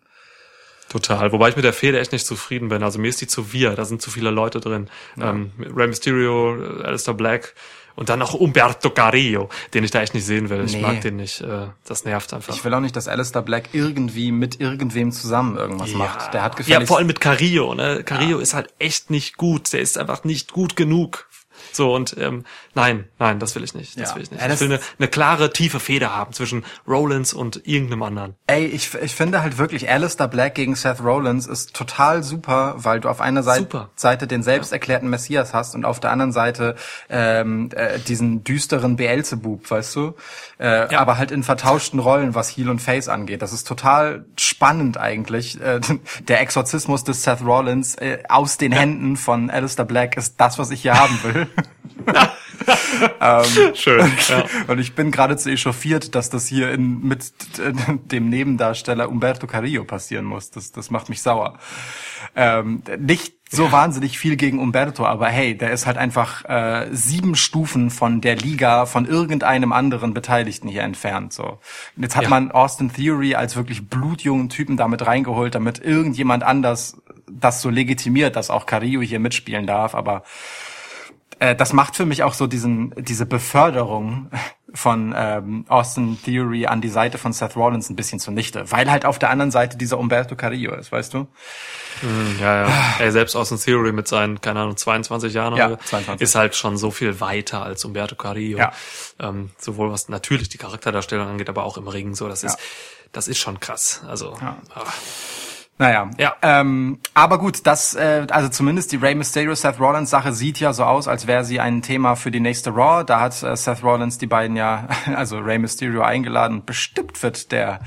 [0.90, 1.32] Total.
[1.32, 2.82] Wobei ich mit der Fehde echt nicht zufrieden bin.
[2.84, 3.76] Also mir ist die zu wir.
[3.76, 4.90] Da sind zu viele Leute drin.
[5.20, 7.54] Ähm, Rey Mysterio, Alistair Black
[7.96, 10.64] Und dann noch Umberto Carrillo, den ich da echt nicht sehen will.
[10.66, 10.82] Ich Nee.
[10.82, 11.42] mag den nicht.
[11.42, 12.56] Äh, das nervt einfach.
[12.56, 16.34] Ich will auch nicht, dass Alistair Black irgendwie mit irgendwem zusammen irgendwas macht.
[16.34, 16.88] Der hat ja, gefälligst...
[16.88, 17.74] vor allem mit Carrillo.
[17.76, 18.04] Ne?
[18.04, 19.72] Carrillo ist halt echt nicht gut.
[19.74, 21.28] Der ist einfach nicht gut genug.
[21.72, 22.44] So und ähm,
[22.76, 24.00] nein, nein, das will ich nicht.
[24.00, 24.16] Das Ja.
[24.16, 24.42] will ich nicht.
[24.42, 28.36] Ja, das- ich will eine, eine klare, tiefe Feder haben zwischen Rollins und irgendeinem anderen.
[28.48, 33.00] Ey, ich, ich finde halt wirklich, Alistair Black gegen Seth Rollins ist total super, weil
[33.00, 33.90] du auf einer Seite, Super.
[33.96, 36.76] Seite den selbst erklärten Messias hast und auf der anderen Seite
[37.10, 40.16] ähm, äh, diesen düsteren Beelzebub, weißt du?
[40.60, 41.00] Äh, Ja.
[41.00, 43.42] Aber halt in vertauschten Rollen, was Heel und Face angeht.
[43.42, 45.60] Das ist total spannend eigentlich.
[45.62, 45.80] Äh,
[46.28, 50.72] der Exorzismus des Seth Rollins äh, aus den Händen von Alistair Black ist das, was
[50.72, 51.48] ich hier haben will.
[53.74, 54.12] Schön.
[54.30, 54.46] Ja.
[54.68, 57.34] Und ich bin geradezu echauffiert, dass das hier in, mit
[58.12, 60.52] dem Nebendarsteller Umberto Carrillo passieren muss.
[60.52, 61.58] Das, das macht mich sauer.
[62.36, 67.36] Ähm, nicht so wahnsinnig viel gegen Umberto, aber hey, der ist halt einfach äh, sieben
[67.36, 71.34] Stufen von der Liga, von irgendeinem anderen Beteiligten hier entfernt.
[71.34, 71.60] So.
[71.98, 72.30] Und jetzt hat Ja.
[72.30, 78.36] man Austin Theory als wirklich blutjungen Typen damit reingeholt, damit irgendjemand anders das so legitimiert,
[78.38, 80.24] dass auch Carrillo hier mitspielen darf, aber
[81.42, 84.30] äh, das macht für mich auch so diesen diese Beförderung
[84.74, 89.04] von ähm, Austin Theory an die Seite von Seth Rollins ein bisschen zunichte, weil halt
[89.06, 91.28] auf der anderen Seite dieser Umberto Carrillo ist, weißt du?
[92.40, 92.74] Ja, ja.
[93.00, 96.22] Ey, selbst Austin Theory mit seinen, keine Ahnung, 22 Jahren Ja, oder so, 22.
[96.24, 98.60] ist halt schon so viel weiter als Umberto Carrillo.
[98.60, 98.72] Ja.
[99.20, 102.30] Ähm, sowohl was natürlich die Charakterdarstellung angeht, aber auch im Ring so.
[102.30, 102.60] Das ist, Ja.
[103.12, 104.04] das ist schon krass.
[104.08, 104.56] Also, ah.
[105.82, 106.36] Naja, Ja.
[106.44, 110.74] Ähm, aber gut, das, äh, also zumindest die Rey Mysterio Seth Rollins Sache sieht ja
[110.74, 113.04] so aus, als wäre sie ein Thema für die nächste Raw.
[113.04, 116.64] Da hat äh, Seth Rollins die beiden ja, also Rey Mysterio eingeladen.
[116.68, 117.80] Bestimmt wird der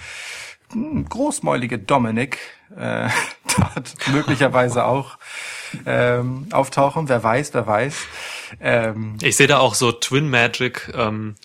[0.72, 2.38] hm, großmäulige Dominic
[2.76, 3.08] äh,
[3.56, 5.16] dort möglicherweise auch
[5.86, 7.08] ähm, auftauchen.
[7.08, 7.96] Wer weiß, wer weiß.
[8.60, 11.36] Ähm, Ich sehe da auch so Twin Magic ähm,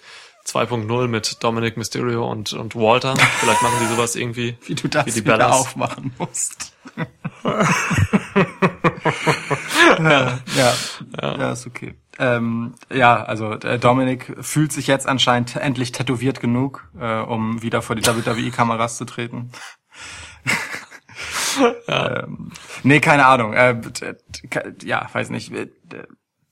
[0.49, 3.15] 2.0 mit Dominic Mysterio und, und Walter.
[3.15, 4.57] Vielleicht machen die sowas irgendwie.
[4.65, 5.55] wie du das wie die wieder Bellas.
[5.55, 6.75] aufmachen musst.
[9.99, 10.73] ja, ja,
[11.21, 11.95] ja, ist okay.
[12.17, 17.81] Ähm, ja, also äh, Dominik fühlt sich jetzt anscheinend endlich tätowiert genug, äh, um wieder
[17.81, 19.51] vor die WWE-Kameras zu treten.
[21.87, 22.51] ähm,
[22.83, 23.53] nee, keine Ahnung.
[23.53, 23.81] Äh,
[24.83, 25.51] ja, weiß nicht.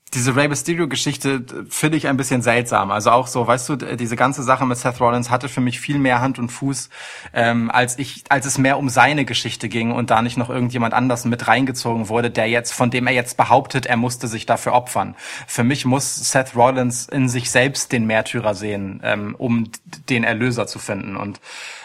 [0.08, 2.90] Äh, diese Rey Mysterio-Geschichte d- finde ich ein bisschen seltsam.
[2.90, 5.98] Also auch so, weißt du, diese ganze Sache mit Seth Rollins hatte für mich viel
[5.98, 6.88] mehr Hand und Fuß,
[7.34, 10.94] ähm, als ich, als es mehr um seine Geschichte ging und da nicht noch irgendjemand
[10.94, 14.72] anders mit reingezogen wurde, der jetzt, von dem er jetzt behauptet, er musste sich dafür
[14.72, 15.14] opfern.
[15.46, 19.70] Für mich muss Seth Rollins in sich selbst den Märtyrer sehen, ähm, um
[20.08, 21.40] den Erlöser zu finden und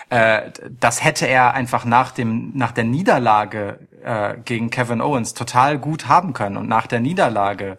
[0.10, 5.78] äh, das hätte er einfach nach dem nach der Niederlage äh, gegen Kevin Owens total
[5.80, 7.78] gut haben können und nach der Niederlage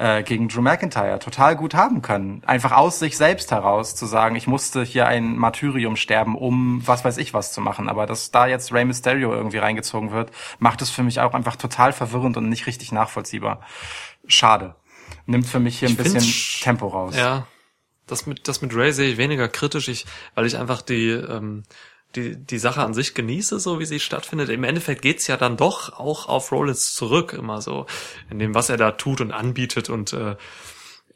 [0.00, 2.42] äh, gegen Drew McIntyre total gut haben können.
[2.46, 7.04] Einfach aus sich selbst heraus zu sagen, ich musste hier ein Martyrium sterben, um was
[7.04, 7.86] weiß ich was zu machen.
[7.90, 11.56] Aber dass da jetzt Rey Mysterio irgendwie reingezogen wird, macht es für mich auch einfach
[11.56, 13.60] total verwirrend und nicht richtig nachvollziehbar.
[14.26, 14.74] Schade.
[15.26, 17.14] Nimmt für mich hier ein Ich bisschen Tempo raus.
[17.14, 17.46] Ja,
[18.06, 21.64] das mit, das mit Ray sehe ich weniger kritisch, ich, weil ich einfach die, ähm,
[22.16, 24.48] die, die Sache an sich genieße, so wie sie stattfindet.
[24.48, 27.86] Im Endeffekt geht's ja dann doch auch auf Rollins zurück, immer so,
[28.30, 30.36] in dem, was er da tut und anbietet und äh,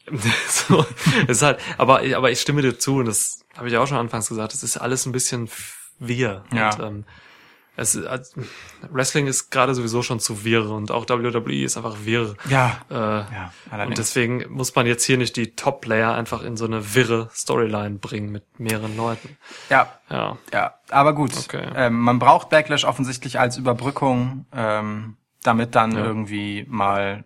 [0.48, 0.84] so,
[1.26, 4.28] ist halt, aber, aber ich stimme dir zu, und das habe ich auch schon anfangs
[4.28, 5.48] gesagt, es ist alles ein bisschen
[5.98, 6.44] wir.
[6.52, 6.74] Ja.
[6.74, 7.04] Und, ähm,
[7.76, 8.40] es, also,
[8.90, 12.34] Wrestling ist gerade sowieso schon zu wirr und auch WWE ist einfach wirr.
[12.48, 12.78] Ja.
[12.90, 13.52] Äh, Ja,
[13.86, 17.96] und deswegen muss man jetzt hier nicht die Top-Player einfach in so eine wirre Storyline
[17.98, 19.36] bringen mit mehreren Leuten.
[19.70, 20.38] Ja, Ja.
[20.52, 21.36] Ja, aber gut.
[21.36, 21.66] Okay.
[21.74, 26.04] Ähm, man braucht Backlash offensichtlich als Überbrückung, ähm, damit dann Ja.
[26.04, 27.24] irgendwie mal,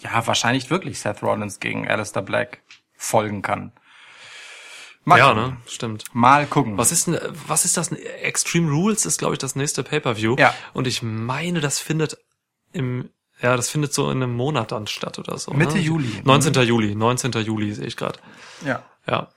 [0.00, 2.62] ja, wahrscheinlich wirklich Seth Rollins gegen Alistair Black
[2.96, 3.72] folgen kann.
[5.04, 5.42] Mal ja, gucken.
[5.42, 5.56] ne?
[5.66, 6.04] Stimmt.
[6.12, 6.76] Mal gucken.
[6.76, 7.90] Was ist denn, was ist das?
[7.92, 10.36] Extreme Rules ist, glaube ich, das nächste Pay-Per-View.
[10.38, 10.54] Ja.
[10.72, 12.18] Und ich meine, das findet
[12.72, 13.08] im,
[13.40, 15.52] ja, das findet so in einem Monat dann statt oder so.
[15.52, 15.80] Mitte ne?
[15.80, 16.08] Juli.
[16.18, 16.22] Mhm.
[16.24, 16.52] 19.
[16.62, 17.32] Juli, 19.
[17.32, 18.18] Juli sehe ich gerade.
[18.64, 18.82] Ja.
[19.08, 19.28] Ja.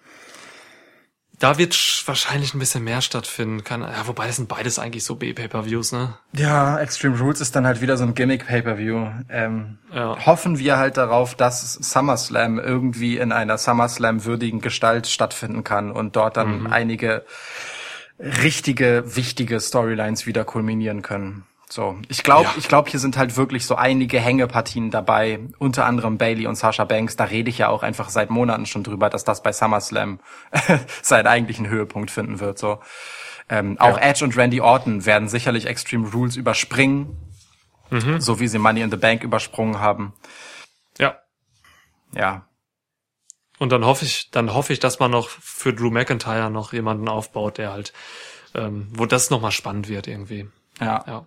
[1.43, 3.65] Da wird sch- wahrscheinlich ein bisschen mehr stattfinden.
[3.65, 6.13] Kann, ja, wobei das sind beides eigentlich so B-Pay-Per-Views, ne?
[6.37, 9.07] Ja, Extreme Rules ist dann halt wieder so ein Gimmick-Pay-Per-View.
[9.29, 10.25] Ähm, Ja.
[10.25, 16.37] Hoffen wir halt darauf, dass SummerSlam irgendwie in einer SummerSlam-würdigen Gestalt stattfinden kann und dort
[16.37, 16.67] dann Mhm.
[16.67, 17.25] einige
[18.19, 21.43] richtige, wichtige Storylines wieder kulminieren können.
[21.73, 22.53] So, ich glaube, Ja.
[22.57, 26.83] ich glaube, hier sind halt wirklich so einige Hängepartien dabei, unter anderem Bailey und Sasha
[26.85, 27.15] Banks.
[27.15, 30.19] Da rede ich ja auch einfach seit Monaten schon drüber, dass das bei SummerSlam
[31.01, 32.59] seinen eigentlichen Höhepunkt finden wird.
[32.59, 32.79] So,
[33.49, 37.17] ähm, auch Edge und Randy Orton werden sicherlich Extreme Rules überspringen,
[38.19, 40.13] so wie sie Money in the Bank übersprungen haben.
[40.99, 41.17] Ja.
[42.15, 42.45] Ja,
[43.57, 47.07] Und dann hoffe ich, dann hoffe ich, dass man noch für Drew McIntyre noch jemanden
[47.09, 47.93] aufbaut, der halt,
[48.53, 50.47] ähm, wo das nochmal spannend wird irgendwie.
[50.79, 51.03] Ja.
[51.07, 51.25] Ja.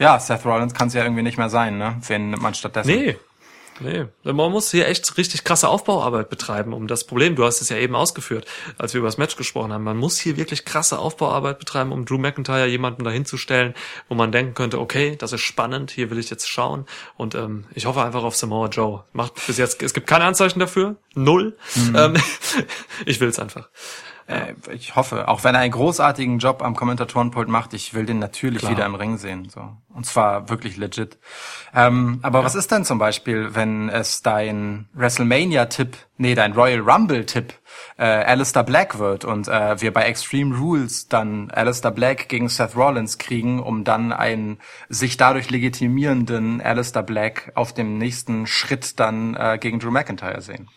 [0.00, 2.00] Ja, Seth Rollins kann es ja irgendwie nicht mehr sein, ne?
[2.08, 2.88] Wen nimmt man stattdessen?
[2.88, 3.16] Nee.
[3.82, 7.70] Nee, man muss hier echt richtig krasse Aufbauarbeit betreiben, um das Problem, du hast es
[7.70, 8.46] ja eben ausgeführt,
[8.76, 12.04] als wir über das Match gesprochen haben, man muss hier wirklich krasse Aufbauarbeit betreiben, um
[12.04, 13.72] Drew McIntyre jemanden dahinzustellen,
[14.10, 16.84] wo man denken könnte, okay, das ist spannend, hier will ich jetzt schauen
[17.16, 19.04] und ähm, ich hoffe einfach auf Samoa Joe.
[19.14, 21.56] Macht bis jetzt, es gibt keine Anzeichen dafür, null.
[21.96, 22.16] Ähm,
[23.06, 23.70] ich will es einfach.
[24.30, 28.18] Äh, ich hoffe, auch wenn er einen großartigen Job am Kommentatorenpult macht, ich will den
[28.18, 28.72] natürlich Klar.
[28.72, 29.48] wieder im Ring sehen.
[29.48, 29.76] So.
[29.92, 31.18] Und zwar wirklich legit.
[31.74, 37.54] Ähm, aber was ist denn zum Beispiel, wenn es dein WrestleMania-Tipp, nee, dein Royal Rumble-Tipp
[37.96, 42.76] äh, Alistair Black wird und äh, wir bei Extreme Rules dann Alistair Black gegen Seth
[42.76, 44.58] Rollins kriegen, um dann einen
[44.88, 50.68] sich dadurch legitimierenden Alistair Black auf dem nächsten Schritt dann äh, gegen Drew McIntyre sehen.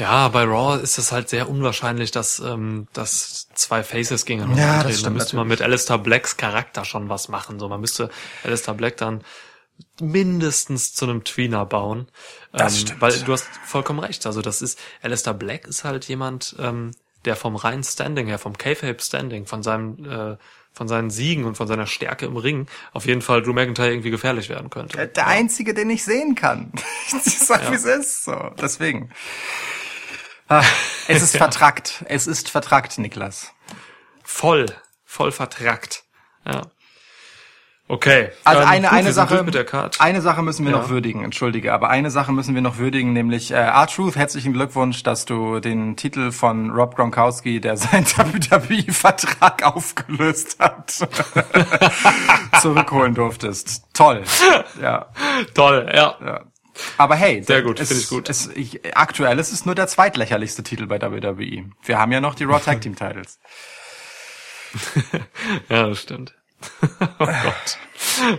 [0.00, 4.76] Ja, bei Raw ist es halt sehr unwahrscheinlich, dass, ähm, dass zwei Faces gegeneinander Ja,
[4.78, 5.04] das antreten.
[5.04, 7.58] Da müsste man mit Alistair Blacks Charakter schon was machen.
[7.60, 8.08] So, man müsste
[8.42, 9.22] Alistair Black dann
[10.00, 12.08] mindestens zu einem Tweener bauen.
[12.50, 13.00] Das ähm, stimmt.
[13.02, 14.24] Weil du hast vollkommen recht.
[14.24, 16.92] Also das ist, Alistair Black ist halt jemand, ähm,
[17.26, 20.36] der vom reinen Standing her, vom K-Fape Standing, von seinem, äh,
[20.72, 24.10] von seinen Siegen und von seiner Stärke im Ring auf jeden Fall Drew McIntyre irgendwie
[24.10, 25.08] gefährlich werden könnte.
[25.08, 26.72] Der einzige, den ich sehen kann.
[27.26, 28.24] Ich sag, wie es ist.
[28.24, 29.10] So, deswegen.
[31.08, 32.04] Es ist vertrackt.
[32.08, 33.52] Es ist vertrackt, Niklas.
[34.22, 34.66] Voll,
[35.04, 36.04] voll vertrackt.
[36.46, 36.62] Ja.
[37.88, 38.30] Okay.
[38.44, 39.44] Also ähm, eine, gut, eine Sache,
[39.98, 40.78] eine Sache müssen wir Ja.
[40.78, 45.02] noch würdigen, entschuldige, aber eine Sache müssen wir noch würdigen, nämlich äh, R-Truth, herzlichen Glückwunsch,
[45.02, 50.92] dass du den Titel von Rob Gronkowski, der seinen WWE-Vertrag aufgelöst hat,
[52.62, 53.82] zurückholen durftest.
[53.92, 54.22] Toll.
[54.80, 55.06] Ja.
[55.54, 56.14] Toll, ja.
[56.24, 56.40] Ja.
[56.98, 58.28] Aber hey, Sehr gut, es, finde ich gut.
[58.28, 61.70] Es, ich, aktuell ist es nur der zweitlächerlichste Titel bei WWE.
[61.82, 63.38] Wir haben ja noch die Raw Tag Team Titles.
[65.68, 66.34] Ja, das stimmt.
[67.18, 67.78] oh Gott.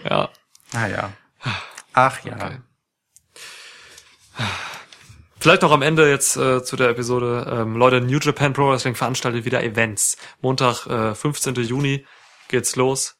[0.06, 0.30] Ja.
[0.72, 1.12] Naja.
[1.94, 2.36] Ach ja.
[2.36, 2.58] Okay.
[5.40, 7.48] Vielleicht noch am Ende jetzt äh, zu der Episode.
[7.52, 10.16] Ähm, Leute, New Japan Pro Wrestling veranstaltet wieder Events.
[10.40, 11.56] Montag, äh, 15.
[11.56, 12.06] Juni
[12.48, 13.20] geht's los.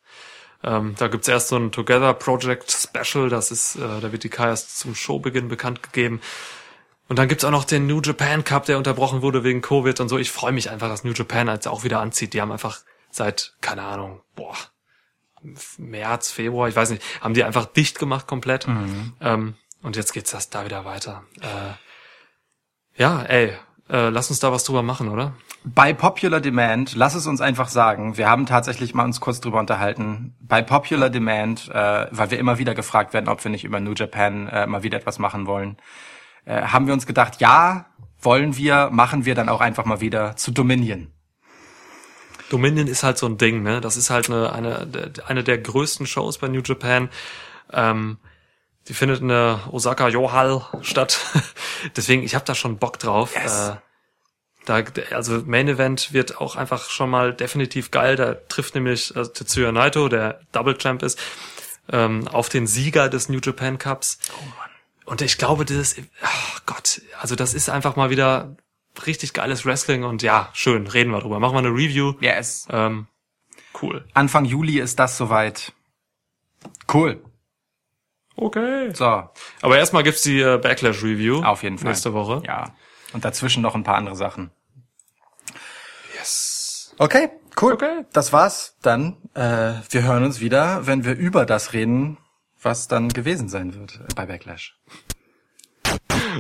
[0.64, 3.30] Ähm, da gibt's erst so ein Together Project Special.
[3.30, 6.22] Das ist, äh, da wird die K erst zum Showbeginn bekannt gegeben.
[7.08, 10.08] Und dann gibt's auch noch den New Japan Cup, der unterbrochen wurde wegen Covid und
[10.08, 10.18] so.
[10.18, 12.34] Ich freue mich einfach, dass New Japan jetzt auch wieder anzieht.
[12.34, 12.80] Die haben einfach
[13.10, 14.56] seit, keine Ahnung, boah,
[15.78, 18.68] März, Februar, ich weiß nicht, haben die einfach dicht gemacht komplett.
[19.20, 21.24] Ähm, und jetzt geht's das da wieder weiter.
[21.42, 23.58] Äh, ja, ey,
[23.90, 25.34] äh, lass uns da was drüber machen, oder?
[25.64, 29.60] Bei Popular Demand, lass es uns einfach sagen, wir haben tatsächlich mal uns kurz drüber
[29.60, 30.34] unterhalten.
[30.40, 33.94] Bei Popular Demand, äh, weil wir immer wieder gefragt werden, ob wir nicht über New
[33.94, 35.78] Japan äh, mal wieder etwas machen wollen,
[36.46, 37.86] äh, haben wir uns gedacht, ja,
[38.20, 41.12] wollen wir, machen wir dann auch einfach mal wieder zu Dominion.
[42.50, 43.82] Dominion ist halt so ein Ding, ne?
[43.82, 47.10] Das ist halt eine, eine, eine der größten Shows bei New Japan.
[47.72, 48.18] Ähm,
[48.88, 51.20] die findet in der Osaka Yohal statt.
[51.96, 53.36] Deswegen, ich habe da schon Bock drauf.
[53.36, 53.70] Yes.
[53.70, 53.76] Äh,
[54.66, 58.16] da, also Main Event wird auch einfach schon mal definitiv geil.
[58.16, 61.20] Da trifft nämlich äh, Tetsuya Naito, der Double Champ ist,
[61.92, 64.20] ähm, auf den Sieger des New Japan Cups.
[65.06, 68.56] Und ich glaube, dieses, oh Gott, also das ist einfach mal wieder
[69.06, 71.40] richtig geiles Wrestling und ja, schön, reden wir drüber.
[71.40, 72.14] Machen wir eine Review.
[72.20, 72.68] Yes.
[72.70, 73.08] Ähm,
[73.82, 74.06] cool.
[74.14, 75.74] Anfang Juli ist das soweit.
[76.94, 77.22] Cool.
[78.36, 78.94] Okay.
[78.94, 79.06] So,
[79.62, 81.44] Aber erstmal gibt's die äh, Backlash Review.
[81.44, 81.90] auf jeden Fall.
[81.90, 82.42] Nächste Woche.
[82.46, 82.74] Ja.
[83.14, 84.52] Und dazwischen noch ein paar andere Sachen.
[86.18, 86.94] Yes.
[86.98, 87.30] Okay,
[87.62, 87.74] cool.
[87.74, 88.06] Okay.
[88.14, 88.78] Das war's.
[88.82, 92.18] Dann, äh, wir hören uns wieder, wenn wir über das reden,
[92.62, 94.78] was dann gewesen sein wird bei Backlash.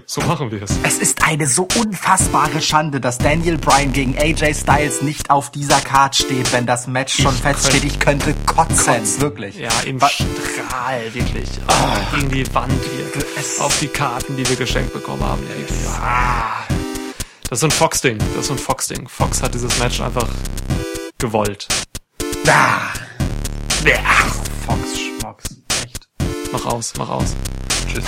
[0.05, 0.71] So machen wir es.
[0.83, 5.79] Es ist eine so unfassbare Schande, dass Daniel Bryan gegen AJ Styles nicht auf dieser
[5.81, 7.83] Card steht, wenn das Match schon feststeht.
[7.83, 9.57] Ich könnte kotzen, wirklich.
[9.57, 11.49] Ja, im Wa- Strahl, wirklich.
[11.67, 13.23] Ah, gegen die Wand hier.
[13.37, 15.43] Es- Auf die Karten, die wir geschenkt bekommen haben.
[16.01, 16.63] Ah.
[17.49, 18.17] Das ist so ein Fox-Ding.
[18.17, 19.07] Das ist so ein Fox-Ding.
[19.07, 20.27] Fox hat dieses Match einfach
[21.17, 21.67] gewollt.
[22.47, 22.93] Ah.
[24.65, 25.43] Fox Schmox.
[25.83, 26.07] Echt.
[26.51, 27.35] Mach aus, mach aus.
[27.91, 28.03] Tschüss.